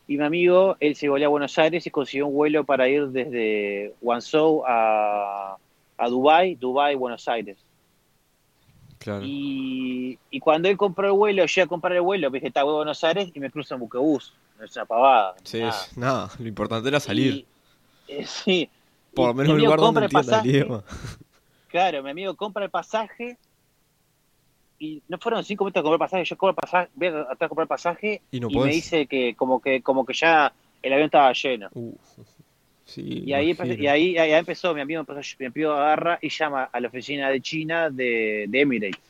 Y 0.07 0.19
mi 0.19 0.25
amigo, 0.25 0.77
él 0.81 0.97
se 0.97 1.09
volvió 1.09 1.27
a 1.27 1.31
Buenos 1.31 1.59
Aires 1.59 1.87
y 1.87 1.91
consiguió 1.91 2.27
un 2.27 2.35
vuelo 2.35 2.65
para 2.65 2.89
ir 2.89 3.09
desde 3.09 3.95
Guangzhou 4.01 4.65
a, 4.67 5.57
a 5.97 6.09
Dubai, 6.09 6.57
Dubai, 6.57 6.97
Buenos 6.97 7.29
Aires. 7.29 7.57
Claro. 9.03 9.25
Y, 9.25 10.19
y 10.31 10.41
cuando 10.41 10.69
él 10.69 10.77
compró 10.77 11.07
el 11.09 11.13
vuelo, 11.13 11.45
yo 11.45 11.63
a 11.65 11.67
comprar 11.67 11.93
el 11.95 12.03
vuelo, 12.03 12.31
me 12.31 12.39
dije, 12.39 12.49
está, 12.49 12.63
voy 12.63 12.73
a 12.75 12.77
Buenos 12.77 13.03
Aires 13.05 13.31
y 13.35 13.41
me 13.41 13.51
cruzo 13.51 13.75
en 13.75 13.81
buquebús. 13.81 14.33
No 14.59 14.65
es 14.65 14.77
una 14.77 14.85
pavada. 14.87 15.35
Sí, 15.43 15.59
nada. 15.59 15.71
es- 15.71 15.99
nada, 15.99 16.31
lo 16.39 16.47
importante 16.49 16.89
era 16.89 17.01
salir. 17.01 17.35
Y- 17.35 17.47
eh, 18.09 18.27
sí. 18.27 18.71
Por 19.15 19.29
lo 19.29 19.35
menos 19.35 19.53
un 19.55 19.59
lugar 19.61 19.79
donde 19.81 20.05
entienda 20.05 20.41
el 20.41 20.47
idioma. 20.47 20.85
Claro, 21.69 22.03
mi 22.03 22.11
amigo 22.11 22.35
compra 22.37 22.65
el 22.65 22.71
pasaje 22.71 23.39
y 24.79 25.03
no 25.09 25.17
fueron 25.19 25.43
cinco 25.43 25.65
minutos 25.65 25.81
a 25.81 25.83
comprar 25.83 25.95
el 25.95 25.99
pasaje, 26.11 26.25
yo 26.27 26.37
compro 26.37 26.51
el 26.51 26.57
pasaje, 26.57 26.91
voy 26.95 27.09
a 27.09 27.13
tratar 27.13 27.39
de 27.39 27.49
comprar 27.49 27.65
el 27.65 27.69
pasaje 27.69 28.23
Y 28.31 28.41
no 28.41 28.49
y 28.51 28.59
me 28.59 28.67
dice 28.67 29.07
que 29.07 29.35
como 29.35 29.59
que 29.61 29.81
como 29.83 30.05
que 30.05 30.13
ya 30.13 30.53
el 30.83 30.93
avión 30.93 31.07
estaba 31.07 31.33
lleno. 31.33 31.69
Uh, 31.73 31.95
sí, 32.95 33.23
Y 33.27 33.33
ahí, 33.33 33.57
y 33.79 33.87
ahí, 33.87 34.19
ahí 34.19 34.33
empezó, 34.33 34.75
mi 34.75 34.81
amigo 34.81 35.01
empezó, 35.01 35.21
mi 35.39 35.47
amigo 35.47 35.73
agarra 35.73 36.19
y 36.21 36.29
llama 36.29 36.69
a 36.73 36.81
la 36.81 36.89
oficina 36.89 37.29
de 37.31 37.41
China 37.41 37.91
de, 37.91 38.47
de 38.49 38.61
Emirates. 38.61 39.01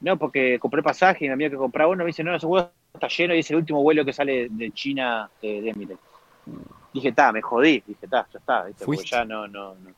No, 0.00 0.16
porque 0.18 0.58
compré 0.58 0.82
pasaje 0.82 1.24
y 1.24 1.28
mi 1.28 1.34
amigo 1.34 1.50
que 1.50 1.56
compraba 1.56 1.90
uno 1.90 2.04
me 2.04 2.08
dice, 2.08 2.22
no, 2.22 2.34
ese 2.34 2.46
vuelo 2.46 2.70
está 2.94 3.08
lleno 3.08 3.34
y 3.34 3.40
es 3.40 3.50
el 3.50 3.56
último 3.56 3.82
vuelo 3.82 4.04
que 4.04 4.12
sale 4.12 4.48
de 4.50 4.70
China 4.72 5.30
de, 5.42 5.62
de 5.62 5.70
Emirates. 5.70 6.04
Dije, 6.92 7.08
está, 7.08 7.32
me 7.32 7.42
jodí. 7.42 7.82
Dije, 7.86 8.04
está, 8.04 8.26
ya 8.32 8.38
está. 8.38 8.64
¿viste? 8.64 8.84
Porque 8.84 8.98
¿Fuiste? 8.98 9.16
ya 9.16 9.24
no, 9.24 9.48
no, 9.48 9.74
no. 9.74 9.90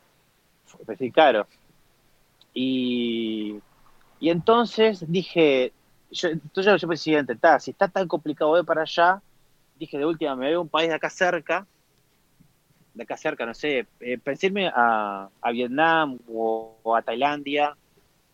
Sí, 0.99 1.11
claro. 1.11 1.47
Y, 2.55 3.57
y 4.21 4.31
entonces 4.31 5.05
dije, 5.11 5.73
yo, 6.11 6.29
entonces 6.29 6.81
yo 6.81 6.89
pensé 6.89 7.19
está, 7.29 7.61
si 7.61 7.71
está 7.71 7.89
tan 7.89 8.09
complicado 8.09 8.57
de 8.57 8.65
para 8.65 8.83
allá, 8.83 9.21
dije 9.79 9.99
de 9.99 10.05
última, 10.05 10.35
me 10.35 10.47
voy 10.47 10.55
a 10.55 10.61
un 10.61 10.69
país 10.69 10.89
de 10.89 10.95
acá 10.95 11.11
cerca, 11.11 11.67
de 12.99 13.05
acá 13.05 13.17
cerca, 13.17 13.47
no 13.47 13.55
sé, 13.55 13.87
eh, 14.01 14.19
pensé 14.19 14.49
irme 14.49 14.71
a, 14.75 15.29
a 15.41 15.51
Vietnam 15.53 16.19
o, 16.29 16.81
o 16.83 16.97
a 16.97 17.03
Tailandia, 17.03 17.77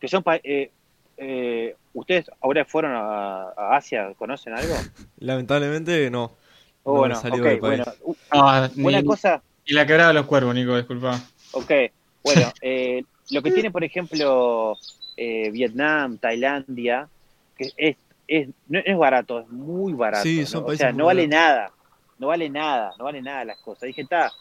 que 0.01 0.09
son 0.09 0.23
pa- 0.23 0.41
eh, 0.43 0.73
eh, 1.17 1.77
¿Ustedes 1.93 2.29
ahora 2.41 2.65
fueron 2.65 2.93
a, 2.93 3.51
a 3.57 3.77
Asia? 3.77 4.12
¿Conocen 4.19 4.53
algo? 4.53 4.85
Lamentablemente 5.19 6.11
no. 6.11 6.37
Oh, 6.83 6.95
No 6.95 6.99
bueno, 7.01 7.15
salido 7.15 7.45
ok, 7.45 7.51
del 7.51 7.61
país. 7.61 7.83
bueno. 7.85 7.95
u- 8.03 8.17
No, 8.33 8.69
Una 8.85 9.03
ni- 9.03 9.09
cosa, 9.09 9.43
Y 9.65 9.75
la 9.75 9.87
quebrada 9.87 10.09
de 10.09 10.15
los 10.15 10.27
cuervos, 10.27 10.55
Nico, 10.55 10.77
disculpa. 10.77 11.21
ok, 11.53 11.71
bueno, 12.23 12.53
eh, 12.62 13.05
lo 13.31 13.43
que 13.43 13.51
tiene, 13.53 13.71
por 13.71 13.85
ejemplo, 13.85 14.77
eh, 15.17 15.51
Vietnam, 15.51 16.19
Tailandia, 16.19 17.09
que 17.57 17.73
es, 17.77 17.97
es, 18.27 18.49
no 18.69 18.81
es 18.85 18.97
barato, 18.99 19.41
es 19.41 19.49
muy 19.49 19.93
barato. 19.93 20.25
Sí, 20.25 20.41
¿no? 20.41 20.47
son 20.47 20.65
O 20.65 20.73
sea, 20.73 20.93
no 20.93 21.07
vale 21.07 21.29
nada, 21.29 21.73
no 22.19 22.27
vale 22.29 22.51
nada, 22.51 22.95
no 22.99 23.05
vale 23.05 23.23
nada 23.23 23.45
las 23.45 23.59
cosas. 23.59 23.87
Dije, 23.87 24.03
está, 24.03 24.33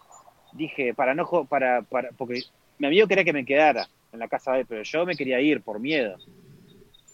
dije, 0.53 0.93
para 0.93 1.13
no, 1.13 1.27
para, 1.45 1.81
para, 1.81 2.09
porque 2.11 2.43
mi 2.79 2.87
amigo 2.87 3.07
quería 3.07 3.23
que 3.23 3.33
me 3.33 3.45
quedara 3.45 3.87
en 4.11 4.19
la 4.19 4.27
casa 4.27 4.53
de 4.53 4.61
él, 4.61 4.65
pero 4.67 4.83
yo 4.83 5.05
me 5.05 5.15
quería 5.15 5.41
ir 5.41 5.61
por 5.61 5.79
miedo. 5.79 6.17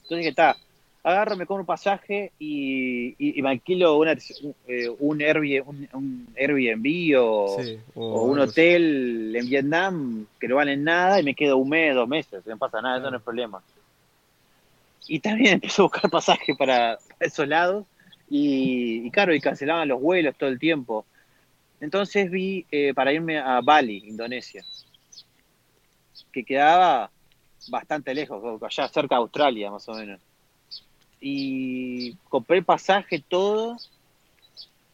Entonces 0.01 0.17
dije, 0.17 0.29
está, 0.29 0.57
agarro, 1.03 1.35
me 1.35 1.45
compro 1.45 1.61
un 1.61 1.67
pasaje 1.67 2.31
y, 2.39 3.09
y, 3.17 3.39
y 3.39 3.41
me 3.41 3.49
alquilo 3.49 3.97
una, 3.97 4.15
eh, 4.67 4.89
un, 4.99 5.21
Airbnb, 5.21 5.67
un, 5.67 5.89
un 5.93 6.27
Airbnb 6.37 7.19
o, 7.19 7.57
Sí, 7.61 7.79
o 7.95 8.23
un 8.25 8.39
hotel 8.39 9.35
en 9.35 9.47
Vietnam 9.47 10.25
que 10.39 10.47
no 10.47 10.55
valen 10.55 10.83
nada 10.83 11.19
y 11.19 11.23
me 11.23 11.35
quedo 11.35 11.57
un 11.57 11.69
mes, 11.69 11.95
dos 11.95 12.07
meses, 12.07 12.45
no 12.45 12.57
pasa 12.57 12.81
nada, 12.81 12.99
eso 12.99 13.11
no 13.11 13.17
es 13.17 13.23
problema. 13.23 13.61
Y 15.07 15.19
también 15.19 15.53
empecé 15.53 15.81
a 15.81 15.85
buscar 15.85 16.09
pasaje 16.09 16.55
para, 16.55 16.97
para 17.17 17.27
esos 17.27 17.47
lados 17.47 17.85
y, 18.29 19.07
y 19.07 19.11
claro, 19.11 19.33
y 19.33 19.41
cancelaban 19.41 19.87
los 19.87 20.01
vuelos 20.01 20.35
todo 20.35 20.49
el 20.49 20.59
tiempo. 20.59 21.05
Entonces 21.81 22.29
vi 22.29 22.65
eh, 22.71 22.93
para 22.93 23.13
irme 23.13 23.37
a 23.39 23.61
Bali, 23.61 24.03
Indonesia, 24.05 24.65
que 26.31 26.43
quedaba 26.43 27.11
bastante 27.67 28.13
lejos, 28.13 28.61
allá 28.61 28.87
cerca 28.89 29.15
de 29.15 29.21
Australia 29.21 29.71
más 29.71 29.87
o 29.89 29.93
menos. 29.93 30.19
Y 31.21 32.13
compré 32.29 32.57
el 32.59 32.65
pasaje 32.65 33.23
todo 33.27 33.77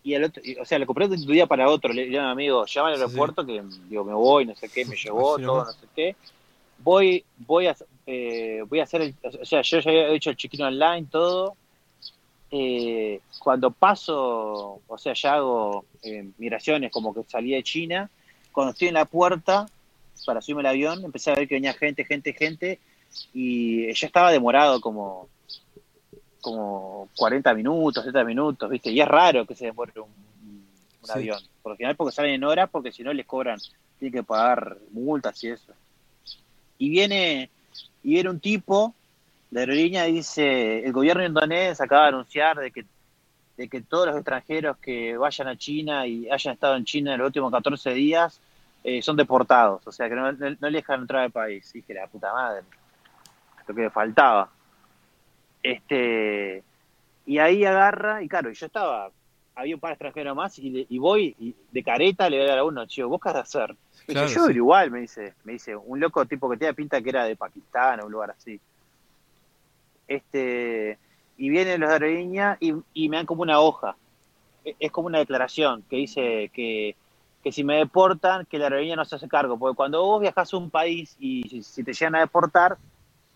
y 0.04 0.14
al 0.14 0.26
otro, 0.26 0.42
y- 0.46 0.56
o 0.58 0.66
sea, 0.66 0.78
lo 0.78 0.86
compré 0.86 1.08
de 1.08 1.16
un 1.16 1.26
día 1.26 1.48
para 1.48 1.68
otro. 1.70 1.92
Le 1.92 2.06
dije 2.06 2.20
a 2.20 2.26
mi 2.26 2.32
amigo, 2.32 2.66
llama 2.66 2.90
al 2.90 2.96
Sí, 2.96 3.02
aeropuerto 3.02 3.46
que 3.46 3.62
digo, 3.90 4.04
me 4.04 4.14
voy, 4.14 4.46
no 4.46 4.56
sé 4.56 4.70
qué, 4.70 4.86
me 4.86 4.96
llevó, 5.04 5.40
todo, 5.40 5.66
no 5.66 5.74
sé 5.74 5.88
qué. 5.96 6.16
Voy, 6.78 7.24
voy 7.38 7.68
a, 7.68 7.76
eh, 8.06 8.62
voy 8.68 8.80
a 8.80 8.84
hacer 8.84 9.02
el, 9.02 9.16
o 9.24 9.46
sea, 9.46 9.62
yo 9.62 9.80
ya 9.80 9.90
había 9.90 10.10
hecho 10.10 10.30
el 10.30 10.36
check-in 10.36 10.62
online, 10.62 11.08
todo. 11.10 11.56
Eh, 12.58 13.20
cuando 13.40 13.70
paso, 13.70 14.80
o 14.88 14.98
sea, 14.98 15.14
ya 15.14 15.34
hago 15.34 15.84
eh, 16.04 16.26
migraciones 16.38 16.90
como 16.90 17.14
que 17.14 17.24
salí 17.24 17.52
de 17.52 17.62
China, 17.64 18.10
cuando 18.54 18.72
estoy 18.72 18.88
en 18.88 18.94
la 18.94 19.04
puerta 19.04 19.66
para 20.26 20.42
subirme 20.42 20.62
al 20.62 20.68
avión, 20.68 21.04
empecé 21.04 21.32
a 21.32 21.36
ver 21.36 21.50
que 21.50 21.56
venía 21.56 21.74
gente, 21.74 22.06
gente, 22.06 22.32
gente, 22.32 22.80
y 23.34 23.92
ya 23.94 24.08
estaba 24.08 24.32
demorado 24.32 24.80
como, 24.80 25.28
como 26.40 27.10
40 27.18 27.54
minutos, 27.56 28.04
30 28.04 28.24
minutos, 28.24 28.70
¿viste? 28.70 28.90
Y 28.90 29.02
es 29.02 29.08
raro 29.08 29.46
que 29.46 29.54
se 29.56 29.66
demore 29.66 29.92
un, 30.00 30.04
un 30.10 30.66
Sí. 31.04 31.12
avión. 31.12 31.40
Por 31.62 31.74
lo 31.74 31.78
general 31.78 31.98
porque 31.98 32.16
salen 32.16 32.36
en 32.36 32.44
horas, 32.46 32.70
porque 32.72 32.94
si 32.94 33.04
no 33.04 33.12
les 33.12 33.26
cobran, 33.26 33.60
tienen 34.00 34.14
que 34.14 34.24
pagar 34.24 34.78
multas 34.92 35.44
y 35.44 35.50
eso. 35.50 35.74
Y 36.78 36.90
viene, 36.90 37.50
y 38.02 38.12
viene 38.12 38.30
un 38.30 38.40
tipo 38.40 38.96
de 39.52 39.60
aerolínea 39.60 40.04
dice, 40.06 40.86
el 40.86 40.92
gobierno 40.92 41.26
indonesio 41.26 41.86
acaba 41.86 42.04
de 42.04 42.10
anunciar 42.10 42.58
de 42.58 42.72
que, 42.72 42.86
de 43.58 43.70
que 43.70 43.82
todos 43.82 44.08
los 44.08 44.16
extranjeros 44.18 44.78
que 44.78 45.18
vayan 45.18 45.48
a 45.48 45.58
China 45.58 46.06
y 46.08 46.30
hayan 46.30 46.54
estado 46.56 46.76
en 46.76 46.86
China 46.86 47.14
en 47.14 47.20
los 47.20 47.28
últimos 47.28 47.52
14 47.52 47.94
días 47.94 48.40
eh, 48.84 49.02
son 49.02 49.16
deportados, 49.16 49.86
o 49.88 49.92
sea 49.92 50.10
que 50.10 50.16
no, 50.16 50.32
no, 50.32 50.50
no 50.60 50.70
le 50.70 50.78
dejan 50.80 51.02
entrar 51.02 51.24
al 51.24 51.32
país. 51.32 51.70
Y 51.74 51.80
dije, 51.80 51.94
la 51.94 52.08
puta 52.08 52.32
madre, 52.34 52.64
lo 53.68 53.76
que 53.76 53.90
faltaba. 53.90 54.50
Este, 55.64 56.64
y 57.26 57.40
ahí 57.40 57.66
agarra, 57.66 58.22
y 58.22 58.28
claro, 58.28 58.52
y 58.52 58.54
yo 58.54 58.66
estaba, 58.68 59.10
había 59.56 59.76
un 59.76 59.82
par 59.82 59.90
de 59.92 59.94
extranjeros 59.94 60.36
más, 60.36 60.60
y, 60.60 60.70
le- 60.70 60.86
y 60.90 61.00
voy 61.00 61.36
y 61.40 61.56
de 61.72 61.84
careta 61.84 62.30
le 62.30 62.38
voy 62.38 62.46
a 62.46 62.50
dar 62.50 62.60
a 62.60 62.64
uno, 62.64 62.86
chico, 62.86 63.08
¿vos 63.10 63.20
qué 63.22 63.30
a 63.30 63.40
hacer? 63.40 63.76
Claro, 64.06 64.28
dice, 64.28 64.36
yo 64.36 64.48
sí. 64.48 64.54
igual, 64.54 64.92
me 64.92 65.02
dice, 65.02 65.34
me 65.44 65.54
dice, 65.54 65.76
un 65.76 66.00
loco 66.00 66.26
tipo 66.26 66.50
que 66.50 66.58
tenía 66.58 66.74
pinta 66.74 67.02
que 67.02 67.10
era 67.10 67.24
de 67.26 67.36
Pakistán 67.36 68.02
o 68.02 68.06
un 68.06 68.12
lugar 68.12 68.32
así. 68.32 68.60
Este, 70.08 70.98
y 71.38 71.50
vienen 71.50 71.80
los 71.82 71.90
de 71.90 71.96
aerolínea 71.96 72.58
y, 72.60 72.74
y 72.94 73.10
me 73.10 73.18
dan 73.18 73.26
como 73.26 73.42
una 73.42 73.60
hoja. 73.60 73.96
E- 74.64 74.76
Es 74.80 74.92
como 74.92 75.08
una 75.08 75.20
declaración 75.20 75.84
que 75.90 75.98
dice 75.98 76.50
que, 76.54 76.96
que 77.44 77.52
si 77.52 77.64
me 77.64 77.78
deportan, 77.78 78.46
que 78.46 78.58
la 78.58 78.66
aerolínea 78.66 78.96
no 78.96 79.06
se 79.06 79.16
hace 79.16 79.28
cargo. 79.28 79.58
Porque 79.58 79.76
cuando 79.76 80.04
vos 80.04 80.22
viajás 80.22 80.54
a 80.54 80.58
un 80.58 80.70
país 80.70 81.16
y 81.20 81.44
si, 81.50 81.64
si 81.64 81.84
te 81.84 81.94
llegan 81.94 82.16
a 82.16 82.20
deportar, 82.20 82.78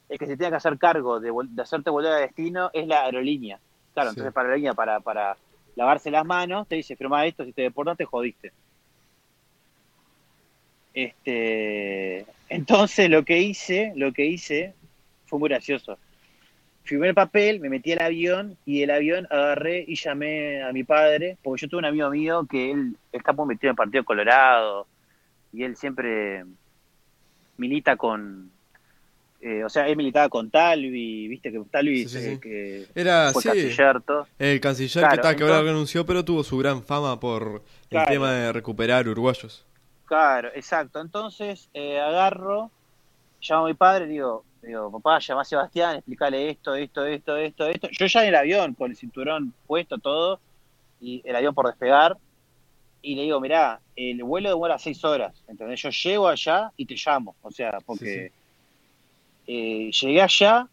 el 0.09 0.17
que 0.17 0.25
se 0.25 0.37
tiene 0.37 0.51
que 0.51 0.57
hacer 0.57 0.77
cargo 0.77 1.19
de, 1.19 1.31
hacerte 1.61 1.89
volver 1.89 2.11
a 2.13 2.17
destino 2.17 2.71
es 2.73 2.87
la 2.87 3.03
aerolínea. 3.05 3.59
Claro, 3.93 4.09
Sí. 4.09 4.13
entonces 4.13 4.33
para 4.33 4.47
la 4.47 4.53
aerolínea, 4.53 4.73
para, 4.73 4.99
para 4.99 5.37
lavarse 5.75 6.09
las 6.11 6.25
manos, 6.25 6.67
te 6.67 6.75
dice, 6.75 6.95
firma 6.95 7.25
esto, 7.25 7.45
si 7.45 7.53
te 7.53 7.61
deportan 7.63 7.95
te 7.95 8.05
jodiste. 8.05 8.51
Este, 10.93 12.25
entonces 12.49 13.09
lo 13.09 13.23
que 13.23 13.39
hice, 13.39 13.93
lo 13.95 14.11
que 14.11 14.25
hice 14.25 14.73
fue 15.27 15.39
muy 15.39 15.49
gracioso. 15.49 15.97
Firmé 16.83 17.09
el 17.09 17.13
papel, 17.13 17.59
me 17.59 17.69
metí 17.69 17.91
al 17.91 18.01
avión 18.01 18.57
y 18.65 18.79
del 18.81 18.91
avión 18.91 19.27
agarré 19.29 19.85
y 19.87 19.95
llamé 19.95 20.63
a 20.63 20.71
mi 20.71 20.83
padre, 20.83 21.37
porque 21.43 21.61
yo 21.61 21.69
tuve 21.69 21.79
un 21.79 21.85
amigo 21.85 22.09
mío 22.09 22.47
que 22.49 22.71
él 22.71 22.95
está 23.11 23.31
muy 23.33 23.45
metido 23.47 23.69
en 23.69 23.73
el 23.73 23.77
Partido 23.77 24.03
Colorado 24.03 24.87
y 25.53 25.63
él 25.63 25.75
siempre 25.75 26.45
milita 27.57 27.95
con, 27.95 28.49
eh, 29.41 29.63
o 29.63 29.69
sea, 29.69 29.87
él 29.87 29.97
militaba 29.97 30.29
con 30.29 30.49
Talvi, 30.49 31.27
viste 31.27 31.51
que 31.51 31.59
Talvi 31.69 32.07
Sí, 32.07 32.09
sí, 32.19 32.29
sí. 32.31 32.39
que 32.39 32.87
Era, 32.95 33.31
fue 33.33 33.43
canciller, 33.43 34.01
todo. 34.01 34.27
el 34.39 34.59
canciller 34.59 34.91
Claro, 35.03 35.15
que, 35.15 35.21
tal, 35.21 35.35
que 35.35 35.43
ahora 35.43 35.61
renunció, 35.61 36.05
pero 36.05 36.25
tuvo 36.25 36.43
su 36.43 36.57
gran 36.57 36.81
fama 36.83 37.19
por 37.19 37.61
el 37.83 37.89
Claro. 37.89 38.11
tema 38.11 38.31
de 38.33 38.51
recuperar 38.53 39.07
uruguayos. 39.07 39.65
Claro, 40.05 40.49
exacto. 40.55 40.99
Entonces 41.01 41.69
eh, 41.75 41.99
agarro, 41.99 42.71
llamo 43.47 43.65
a 43.65 43.67
mi 43.69 43.75
padre, 43.75 44.07
digo, 44.07 44.43
digo, 44.61 44.91
papá, 44.91 45.19
llama 45.19 45.41
a 45.41 45.45
Sebastián, 45.45 45.95
explícale 45.97 46.49
esto, 46.49 46.75
esto, 46.75 47.05
esto, 47.05 47.37
esto, 47.37 47.67
esto. 47.67 47.87
Yo 47.91 48.05
ya 48.05 48.21
en 48.23 48.29
el 48.29 48.35
avión, 48.35 48.73
con 48.73 48.91
el 48.91 48.97
cinturón 48.97 49.53
puesto, 49.67 49.97
todo, 49.97 50.39
y 50.99 51.21
el 51.25 51.35
avión 51.35 51.53
por 51.53 51.67
despegar, 51.67 52.17
y 53.01 53.15
le 53.15 53.23
digo, 53.23 53.39
mirá, 53.39 53.79
el 53.95 54.23
vuelo 54.23 54.49
demora 54.49 54.77
seis 54.77 55.03
horas, 55.05 55.33
¿entendés? 55.47 55.81
Yo 55.81 55.89
llego 55.89 56.27
allá 56.27 56.71
y 56.75 56.85
te 56.85 56.95
llamo, 56.95 57.35
o 57.41 57.51
sea, 57.51 57.79
porque 57.85 58.31
eh, 59.47 59.89
llegué 59.91 60.21
allá, 60.21 60.67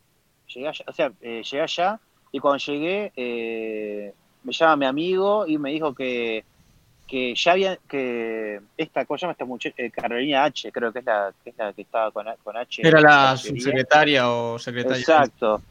llegué 0.53 0.68
allá, 0.68 0.84
o 0.89 0.93
sea, 0.93 1.12
eh, 1.20 1.43
llegué 1.43 1.62
allá, 1.62 2.01
y 2.32 2.41
cuando 2.41 2.59
llegué, 2.59 3.12
eh, 3.16 4.12
me 4.43 4.53
llama 4.53 4.76
mi 4.76 4.87
amigo 4.87 5.47
y 5.47 5.59
me 5.59 5.70
dijo 5.70 5.95
que 5.95 6.45
que 7.07 7.35
ya 7.35 7.53
había 7.53 7.79
que 7.89 8.61
esta 8.77 9.05
¿cómo 9.05 9.17
se 9.17 9.23
llama 9.23 9.33
esta 9.33 9.45
muchacha? 9.45 9.75
Eh, 9.79 9.91
Carolina 9.91 10.45
H 10.45 10.73
creo 10.73 10.93
que 10.93 10.99
es 11.01 11.05
la 11.05 11.33
que 11.43 11.51
es 11.51 11.59
la 11.59 11.73
que 11.73 11.83
estaba 11.83 12.11
con, 12.11 12.27
con 12.43 12.57
H 12.57 12.83
Era 12.87 13.01
la 13.01 13.37
subsecretaria 13.37 14.31
o 14.31 14.59
secretaria. 14.59 14.99
exacto 14.99 15.63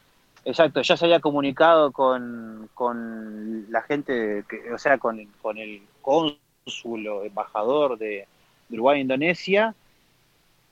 exacto 0.46 0.82
ya 0.82 0.96
se 0.96 1.06
había 1.06 1.20
comunicado 1.20 1.92
con, 1.92 2.70
con 2.74 3.66
la 3.70 3.82
gente 3.82 4.46
que, 4.48 4.72
o 4.72 4.78
sea 4.78 4.98
con, 4.98 5.26
con 5.42 5.58
el 5.58 5.82
cónsul 6.02 7.08
o 7.08 7.24
embajador 7.24 7.98
de, 7.98 8.28
de 8.70 8.76
Uruguay 8.76 9.00
e 9.00 9.02
Indonesia 9.02 9.76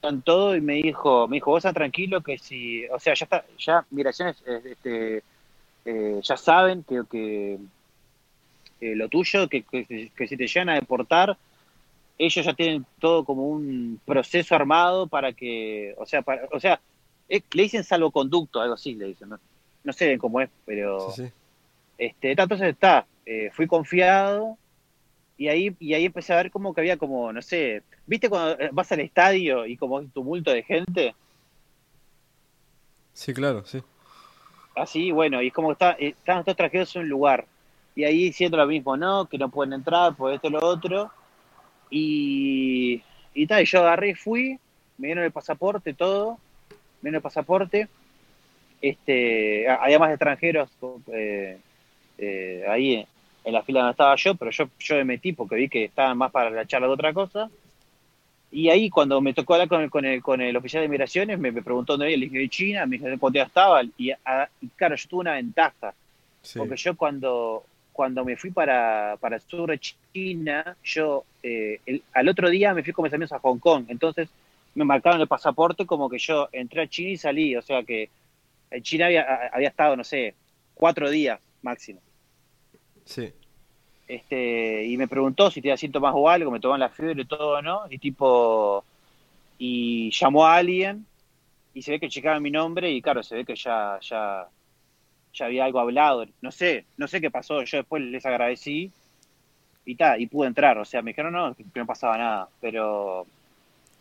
con 0.01 0.21
todo 0.21 0.55
y 0.55 0.61
me 0.61 0.75
dijo 0.75 1.27
me 1.27 1.37
dijo 1.37 1.51
vos 1.51 1.59
estás 1.59 1.73
tranquilo 1.73 2.21
que 2.21 2.37
si 2.37 2.85
o 2.87 2.99
sea 2.99 3.13
ya 3.15 3.25
está 3.25 3.45
ya 3.57 3.85
migraciones 3.89 4.41
este 4.45 5.23
eh, 5.85 6.19
ya 6.21 6.37
saben 6.37 6.83
que, 6.83 7.01
que 7.11 7.57
eh, 8.91 8.95
lo 8.95 9.07
tuyo, 9.09 9.47
que, 9.47 9.63
que, 9.63 10.11
que 10.15 10.27
si 10.27 10.37
te 10.37 10.47
llegan 10.47 10.69
a 10.69 10.75
deportar, 10.75 11.37
ellos 12.17 12.45
ya 12.45 12.53
tienen 12.53 12.85
todo 12.99 13.23
como 13.25 13.47
un 13.47 13.99
proceso 14.05 14.55
armado 14.55 15.07
para 15.07 15.33
que, 15.33 15.95
o 15.97 16.05
sea, 16.05 16.21
para, 16.21 16.47
o 16.51 16.59
sea, 16.59 16.79
eh, 17.29 17.41
le 17.53 17.63
dicen 17.63 17.83
salvoconducto, 17.83 18.61
algo 18.61 18.75
así 18.75 18.95
le 18.95 19.07
dicen, 19.07 19.29
no, 19.29 19.39
no 19.83 19.93
sé 19.93 20.07
bien 20.07 20.19
cómo 20.19 20.39
es, 20.41 20.49
pero 20.65 21.11
Sí, 21.11 21.25
sí. 21.25 21.31
este, 21.97 22.31
entonces 22.31 22.61
está, 22.69 23.05
eh, 23.25 23.49
fui 23.53 23.67
confiado 23.67 24.57
y 25.37 25.47
ahí, 25.47 25.75
y 25.79 25.93
ahí 25.95 26.05
empecé 26.05 26.33
a 26.33 26.37
ver 26.37 26.51
como 26.51 26.73
que 26.73 26.81
había 26.81 26.97
como, 26.97 27.33
no 27.33 27.41
sé, 27.41 27.81
¿viste 28.05 28.29
cuando 28.29 28.59
eh, 28.59 28.69
vas 28.71 28.91
al 28.91 28.99
estadio 28.99 29.65
y 29.65 29.75
como 29.77 29.95
un 29.95 30.09
tumulto 30.11 30.51
de 30.51 30.63
gente? 30.63 31.15
Sí, 33.13 33.33
claro, 33.33 33.65
sí. 33.65 33.81
Así, 34.75 35.11
bueno, 35.11 35.41
y 35.41 35.47
es 35.47 35.53
como 35.53 35.69
que 35.69 35.73
está, 35.73 35.91
estaban 35.93 36.43
todos 36.43 36.57
trajedos 36.57 36.95
en 36.95 37.03
un 37.03 37.09
lugar. 37.09 37.45
Y 37.95 38.03
ahí 38.03 38.23
diciendo 38.25 38.57
lo 38.57 38.65
mismo, 38.65 38.97
no, 38.97 39.25
que 39.25 39.37
no 39.37 39.49
pueden 39.49 39.73
entrar 39.73 40.15
por 40.15 40.33
esto 40.33 40.47
y 40.47 40.51
lo 40.51 40.59
otro. 40.65 41.11
Y, 41.89 43.01
y 43.33 43.47
tal, 43.47 43.61
y 43.61 43.65
yo 43.65 43.79
agarré 43.81 44.15
fui, 44.15 44.57
me 44.97 45.07
dieron 45.07 45.23
el 45.23 45.31
pasaporte, 45.31 45.93
todo, 45.93 46.39
me 47.01 47.09
dieron 47.09 47.15
el 47.17 47.21
pasaporte. 47.21 47.87
Este, 48.81 49.67
había 49.69 49.99
más 49.99 50.09
extranjeros 50.09 50.69
eh, 51.13 51.57
eh, 52.17 52.65
ahí 52.67 53.05
en 53.45 53.53
la 53.53 53.61
fila 53.63 53.81
donde 53.81 53.91
estaba 53.91 54.15
yo, 54.15 54.35
pero 54.35 54.51
yo, 54.51 54.69
yo 54.79 54.95
me 54.95 55.03
metí 55.05 55.33
porque 55.33 55.55
vi 55.55 55.69
que 55.69 55.85
estaban 55.85 56.17
más 56.17 56.31
para 56.31 56.49
la 56.49 56.65
charla 56.65 56.87
de 56.87 56.93
otra 56.93 57.13
cosa. 57.13 57.49
Y 58.51 58.69
ahí 58.69 58.89
cuando 58.89 59.19
me 59.21 59.33
tocó 59.33 59.53
hablar 59.53 59.67
con 59.67 59.81
el, 59.81 59.89
con 59.89 60.05
el, 60.05 60.21
con 60.21 60.41
el 60.41 60.55
oficial 60.57 60.83
de 60.83 60.89
migraciones, 60.89 61.39
me, 61.39 61.51
me 61.51 61.61
preguntó 61.63 61.93
dónde 61.93 62.05
había, 62.05 62.17
le 62.17 62.25
dije 62.25 62.37
de 62.39 62.49
China, 62.49 62.85
me 62.85 62.97
dijo 62.97 63.07
cuánto 63.19 63.37
ya 63.37 63.43
estaba, 63.45 63.81
y, 63.97 64.11
a- 64.11 64.49
y 64.61 64.67
claro, 64.69 64.95
yo 64.95 65.07
tuve 65.09 65.21
una 65.21 65.33
ventaja, 65.33 65.93
Sí. 66.41 66.59
porque 66.59 66.75
yo 66.75 66.95
cuando, 66.97 67.63
cuando 67.93 68.25
me 68.25 68.37
fui 68.37 68.51
para, 68.51 69.17
para 69.21 69.37
el 69.37 69.41
sur 69.43 69.69
de 69.71 69.79
China, 69.79 70.77
yo 70.83 71.25
eh, 71.43 71.79
el- 71.85 72.03
al 72.13 72.29
otro 72.29 72.49
día 72.49 72.73
me 72.73 72.83
fui 72.83 72.93
con 72.93 73.03
mis 73.03 73.13
amigos 73.13 73.33
a 73.33 73.39
Hong 73.39 73.59
Kong, 73.59 73.85
entonces 73.89 74.29
me 74.75 74.85
marcaron 74.85 75.21
el 75.21 75.27
pasaporte 75.27 75.85
como 75.85 76.09
que 76.09 76.19
yo 76.19 76.49
entré 76.51 76.83
a 76.83 76.87
China 76.89 77.11
y 77.11 77.17
salí, 77.17 77.55
o 77.55 77.61
sea 77.61 77.83
que 77.83 78.09
en 78.71 78.83
China 78.83 79.05
había, 79.07 79.23
había 79.53 79.69
estado, 79.69 79.95
no 79.95 80.03
sé, 80.03 80.35
cuatro 80.75 81.09
días 81.09 81.39
máximo. 81.61 82.01
Sí. 83.05 83.33
Este, 84.07 84.85
y 84.85 84.97
me 84.97 85.07
preguntó 85.07 85.49
si 85.49 85.61
tenía 85.61 85.77
síntomas 85.77 86.13
o 86.15 86.29
algo, 86.29 86.51
me 86.51 86.59
tomaban 86.59 86.81
la 86.81 86.89
fiebre 86.89 87.21
y 87.23 87.25
todo, 87.25 87.61
¿no? 87.61 87.83
Y 87.89 87.97
tipo, 87.99 88.83
y 89.57 90.11
llamó 90.11 90.45
a 90.45 90.57
alguien 90.57 91.05
y 91.73 91.81
se 91.81 91.91
ve 91.91 91.99
que 91.99 92.09
checaba 92.09 92.39
mi 92.39 92.51
nombre 92.51 92.91
y 92.91 93.01
claro, 93.01 93.23
se 93.23 93.35
ve 93.35 93.45
que 93.45 93.55
ya, 93.55 93.99
ya, 94.01 94.47
ya 95.33 95.45
había 95.45 95.65
algo 95.65 95.79
hablado. 95.79 96.25
No 96.41 96.51
sé, 96.51 96.85
no 96.97 97.07
sé 97.07 97.21
qué 97.21 97.31
pasó, 97.31 97.63
yo 97.63 97.77
después 97.77 98.01
les 98.03 98.25
agradecí 98.25 98.91
y 99.85 99.95
tal, 99.95 100.21
y 100.21 100.27
pude 100.27 100.47
entrar. 100.47 100.77
O 100.77 100.85
sea, 100.85 101.01
me 101.01 101.11
dijeron 101.11 101.33
no, 101.33 101.55
que 101.55 101.63
no 101.75 101.85
pasaba 101.85 102.17
nada, 102.17 102.47
pero 102.61 103.25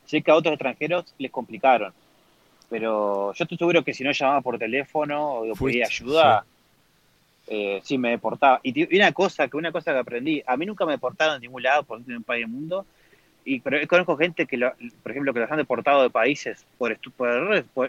sé 0.05 0.23
que 0.23 0.31
a 0.31 0.37
otros 0.37 0.55
extranjeros 0.55 1.15
les 1.19 1.31
complicaron. 1.31 1.93
Pero 2.69 3.33
yo 3.35 3.45
estoy 3.45 3.59
seguro 3.59 3.85
que 3.85 3.93
si 3.93 4.05
no 4.05 4.13
llamaba 4.13 4.41
por 4.41 4.59
teléfono 4.59 5.41
o 5.41 5.55
pedía 5.55 5.87
ayuda, 5.87 6.45
eh, 7.47 7.81
sí 7.83 7.99
me 7.99 8.11
deportaba. 8.11 8.61
Y, 8.63 8.97
una 8.97 9.13
cosa 9.13 9.49
que 9.49 9.57
una 9.57 9.73
cosa 9.73 9.93
que 9.93 9.99
aprendí, 9.99 10.43
a 10.47 10.57
mí 10.57 10.65
nunca 10.67 10.87
me 10.87 10.93
deportaron 10.93 11.37
en 11.37 11.43
ningún 11.43 11.63
lado 11.63 11.83
por 11.83 11.99
un 11.99 12.23
país 12.23 12.43
del 12.43 12.51
mundo. 12.51 12.87
Y 13.45 13.61
pero 13.61 13.85
conozco 13.89 14.17
gente 14.17 14.47
que, 14.47 14.57
por 14.59 15.11
ejemplo, 15.11 15.35
que 15.35 15.41
los 15.41 15.51
han 15.51 15.57
deportado 15.57 16.03
de 16.03 16.11
países 16.11 16.65
por, 16.79 16.97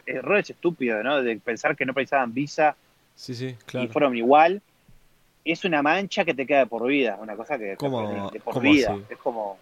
errores, 0.06 0.50
estúpidos, 0.50 1.04
¿no? 1.04 1.22
De 1.22 1.38
pensar 1.38 1.76
que 1.76 1.86
no 1.86 1.94
precisaban 1.94 2.34
visa 2.34 2.76
sí, 3.16 3.36
sí, 3.36 3.56
claro. 3.66 3.86
y 3.86 3.90
fueron 3.90 4.16
igual. 4.16 4.62
Es 5.46 5.66
una 5.66 5.82
mancha 5.82 6.24
que 6.24 6.34
te 6.34 6.46
queda 6.46 6.60
de 6.60 6.66
por 6.68 6.88
vida, 6.88 7.18
una 7.22 7.36
cosa 7.36 7.58
que 7.58 7.76
¿Cómo, 7.76 8.32
de 8.32 8.40
por 8.40 8.62
vida. 8.62 8.98
Es 9.10 9.18
como, 9.18 9.58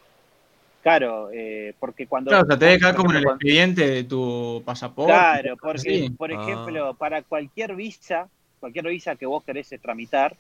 claro, 0.84 1.30
eh, 1.34 1.74
porque 1.80 2.06
cuando... 2.06 2.30
Claro, 2.30 2.46
te 2.48 2.56
debe 2.58 2.78
quedar 2.78 2.96
como 2.96 3.12
en 3.12 3.18
el 3.18 3.24
expediente 3.24 3.88
de 3.88 4.04
tu 4.04 4.62
pasaporte. 4.64 5.12
Claro, 5.12 5.58
porque, 5.58 6.12
por 6.16 6.32
ejemplo, 6.32 6.90
ah. 6.90 6.94
para 6.94 7.24
cualquier 7.24 7.76
visa, 7.76 8.30
cualquier 8.60 8.88
visa 8.90 9.16
que 9.16 9.26
vos 9.26 9.44
querés 9.44 9.74
tramitar, 9.82 10.36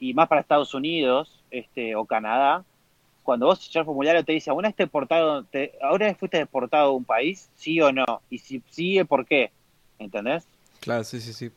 y 0.00 0.14
más 0.14 0.26
para 0.26 0.40
Estados 0.40 0.74
Unidos 0.74 1.40
este, 1.50 1.94
o 1.94 2.04
Canadá, 2.04 2.64
cuando 3.22 3.46
vos 3.46 3.60
echás 3.60 3.76
el 3.76 3.84
formulario 3.84 4.24
te 4.24 4.32
dice, 4.32 4.50
¿alguna 4.50 4.68
vez, 4.68 4.76
deportado, 4.76 5.44
te, 5.44 5.74
¿ahora 5.80 6.12
fuiste 6.14 6.38
deportado 6.38 6.88
a 6.88 6.92
un 6.92 7.04
país? 7.04 7.48
¿Sí 7.54 7.80
o 7.80 7.92
no? 7.92 8.22
Y 8.30 8.38
si 8.38 8.62
sí, 8.70 9.04
¿por 9.04 9.26
qué? 9.26 9.52
¿Entendés? 9.98 10.44
Claro, 10.80 11.04
sí, 11.04 11.20
sí, 11.20 11.32
sí. 11.32 11.50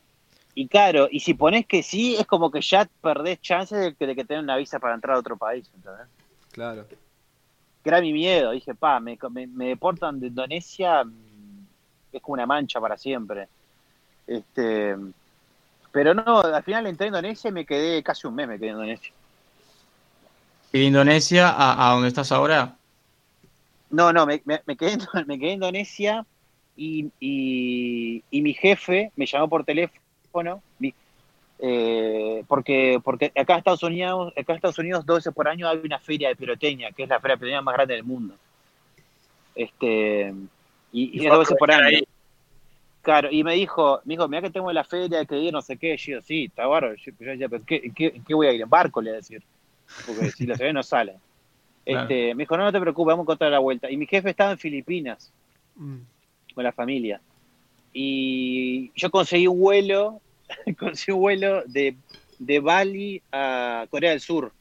Y 0.56 0.68
claro, 0.68 1.08
y 1.10 1.20
si 1.20 1.34
pones 1.34 1.66
que 1.66 1.82
sí, 1.82 2.16
es 2.16 2.28
como 2.28 2.52
que 2.52 2.62
ya 2.62 2.88
perdés 3.02 3.42
chances 3.42 3.80
de 3.80 3.96
que, 3.96 4.06
de 4.06 4.16
que 4.16 4.26
tengan 4.26 4.44
una 4.44 4.58
visa 4.58 4.80
para 4.80 4.94
entrar 4.94 5.16
a 5.16 5.20
otro 5.20 5.36
país, 5.36 5.70
¿entendés? 5.76 6.08
Claro. 6.52 6.86
Que 6.88 7.90
era 7.90 8.02
mi 8.02 8.14
miedo, 8.14 8.52
dije, 8.52 8.76
pa, 8.76 9.00
me, 9.00 9.18
me, 9.32 9.68
deportan 9.68 10.20
de 10.20 10.28
Indonesia, 10.28 11.04
mm, 11.04 11.66
es 12.12 12.22
como 12.22 12.34
una 12.34 12.46
mancha 12.46 12.80
para 12.80 12.98
siempre. 12.98 13.48
Este, 14.28 14.96
pero 15.92 16.14
no, 16.14 16.40
al 16.42 16.64
final 16.64 16.88
entré 16.88 17.06
a 17.06 17.08
Indonesia 17.08 17.50
y 17.50 17.54
me 17.54 17.66
quedé 17.66 18.04
casi 18.04 18.28
un 18.28 18.36
mes, 18.36 18.48
me 18.48 18.60
quedé 18.60 18.70
en 18.70 18.76
Indonesia. 18.76 19.14
¿Y 20.72 20.80
de 20.80 20.86
Indonesia 20.86 21.50
a, 21.50 21.90
a 21.90 21.94
dónde 21.94 22.08
estás 22.08 22.32
ahora? 22.32 22.76
No, 23.94 24.12
no, 24.12 24.26
me, 24.26 24.42
me, 24.46 24.76
quedé, 24.76 24.98
me 25.28 25.38
quedé 25.38 25.50
en 25.50 25.56
Indonesia 25.56 26.26
y, 26.76 27.12
y, 27.20 28.42
mi 28.42 28.54
jefe 28.56 29.12
me 29.16 29.28
llamó 29.28 29.48
por 29.48 29.64
teléfono, 29.64 30.02
eh, 31.60 32.44
porque, 32.48 33.00
porque 33.04 33.32
acá 33.36 33.54
en 33.54 33.60
Estados 33.60 33.84
Unidos, 33.84 34.34
acá 34.36 34.54
en 34.54 34.56
Estados 34.58 34.80
Unidos 34.80 35.06
dos 35.06 35.18
veces 35.18 35.34
por 35.34 35.48
año 35.48 35.68
hay 35.68 35.78
una 35.84 36.00
feria 36.00 36.30
de 36.30 36.36
pirotecnia, 36.36 36.92
que 36.92 37.04
es 37.04 37.10
la 37.10 37.20
feria 37.20 37.36
de 37.36 37.40
pirotecnia 37.40 37.62
más 37.62 37.76
grande 37.76 37.94
del 37.94 38.04
mundo. 38.04 38.36
Este, 39.56 40.34
y, 40.92 41.22
y, 41.22 41.28
dos 41.28 41.40
veces 41.40 41.58
por 41.58 41.72
año. 41.72 42.00
Claro, 43.04 43.28
y 43.30 43.44
me 43.44 43.56
dijo, 43.56 44.02
me 44.06 44.14
dijo, 44.14 44.28
mira 44.30 44.42
que 44.42 44.50
tengo 44.50 44.72
la 44.72 44.86
feria 44.86 45.26
que 45.26 45.38
ir, 45.38 45.52
no 45.52 45.62
sé 45.62 45.78
qué. 45.78 45.98
yo, 45.98 46.22
sí, 46.22 46.46
está 46.46 46.66
bárbaro. 46.68 46.96
Yo, 46.96 47.12
yo, 47.34 47.50
¿qué, 47.66 47.92
qué, 47.94 48.22
qué, 48.26 48.34
voy 48.34 48.48
a 48.48 48.54
ir? 48.54 48.62
En 48.62 48.70
barco, 48.70 49.02
le 49.02 49.12
voy 49.12 49.16
a 49.16 49.22
decir. 49.22 49.44
Porque 50.06 50.32
si 50.32 50.46
los 50.46 50.58
aviones 50.60 50.76
no 50.76 50.84
salen. 50.84 51.18
Este, 51.86 52.34
Me 52.34 52.44
dijo, 52.44 52.56
no, 52.56 52.64
no 52.64 52.72
te 52.72 52.80
preocupes, 52.80 53.12
vamos 53.12 53.24
a 53.24 53.26
encontrar 53.26 53.52
la 53.52 53.60
vuelta. 53.60 53.92
Y 53.92 53.98
mi 53.98 54.08
jefe 54.08 54.30
estaba 54.30 54.52
en 54.52 54.58
Filipinas 54.58 55.34
mm. 55.76 55.98
con 56.56 56.64
la 56.64 56.72
familia. 56.72 57.20
Y 57.94 58.92
yo 58.96 59.12
conseguí 59.12 59.48
un 59.48 59.60
vuelo, 59.60 60.22
conseguí 60.80 61.14
un 61.14 61.22
vuelo 61.22 61.64
de, 61.66 61.96
de 62.40 62.60
Bali 62.60 63.22
a 63.32 63.86
Corea 63.90 64.12
del 64.12 64.20
Sur 64.20 64.52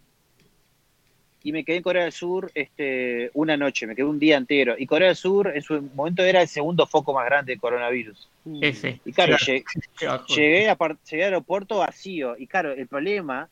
y 1.45 1.53
me 1.53 1.65
quedé 1.65 1.79
en 1.79 1.83
Corea 1.83 2.05
del 2.05 2.13
Sur 2.13 2.51
este, 2.55 3.31
una 3.35 3.57
noche, 3.57 3.87
me 3.87 3.95
quedé 3.95 4.05
un 4.05 4.19
día 4.19 4.37
entero. 4.37 4.75
Y 4.79 4.87
Corea 4.87 5.09
del 5.09 5.17
Sur 5.17 5.53
en 5.55 5.63
su 5.63 5.81
momento 5.95 6.23
era 6.23 6.43
el 6.43 6.49
segundo 6.49 6.87
foco 6.87 7.13
más 7.13 7.25
grande 7.25 7.55
de 7.55 7.59
coronavirus. 7.59 8.29
Ese. 8.61 9.01
Y 9.05 9.13
claro, 9.13 9.37
llegué, 9.47 9.65
a, 10.07 10.25
llegué 10.27 10.69
al 10.69 10.79
aeropuerto 11.11 11.79
vacío. 11.79 12.37
Y 12.39 12.47
claro, 12.47 12.73
el 12.73 12.87
problema, 12.87 13.49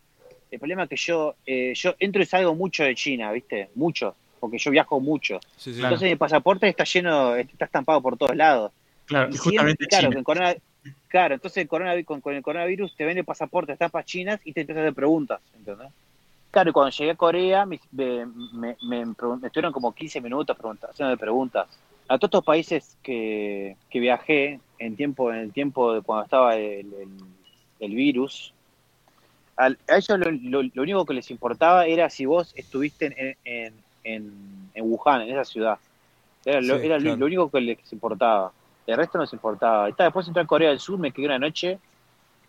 el 0.51 0.59
problema 0.59 0.85
es 0.85 0.89
que 0.89 0.97
yo, 0.97 1.35
eh, 1.47 1.73
yo 1.75 1.95
entro 1.99 2.23
y 2.23 2.27
salgo 2.27 2.55
mucho 2.55 2.85
de 2.85 2.95
China, 2.95 3.33
¿viste? 3.33 3.71
Mucho, 3.75 4.15
porque 4.39 4.59
yo 4.59 4.71
viajo 4.71 5.01
mucho. 5.01 5.41
Entonces 5.67 6.11
mi 6.11 6.17
pasaporte 6.17 6.69
está 6.69 6.85
lleno, 6.85 7.35
está 7.37 7.65
estampado 7.65 8.01
por 8.01 8.17
todos 8.17 8.37
lados. 8.37 8.73
Claro, 9.11 9.29
y 9.33 9.37
justamente 9.39 9.87
claro, 9.87 10.11
claro, 11.09 11.35
entonces 11.35 11.67
con, 11.67 11.83
con, 12.21 12.33
el 12.33 12.43
coronavirus 12.43 12.95
te 12.95 13.05
vende 13.05 13.25
pasaporte, 13.25 13.73
estampas 13.73 14.05
chinas 14.05 14.41
y 14.45 14.53
te 14.53 14.61
empiezas 14.61 14.83
a 14.83 14.85
hacer 14.85 14.95
preguntas, 14.95 15.41
¿entendés? 15.57 15.89
Claro, 16.53 16.71
y 16.71 16.73
cuando 16.73 16.91
llegué 16.97 17.11
a 17.11 17.17
Corea 17.17 17.67
me, 17.67 17.81
me, 17.91 18.77
estuvieron 19.43 19.73
como 19.73 19.93
15 19.93 20.21
minutos 20.21 20.57
haciendo 20.89 21.17
preguntas. 21.17 21.67
A 22.07 22.19
todos 22.19 22.29
estos 22.29 22.45
países 22.45 22.97
que, 23.03 23.75
viajé 23.93 24.61
en 24.79 24.95
tiempo 24.95 25.33
en 25.33 25.41
el 25.41 25.53
tiempo 25.53 25.93
de 25.93 26.03
cuando 26.03 26.27
estaba 26.27 26.55
el, 26.55 26.87
virus, 27.81 28.55
a 29.57 29.75
ellos 29.89 30.21
lo, 30.41 30.83
único 30.83 31.05
que 31.05 31.15
les 31.15 31.33
importaba 31.33 31.87
era 31.87 32.09
si 32.11 32.27
vos 32.27 32.53
estuviste 32.55 33.37
en, 33.45 33.75
en, 34.05 34.33
en, 34.73 34.85
Wuhan, 34.85 35.23
en 35.23 35.31
esa 35.31 35.45
ciudad. 35.45 35.81
Era, 36.45 36.61
lo, 36.61 36.77
era 36.77 37.01
lo, 37.01 37.27
único 37.27 37.51
que 37.51 37.61
les 37.61 37.93
importaba. 37.93 38.53
El 38.87 38.97
resto 38.97 39.19
no 39.19 39.25
les 39.25 39.33
importaba. 39.33 39.89
Y 39.89 39.95
después 39.97 40.27
entré 40.27 40.43
a 40.43 40.47
Corea 40.47 40.71
del 40.71 40.81
Sur, 40.81 40.99
me 40.99 41.13
quedé 41.13 41.27
una 41.27 41.39
noche 41.39 41.79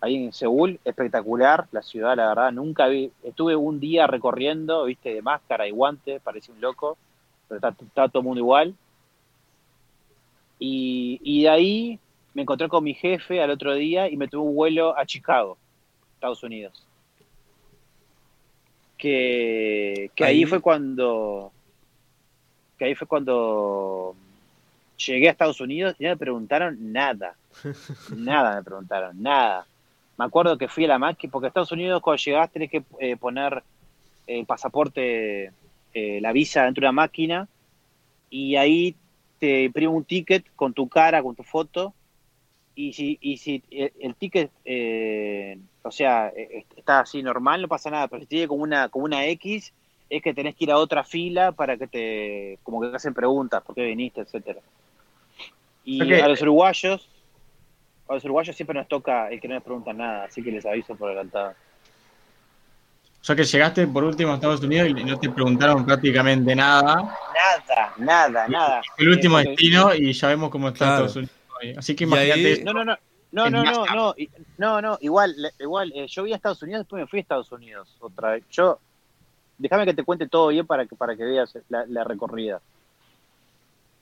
ahí 0.01 0.15
en 0.15 0.33
Seúl, 0.33 0.79
espectacular 0.83 1.67
la 1.71 1.83
ciudad, 1.83 2.17
la 2.17 2.29
verdad, 2.29 2.51
nunca 2.51 2.87
vi, 2.87 3.11
estuve 3.23 3.55
un 3.55 3.79
día 3.79 4.07
recorriendo, 4.07 4.85
viste, 4.85 5.13
de 5.13 5.21
máscara 5.21 5.67
y 5.67 5.71
guante, 5.71 6.19
parecía 6.19 6.53
un 6.55 6.59
loco, 6.59 6.97
pero 7.47 7.57
está, 7.59 8.07
todo 8.09 8.19
el 8.19 8.25
mundo 8.25 8.39
igual. 8.39 8.75
Y, 10.57 11.43
de 11.43 11.49
ahí 11.49 11.99
me 12.33 12.43
encontré 12.43 12.67
con 12.67 12.83
mi 12.83 12.93
jefe 12.93 13.41
al 13.41 13.51
otro 13.51 13.73
día 13.73 14.09
y 14.09 14.17
me 14.17 14.27
tuve 14.27 14.47
un 14.47 14.55
vuelo 14.55 14.97
a 14.97 15.05
Chicago, 15.05 15.57
Estados 16.15 16.43
Unidos. 16.43 16.85
Que, 18.97 20.11
que 20.15 20.23
ahí. 20.23 20.45
fue 20.45 20.61
cuando 20.61 21.51
que 22.77 22.85
ahí 22.85 22.95
fue 22.95 23.07
cuando 23.07 24.15
llegué 25.05 25.27
a 25.27 25.31
Estados 25.31 25.61
Unidos 25.61 25.95
y 25.99 26.03
no 26.03 26.09
me 26.09 26.17
preguntaron 26.17 26.91
nada. 26.91 27.35
Nada 28.15 28.55
me 28.55 28.63
preguntaron, 28.63 29.21
nada. 29.21 29.65
Me 30.17 30.25
acuerdo 30.25 30.57
que 30.57 30.67
fui 30.67 30.85
a 30.85 30.89
la 30.89 30.99
máquina, 30.99 31.31
porque 31.31 31.47
Estados 31.47 31.71
Unidos 31.71 32.01
cuando 32.01 32.21
llegás 32.21 32.51
tenés 32.51 32.69
que 32.69 32.83
eh, 32.99 33.17
poner 33.17 33.63
el 34.27 34.45
pasaporte, 34.45 35.51
eh, 35.93 36.21
la 36.21 36.31
visa 36.31 36.63
dentro 36.63 36.81
de 36.81 36.87
una 36.87 36.91
máquina 36.93 37.47
y 38.29 38.55
ahí 38.55 38.95
te 39.39 39.63
imprime 39.63 39.89
un 39.89 40.05
ticket 40.05 40.45
con 40.55 40.73
tu 40.73 40.87
cara, 40.87 41.23
con 41.23 41.35
tu 41.35 41.43
foto 41.43 41.93
y 42.75 42.93
si, 42.93 43.17
y 43.19 43.37
si 43.37 43.63
el, 43.71 44.15
ticket, 44.15 44.51
eh, 44.63 45.59
o 45.83 45.91
sea, 45.91 46.31
está 46.77 47.01
así 47.01 47.21
normal, 47.21 47.61
no 47.61 47.67
pasa 47.67 47.89
nada, 47.89 48.07
pero 48.07 48.21
si 48.21 48.27
tiene 48.27 48.47
como 48.47 48.63
una, 48.63 48.87
como 48.89 49.05
una 49.05 49.25
X, 49.25 49.73
es 50.09 50.21
que 50.21 50.33
tenés 50.33 50.55
que 50.55 50.65
ir 50.65 50.71
a 50.71 50.77
otra 50.77 51.03
fila 51.03 51.51
para 51.51 51.77
que 51.77 51.87
te, 51.87 52.59
como 52.63 52.81
que 52.81 52.89
te 52.89 52.97
hacen 52.97 53.13
preguntas, 53.13 53.63
por 53.63 53.75
qué 53.75 53.85
viniste, 53.85 54.21
etcétera. 54.21 54.61
Y 55.83 56.13
a 56.13 56.27
los 56.27 56.41
uruguayos 56.41 57.07
a 58.11 58.15
los 58.15 58.25
uruguayos 58.25 58.55
siempre 58.55 58.77
nos 58.77 58.87
toca 58.89 59.29
el 59.29 59.39
que 59.39 59.47
no 59.47 59.53
les 59.53 59.63
pregunta 59.63 59.93
nada, 59.93 60.25
así 60.25 60.43
que 60.43 60.51
les 60.51 60.65
aviso 60.65 60.95
por 60.95 61.07
adelantado. 61.09 61.51
O 63.21 63.23
sea 63.23 63.35
que 63.35 63.43
llegaste 63.43 63.87
por 63.87 64.03
último 64.03 64.31
a 64.31 64.35
Estados 64.35 64.61
Unidos 64.61 64.89
y 64.89 65.03
no 65.03 65.17
te 65.17 65.29
preguntaron 65.29 65.85
prácticamente 65.85 66.53
nada. 66.55 66.95
Nada, 66.95 67.93
nada, 67.97 68.47
nada. 68.49 68.81
El 68.97 69.09
último 69.09 69.37
destino 69.37 69.93
y 69.95 70.11
ya 70.11 70.27
vemos 70.27 70.49
cómo 70.49 70.69
está 70.69 70.85
Estados 70.85 71.15
Unidos 71.15 71.35
Así 71.77 71.95
que 71.95 72.03
imagínate. 72.03 72.63
No, 72.63 72.73
no, 72.73 72.83
no. 72.83 72.97
No, 73.33 73.49
no, 73.49 73.63
no, 73.63 73.85
no, 73.95 74.13
no, 74.57 74.81
no, 74.81 74.97
igual, 74.99 75.33
igual, 75.57 75.93
eh, 75.95 76.05
yo 76.09 76.23
vi 76.23 76.33
a 76.33 76.35
Estados 76.35 76.61
Unidos, 76.63 76.81
después 76.81 76.99
me 76.99 77.07
fui 77.07 77.19
a 77.19 77.21
Estados 77.21 77.49
Unidos 77.53 77.95
otra 78.01 78.31
vez. 78.31 78.43
Yo, 78.51 78.77
déjame 79.57 79.85
que 79.85 79.93
te 79.93 80.03
cuente 80.03 80.27
todo 80.27 80.49
bien 80.49 80.67
para 80.67 80.85
que, 80.85 80.97
para 80.97 81.15
que 81.15 81.23
veas 81.23 81.57
la 81.69 82.03
recorrida 82.03 82.61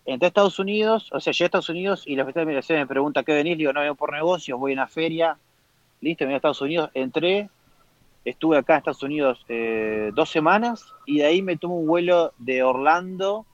entré 0.09 0.25
a 0.25 0.29
Estados 0.29 0.59
Unidos, 0.59 1.09
o 1.11 1.19
sea, 1.19 1.33
llegué 1.33 1.45
a 1.45 1.47
Estados 1.47 1.69
Unidos 1.69 2.03
y 2.05 2.15
la 2.15 2.23
oficina 2.23 2.45
de 2.45 2.77
me 2.77 2.87
pregunta 2.87 3.23
qué 3.23 3.33
venís, 3.33 3.57
digo, 3.57 3.73
no 3.73 3.81
vengo 3.81 3.95
por 3.95 4.11
negocios, 4.11 4.59
voy 4.59 4.71
a 4.71 4.75
una 4.75 4.87
feria, 4.87 5.37
listo, 6.01 6.23
me 6.23 6.29
voy 6.29 6.33
a 6.33 6.37
Estados 6.37 6.61
Unidos, 6.61 6.89
entré, 6.93 7.49
estuve 8.25 8.57
acá 8.57 8.73
en 8.73 8.77
Estados 8.79 9.03
Unidos 9.03 9.45
eh, 9.49 10.11
dos 10.15 10.29
semanas 10.29 10.93
y 11.05 11.19
de 11.19 11.25
ahí 11.25 11.41
me 11.41 11.57
tomo 11.57 11.79
un 11.79 11.87
vuelo 11.87 12.33
de 12.39 12.63
Orlando 12.63 13.45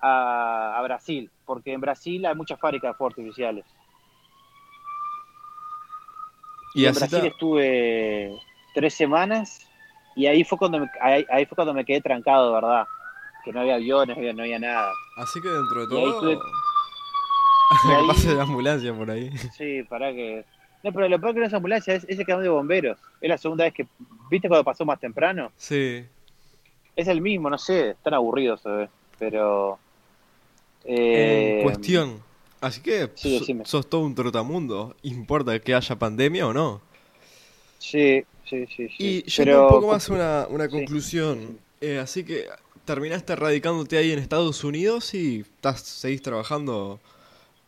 a, 0.00 0.80
Brasil, 0.84 1.30
porque 1.46 1.72
en 1.72 1.80
Brasil 1.80 2.24
hay 2.26 2.34
muchas 2.34 2.60
fábricas 2.60 2.90
de 2.90 2.94
fuegos 2.94 3.14
artificiales. 3.18 3.64
Y, 6.74 6.84
en 6.84 6.94
Brasil 6.94 7.24
estuve 7.24 8.36
tres 8.74 8.94
semanas 8.94 9.66
y 10.14 10.26
ahí 10.26 10.44
fue 10.44 10.58
cuando 10.58 10.80
me, 10.80 10.90
ahí, 11.00 11.24
ahí 11.30 11.46
fue 11.46 11.56
cuando 11.56 11.72
me 11.72 11.84
quedé 11.84 12.02
trancado, 12.02 12.48
de 12.48 12.54
verdad. 12.54 12.86
Que 13.46 13.52
no 13.52 13.60
había 13.60 13.76
aviones, 13.76 14.16
no 14.34 14.42
había, 14.42 14.58
nada. 14.58 14.92
Así 15.16 15.40
que 15.40 15.48
dentro 15.48 15.80
de 15.82 15.86
todo. 15.86 16.20
tuve- 16.20 16.38
que 17.86 17.94
ahí- 17.94 18.06
pase 18.08 18.34
la 18.34 18.42
ambulancia 18.42 18.92
por 18.92 19.10
ahí. 19.10 19.30
Sí, 19.56 19.82
para 19.88 20.12
que. 20.12 20.44
No, 20.82 20.92
pero 20.92 21.08
lo 21.08 21.18
peor 21.20 21.32
que 21.34 21.40
no 21.40 21.46
es 21.46 21.54
ambulancia 21.54 21.94
es 21.94 22.04
ese 22.08 22.24
camión 22.24 22.42
de 22.42 22.48
bomberos. 22.50 22.98
Es 23.20 23.28
la 23.30 23.38
segunda 23.38 23.64
vez 23.64 23.72
que. 23.72 23.86
¿Viste 24.30 24.48
cuando 24.48 24.64
pasó 24.64 24.84
más 24.84 24.98
temprano? 25.00 25.52
Sí. 25.56 26.04
Es 26.96 27.08
el 27.08 27.20
mismo, 27.20 27.48
no 27.48 27.56
sé, 27.58 27.90
están 27.90 28.14
aburridos, 28.14 28.60
eh, 28.66 28.88
pero. 29.18 29.78
Eh, 30.84 31.58
En 31.58 31.62
cuestión. 31.62 32.20
Así 32.60 32.80
que 32.80 33.10
sí, 33.14 33.34
so- 33.34 33.40
decime. 33.40 33.64
sos 33.64 33.88
todo 33.88 34.00
un 34.02 34.14
trotamundo. 34.14 34.96
¿Importa 35.02 35.58
que 35.60 35.74
haya 35.74 35.96
pandemia 35.96 36.46
o 36.48 36.52
no? 36.52 36.80
Sí, 37.78 38.24
sí, 38.44 38.66
sí. 38.66 38.88
sí. 38.88 38.94
Y 38.98 39.22
yendo 39.22 39.34
pero, 39.52 39.62
un 39.62 39.68
poco 39.68 39.86
más 39.92 40.08
a 40.10 40.12
una, 40.12 40.46
una 40.48 40.64
Sí. 40.64 40.70
conclusión. 40.70 41.58
eh, 41.80 41.98
así 41.98 42.24
que 42.24 42.46
terminaste 42.86 43.36
radicándote 43.36 43.98
ahí 43.98 44.12
en 44.12 44.18
Estados 44.18 44.64
Unidos 44.64 45.12
y 45.14 45.40
estás, 45.40 45.82
seguís 45.82 46.22
trabajando 46.22 46.98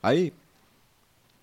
ahí. 0.02 0.32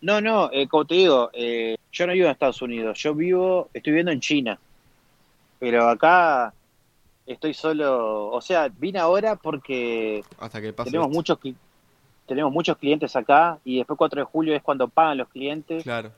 No, 0.02 0.22
no, 0.22 0.50
eh, 0.52 0.68
como 0.68 0.86
te 0.86 0.96
digo, 0.96 1.30
eh, 1.34 1.78
yo 1.92 2.08
no 2.08 2.14
vivo 2.14 2.26
en 2.26 2.32
Estados 2.32 2.62
Unidos, 2.62 2.98
yo 3.00 3.14
vivo, 3.16 3.70
estoy 3.74 3.92
viviendo 3.92 4.12
en 4.12 4.20
China. 4.20 4.60
Pero 5.60 5.88
acá 5.90 6.54
estoy 7.26 7.54
solo, 7.54 8.28
o 8.32 8.42
sea, 8.42 8.68
vine 8.70 9.00
ahora 9.00 9.36
porque 9.36 10.24
Hasta 10.40 10.62
que 10.62 10.74
pase. 10.74 10.92
tenemos 10.92 11.08
esto. 11.08 11.16
muchos 11.18 11.40
tenemos 12.28 12.52
muchos 12.52 12.78
clientes 12.78 13.16
acá 13.16 13.60
y 13.64 13.78
después 13.78 13.98
4 13.98 14.22
de 14.22 14.26
julio 14.26 14.56
es 14.56 14.64
cuando 14.64 14.88
pagan 14.88 15.20
los 15.20 15.30
clientes 15.30 15.84
Claro. 15.84 16.12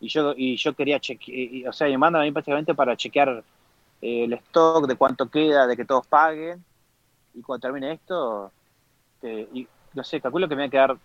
y 0.00 0.08
yo 0.08 0.34
y 0.36 0.56
yo 0.56 0.74
quería 0.74 0.98
chequear, 0.98 1.68
o 1.68 1.72
sea, 1.72 1.88
me 1.88 1.98
mandan 1.98 2.22
a 2.22 2.24
mí 2.24 2.30
básicamente 2.30 2.74
para 2.74 2.96
chequear 2.96 3.42
eh, 4.02 4.24
el 4.24 4.32
stock 4.34 4.86
de 4.86 4.96
cuánto 4.96 5.30
queda, 5.30 5.66
de 5.66 5.76
que 5.76 5.84
todos 5.84 6.06
paguen 6.06 6.62
y 7.34 7.42
cuando 7.42 7.60
termine 7.68 7.92
esto, 7.92 8.52
eh, 9.22 9.48
y, 9.54 9.68
no 9.94 10.04
sé, 10.04 10.20
calculo 10.20 10.48
que 10.48 10.56
me 10.56 10.62
va 10.62 10.66
a 10.68 10.70
quedar 10.70 10.96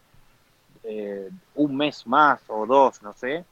eh, 0.83 1.29
un 1.55 1.75
mes 1.77 2.05
más 2.07 2.41
o 2.49 2.65
dos, 2.65 3.01
no 3.01 3.13
sé, 3.13 3.45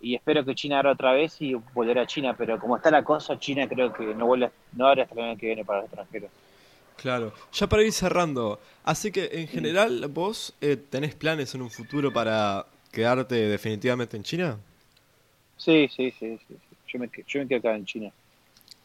y 0.00 0.14
espero 0.16 0.44
que 0.44 0.54
China 0.54 0.78
abra 0.78 0.92
otra 0.92 1.12
vez 1.12 1.40
y 1.40 1.54
volver 1.54 1.98
a 1.98 2.06
China, 2.06 2.34
pero 2.36 2.58
como 2.60 2.76
está 2.76 2.90
la 2.90 3.04
cosa, 3.04 3.38
China 3.38 3.68
creo 3.68 3.92
que 3.92 4.14
no 4.14 4.26
vuelve, 4.26 4.50
no 4.72 4.86
abre 4.88 5.02
hasta 5.02 5.14
el 5.14 5.20
año 5.22 5.38
que 5.38 5.46
viene 5.46 5.64
para 5.64 5.80
los 5.80 5.86
extranjeros. 5.88 6.30
Claro. 6.96 7.32
Ya 7.52 7.68
para 7.68 7.82
ir 7.84 7.92
cerrando. 7.92 8.58
Así 8.84 9.12
que 9.12 9.28
en 9.32 9.46
general, 9.46 10.06
¿vos 10.08 10.54
eh, 10.60 10.76
tenés 10.76 11.14
planes 11.14 11.54
en 11.54 11.62
un 11.62 11.70
futuro 11.70 12.12
para 12.12 12.66
quedarte 12.92 13.34
definitivamente 13.36 14.16
en 14.16 14.24
China? 14.24 14.58
Sí, 15.56 15.88
sí, 15.88 16.10
sí, 16.12 16.38
sí, 16.46 16.56
sí. 16.68 16.76
Yo, 16.86 16.98
me, 16.98 17.10
yo 17.26 17.40
me 17.40 17.48
quedo 17.48 17.58
acá 17.58 17.76
en 17.76 17.84
China. 17.84 18.12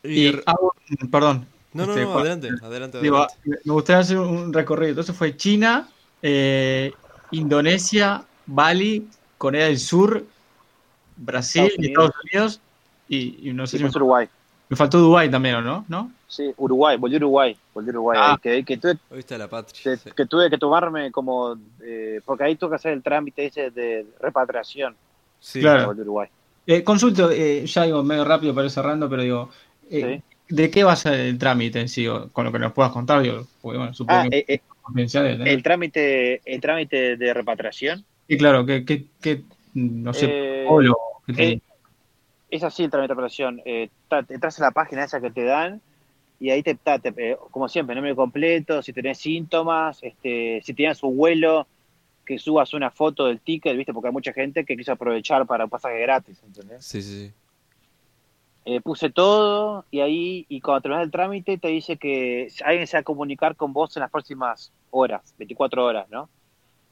Y 0.03 0.27
r- 0.27 0.43
hago- 0.45 0.73
perdón. 1.11 1.47
No, 1.73 1.85
no, 1.85 1.93
este, 1.93 2.03
no, 2.05 2.19
adelante, 2.19 2.49
adelante, 2.61 3.01
Digo, 3.01 3.17
adelante. 3.17 3.61
me 3.65 3.73
gustaría 3.73 3.99
hacer 4.01 4.19
un 4.19 4.53
recorrido. 4.53 4.89
Entonces 4.89 5.15
fue 5.15 5.35
China, 5.35 5.87
eh, 6.21 6.91
Indonesia, 7.31 8.23
Bali, 8.45 9.07
Corea 9.37 9.65
del 9.65 9.79
Sur, 9.79 10.23
Brasil, 11.17 11.71
Estados 11.77 12.13
Unidos 12.23 12.59
y, 13.07 13.49
y 13.49 13.53
no 13.53 13.67
sé 13.67 13.77
Y 13.77 13.79
si 13.79 13.83
me, 13.85 13.89
Uruguay. 13.91 14.27
me 14.69 14.75
faltó 14.77 14.99
Dubái 14.99 15.29
también, 15.29 15.55
¿o 15.55 15.61
no? 15.61 15.85
¿No? 15.87 16.11
Sí, 16.27 16.51
Uruguay, 16.57 16.97
volví 16.97 17.15
a 17.15 17.17
Uruguay, 17.17 17.55
volví 17.73 17.89
a 17.89 17.91
Uruguay. 17.91 18.17
Ah. 18.21 18.31
ahí, 18.31 18.37
que, 18.39 18.65
que 18.65 18.77
tuve, 18.77 18.97
Oíste 19.11 19.35
a 19.35 19.37
la 19.37 19.47
patria. 19.47 19.81
que, 19.83 19.97
sí. 19.97 20.09
que 20.15 20.25
tuve 20.25 20.49
que 20.49 20.57
tomarme 20.57 21.11
como, 21.11 21.55
eh, 21.83 22.21
porque 22.25 22.43
ahí 22.45 22.55
tuve 22.55 22.71
que 22.71 22.75
hacer 22.77 22.93
el 22.93 23.03
trámite 23.03 23.45
ese 23.45 23.69
de 23.71 24.05
repatriación 24.19 24.95
Sí. 25.39 25.59
Claro. 25.59 25.89
Uruguay. 25.91 26.29
Eh, 26.65 26.83
consulto, 26.83 27.29
eh, 27.29 27.65
ya 27.65 27.83
digo, 27.83 28.01
medio 28.01 28.23
rápido 28.23 28.55
para 28.55 28.65
ir 28.65 28.71
cerrando, 28.71 29.09
pero 29.09 29.21
digo, 29.21 29.49
eh, 29.91 30.21
¿de 30.49 30.69
qué 30.69 30.83
va 30.83 30.93
a 30.93 30.95
ser 30.95 31.13
el 31.19 31.37
trámite 31.37 31.79
en 31.79 31.89
sí? 31.89 32.07
O 32.07 32.29
Con 32.31 32.45
lo 32.45 32.51
que 32.51 32.59
nos 32.59 32.73
puedas 32.73 32.91
contar, 32.91 33.21
digo, 33.21 33.47
porque 33.61 33.77
bueno, 33.77 33.93
supongo 33.93 34.21
Ah, 34.21 34.27
que 34.29 34.37
eh, 34.39 34.45
eh, 34.47 34.61
el 35.45 35.63
trámite, 35.63 36.41
el 36.45 36.61
trámite 36.61 37.17
de 37.17 37.33
repatriación, 37.33 38.05
Y 38.27 38.37
claro, 38.37 38.65
que, 38.65 38.85
que, 38.85 39.05
que, 39.21 39.43
no 39.73 40.13
sé, 40.13 40.27
eh, 40.27 40.67
que 41.25 41.33
te- 41.33 41.43
eh, 41.43 41.59
es 42.49 42.63
así 42.63 42.83
el 42.83 42.89
trámite 42.91 43.13
de 43.13 43.15
repatriación. 43.15 43.61
Eh, 43.65 43.89
entras 44.29 44.59
a 44.59 44.63
la 44.65 44.71
página 44.71 45.03
esa 45.03 45.21
que 45.21 45.31
te 45.31 45.43
dan 45.43 45.81
y 46.39 46.49
ahí 46.51 46.63
te, 46.63 46.75
ta- 46.75 46.99
te- 46.99 47.13
eh, 47.17 47.37
como 47.51 47.67
siempre, 47.69 47.95
nombre 47.95 48.15
completo, 48.15 48.81
si 48.81 48.93
tenés 48.93 49.17
síntomas, 49.19 49.99
este, 50.03 50.61
si 50.63 50.73
tienes 50.73 51.01
un 51.03 51.17
vuelo, 51.17 51.67
que 52.25 52.39
subas 52.39 52.73
una 52.73 52.91
foto 52.91 53.25
del 53.27 53.41
ticket, 53.41 53.75
¿viste? 53.75 53.93
Porque 53.93 54.07
hay 54.07 54.13
mucha 54.13 54.33
gente 54.33 54.65
que 54.65 54.77
quiso 54.77 54.93
aprovechar 54.93 55.45
para 55.45 55.65
un 55.65 55.69
pasaje 55.69 55.99
gratis, 56.01 56.41
¿entendés? 56.43 56.85
Sí, 56.85 57.01
sí, 57.01 57.27
sí. 57.27 57.33
Eh, 58.65 58.79
puse 58.79 59.09
todo 59.09 59.83
y 59.91 59.99
ahí, 59.99 60.45
y 60.47 60.61
cuando 60.61 60.81
terminas 60.81 61.03
el 61.03 61.11
trámite, 61.11 61.57
te 61.57 61.67
dice 61.67 61.97
que 61.97 62.47
alguien 62.63 62.87
se 62.87 62.95
va 62.95 63.01
a 63.01 63.03
comunicar 63.03 63.57
con 63.57 63.73
vos 63.73 63.95
en 63.97 64.01
las 64.01 64.11
próximas 64.11 64.71
horas, 64.89 65.33
24 65.37 65.85
horas, 65.85 66.09
¿no? 66.09 66.29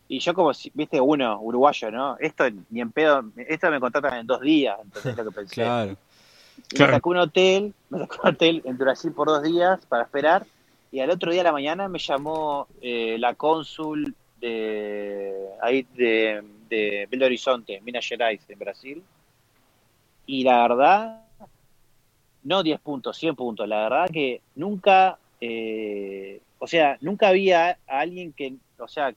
Y 0.10 0.20
yo 0.20 0.34
como, 0.34 0.52
viste, 0.74 1.00
uno, 1.00 1.40
uruguayo, 1.40 1.90
¿no? 1.90 2.18
Esto 2.20 2.44
ni 2.70 2.82
en 2.82 2.92
pedo, 2.92 3.24
esto 3.38 3.72
me 3.72 3.80
contratan 3.80 4.20
en 4.20 4.28
dos 4.28 4.42
días, 4.42 4.78
¿entendés 4.84 5.16
lo 5.16 5.24
que 5.24 5.32
pensé? 5.32 5.56
Claro. 5.56 5.96
Y 6.70 6.76
Claro. 6.76 6.92
me 6.92 6.98
sacó 6.98 7.10
un 7.12 7.18
hotel, 7.18 7.74
me 7.90 8.00
sacó 8.00 8.18
un 8.24 8.30
hotel 8.30 8.62
en 8.66 8.78
Brasil 8.78 9.14
por 9.14 9.28
dos 9.28 9.44
días 9.44 9.86
para 9.86 10.04
esperar, 10.04 10.46
y 10.92 11.00
al 11.00 11.10
otro 11.10 11.32
día 11.32 11.40
a 11.40 11.46
la 11.46 11.54
mañana 11.54 11.88
me 11.88 12.00
llamó 12.00 12.68
eh, 12.82 13.16
la 13.18 13.34
cónsul 13.36 14.14
de 14.42 15.48
ahí 15.62 15.88
de, 15.94 16.44
de 16.68 17.08
Belo 17.10 17.28
Horizonte, 17.28 17.80
Minas 17.80 18.06
Gerais, 18.06 18.42
en 18.50 18.60
Brasil, 18.60 19.04
y 20.26 20.44
la 20.44 20.68
verdad, 20.68 21.22
no 22.44 22.64
10 22.64 22.80
puntos, 22.80 23.18
100 23.18 23.36
puntos, 23.36 23.68
la 23.68 23.84
verdad 23.84 24.10
que 24.12 24.42
nunca, 24.56 25.18
eh, 25.40 26.42
o 26.60 26.68
sea, 26.68 26.98
nunca 27.02 27.30
había 27.30 27.72
a 27.88 28.00
alguien 28.00 28.34
que, 28.34 28.54
o 28.80 28.88
sea, 28.88 29.14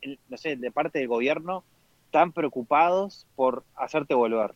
el- 0.00 0.18
no 0.28 0.36
sé, 0.36 0.56
de 0.56 0.70
parte 0.70 0.98
del 0.98 1.08
gobierno, 1.08 1.64
tan 2.10 2.32
preocupados 2.32 3.26
por 3.36 3.62
hacerte 3.76 4.14
volver. 4.14 4.52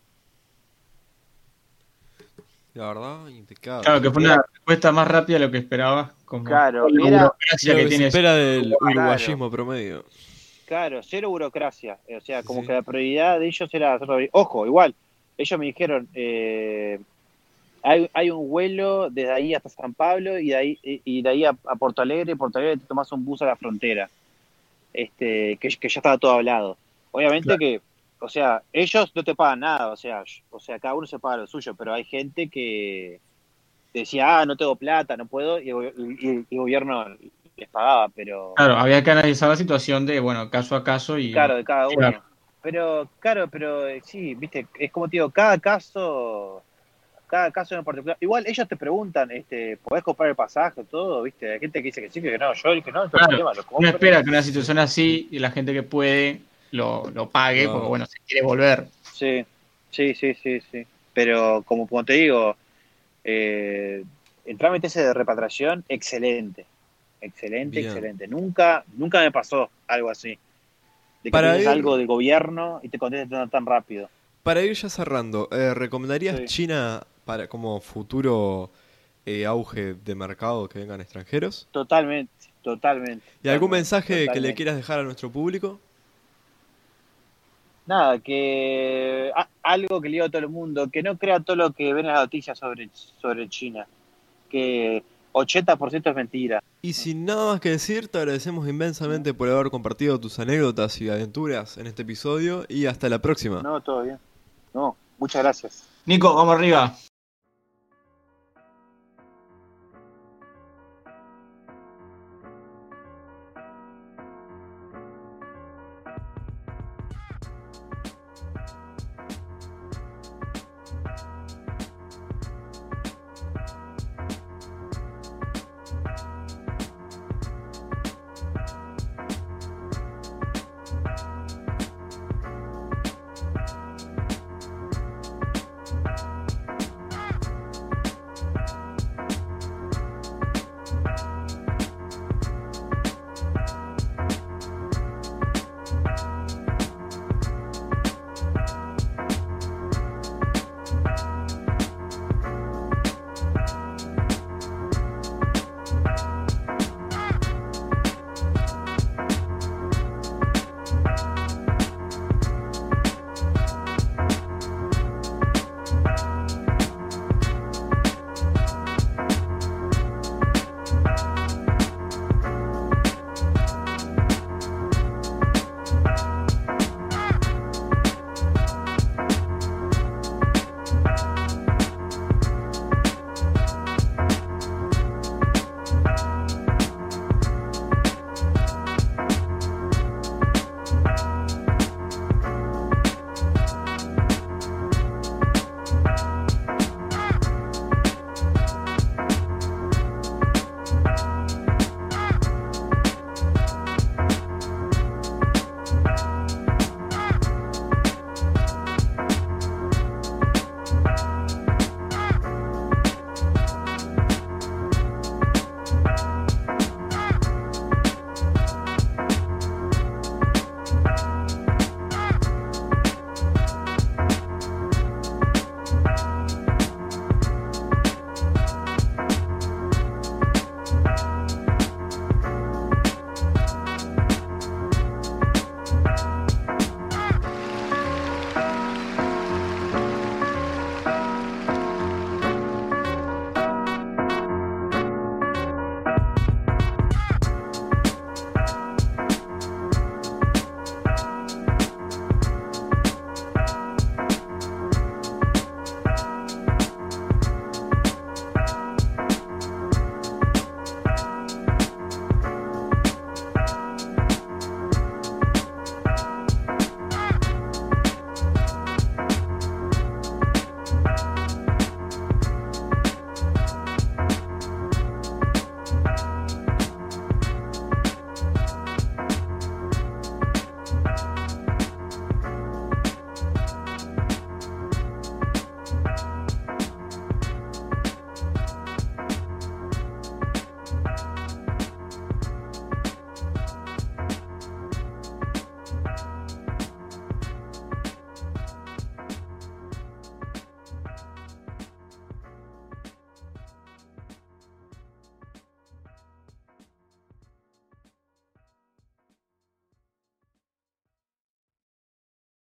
La 2.75 2.89
verdad, 2.89 3.27
impecable. 3.29 3.85
Claro, 3.85 4.03
que 4.03 4.11
fue 4.11 4.23
una 4.23 4.43
respuesta 4.53 4.93
más 4.93 5.09
rápida 5.09 5.39
de 5.39 5.47
lo 5.47 5.51
que 5.51 5.59
esperabas. 5.59 6.13
Como 6.27 6.45
Claro, 6.45 6.89
la 6.91 7.09
era- 7.09 7.17
burocracia 7.23 7.75
que 7.75 7.83
que 7.85 7.89
tiene 7.89 8.07
espera 8.09 8.35
del 8.35 8.75
Claro. 8.79 9.01
uruguayismo 9.01 9.51
promedio. 9.51 10.05
Claro, 10.67 11.01
cero 11.03 11.31
burocracia. 11.31 11.99
O 12.15 12.21
sea, 12.21 12.43
como 12.43 12.61
Sí. 12.61 12.67
que 12.67 12.73
la 12.75 12.83
prioridad 12.83 13.39
de 13.41 13.47
ellos 13.47 13.71
era 13.73 13.95
hacerlo. 13.95 14.19
Ojo, 14.33 14.67
igual, 14.67 14.95
ellos 15.39 15.59
me 15.59 15.67
dijeron, 15.67 16.07
eh, 16.13 17.01
hay, 17.83 18.11
hay 18.13 18.31
un 18.31 18.49
vuelo 18.49 19.09
desde 19.11 19.33
ahí 19.33 19.55
hasta 19.55 19.69
San 19.69 19.95
Pablo 19.95 20.39
y 20.39 20.49
de 20.49 20.57
ahí, 20.57 20.79
y 20.83 21.23
de 21.23 21.29
ahí 21.29 21.45
a, 21.45 21.57
a 21.67 21.77
Porto 21.77 22.03
Alegre, 22.03 22.33
y 22.33 22.35
Porto 22.37 22.59
Alegre 22.59 22.79
te 22.79 22.87
tomas 22.87 23.11
un 23.13 23.25
bus 23.25 23.43
a 23.43 23.47
la 23.47 23.57
frontera, 23.57 24.09
este, 24.93 25.57
que, 25.61 25.69
que 25.69 25.89
ya 25.89 26.01
estaba 26.01 26.19
todo 26.19 26.33
hablado. 26.33 26.77
Obviamente 27.13 27.47
Claro. 27.47 27.59
que, 27.59 27.81
o 28.21 28.29
sea, 28.29 28.63
ellos 28.73 29.13
no 29.15 29.23
te 29.23 29.35
pagan 29.35 29.61
nada, 29.61 29.89
o 29.89 29.97
sea, 29.97 30.25
o 30.51 30.59
sea, 30.59 30.79
cada 30.79 30.95
uno 30.95 31.07
se 31.07 31.19
paga 31.19 31.39
lo 31.39 31.47
suyo, 31.47 31.75
pero 31.75 31.93
hay 31.95 32.05
gente 32.05 32.49
que 32.49 33.21
decía, 33.95 34.41
ah, 34.41 34.47
no 34.47 34.57
tengo 34.57 34.77
plata, 34.77 35.17
no 35.17 35.27
puedo, 35.27 35.61
y 35.61 35.69
el, 35.69 35.75
go- 35.75 35.85
y- 35.85 36.45
y 36.51 36.55
el 36.55 36.59
gobierno 36.61 37.07
les 37.57 37.69
pagaba, 37.71 38.09
pero... 38.11 38.53
Claro, 38.57 38.75
había 38.77 39.03
que 39.03 39.11
analizar 39.11 39.49
la 39.49 39.57
situación 39.57 40.05
de, 40.05 40.21
bueno, 40.21 40.51
caso 40.51 40.77
a 40.77 40.85
caso 40.85 41.19
y... 41.19 41.33
Claro, 41.33 41.57
de 41.57 41.65
cada 41.65 41.89
uno. 41.89 41.97
Claro. 41.97 42.23
Pero, 42.63 43.09
claro, 43.21 43.49
pero 43.49 43.87
eh, 43.87 44.01
sí, 44.05 44.35
viste, 44.35 44.67
es 44.79 44.91
como 44.91 45.07
te 45.09 45.13
digo, 45.13 45.31
cada 45.31 45.57
caso, 45.59 46.63
cada 47.27 47.51
caso 47.51 47.75
en 47.75 47.85
particular. 47.85 48.17
Igual 48.21 48.45
ellos 48.47 48.69
te 48.69 48.77
preguntan, 48.77 49.31
este, 49.31 49.77
¿podés 49.79 50.05
comprar 50.05 50.29
el 50.31 50.37
pasaje, 50.37 50.85
todo? 50.85 51.23
Viste, 51.23 51.53
hay 51.53 51.59
gente 51.61 51.81
que 51.81 51.87
dice 51.87 52.01
que 52.03 52.11
sí, 52.11 52.21
que 52.23 52.39
no, 52.39 52.53
yo 52.55 52.73
dije 52.73 52.93
no, 52.93 53.05
no 53.05 53.11
Claro, 53.11 53.27
problema, 53.29 53.53
lo 53.55 53.61
Uno 53.61 53.65
compro. 53.69 53.91
espera 53.91 54.23
que 54.23 54.31
una 54.31 54.43
situación 54.43 54.79
así 54.79 55.29
y 55.31 55.39
la 55.39 55.51
gente 55.51 55.73
que 55.73 55.83
puede 55.83 56.41
lo, 56.71 57.11
lo 57.11 57.29
pague, 57.29 57.69
porque 57.69 57.89
bueno, 57.89 58.07
se 58.07 58.19
quiere 58.27 58.47
volver. 58.47 58.87
Sí, 59.03 59.45
sí, 59.91 60.15
sí, 60.15 60.35
sí, 60.35 60.61
sí. 60.71 60.87
Pero 61.13 61.63
como, 61.67 61.87
como 61.89 62.05
te 62.05 62.13
digo, 62.15 62.57
eh, 63.25 64.05
el 64.45 64.59
trámite 64.59 64.87
ese 64.87 65.03
de 65.03 65.15
repatriación, 65.15 65.85
excelente. 65.89 66.67
Excelente, 67.21 67.79
Bien. 67.81 67.87
excelente. 67.91 68.29
Nunca, 68.29 68.85
nunca 68.97 69.21
me 69.21 69.33
pasó 69.33 69.71
algo 69.89 70.11
así. 70.11 70.31
De 71.23 71.31
que 71.31 71.31
Para 71.31 71.59
ir- 71.59 71.67
algo 71.67 71.97
del 71.97 72.07
gobierno 72.07 72.79
y 72.83 72.89
te 72.89 72.99
contestes 72.99 73.31
tan, 73.31 73.51
tan 73.51 73.67
rápido. 73.67 74.09
Para 74.43 74.63
ir 74.63 74.75
ya 74.75 74.89
cerrando, 74.89 75.49
eh, 75.51 75.75
¿recomendarías 75.75 76.37
Sí. 76.41 76.45
China 76.45 77.03
para 77.27 77.49
como 77.49 77.81
futuro 77.81 78.71
eh, 79.27 79.45
auge 79.45 79.95
de 79.95 80.15
mercado 80.15 80.69
que 80.69 80.79
vengan 80.79 81.01
extranjeros? 81.01 81.67
Totalmente, 81.73 82.33
totalmente. 82.63 83.27
¿Y 83.43 83.49
algún 83.49 83.69
totalmente, 83.69 83.77
mensaje 83.77 84.29
que 84.33 84.41
le 84.41 84.55
quieras 84.55 84.77
dejar 84.77 85.01
a 85.01 85.03
nuestro 85.03 85.31
público? 85.31 85.79
Nada, 87.87 88.19
que 88.21 89.31
a- 89.35 89.49
algo 89.63 90.01
que 90.01 90.09
le 90.09 90.15
digo 90.15 90.25
a 90.27 90.29
todo 90.29 90.39
el 90.43 90.49
mundo, 90.49 90.89
que 90.91 91.03
no 91.03 91.19
crea 91.19 91.41
todo 91.41 91.57
lo 91.57 91.73
que 91.73 91.93
ven 91.93 92.07
en 92.07 92.13
las 92.13 92.21
noticias 92.23 92.59
sobre, 92.59 92.89
sobre 93.21 93.49
China, 93.49 93.87
que 94.49 95.03
80% 95.33 96.11
es 96.11 96.17
mentira. 96.17 96.61
Y 96.83 96.93
sin 96.93 97.25
nada 97.25 97.53
más 97.53 97.61
que 97.61 97.71
decir, 97.71 98.07
te 98.09 98.19
agradecemos 98.19 98.69
inmensamente 98.69 99.35
por 99.35 99.49
haber 99.49 99.71
compartido 99.71 100.19
tus 100.21 100.39
anécdotas 100.39 101.01
y 101.01 101.09
aventuras 101.11 101.79
en 101.79 101.89
este 101.89 102.03
episodio 102.03 102.65
y 102.69 102.87
hasta 102.87 103.09
la 103.09 103.21
próxima. 103.21 103.63
No, 103.63 103.81
todo 103.81 104.03
bien. 104.03 104.19
No, 104.73 104.97
Muchas 105.19 105.43
gracias. 105.43 105.85
Nico, 106.05 106.35
vamos 106.35 106.55
arriba. 106.57 106.95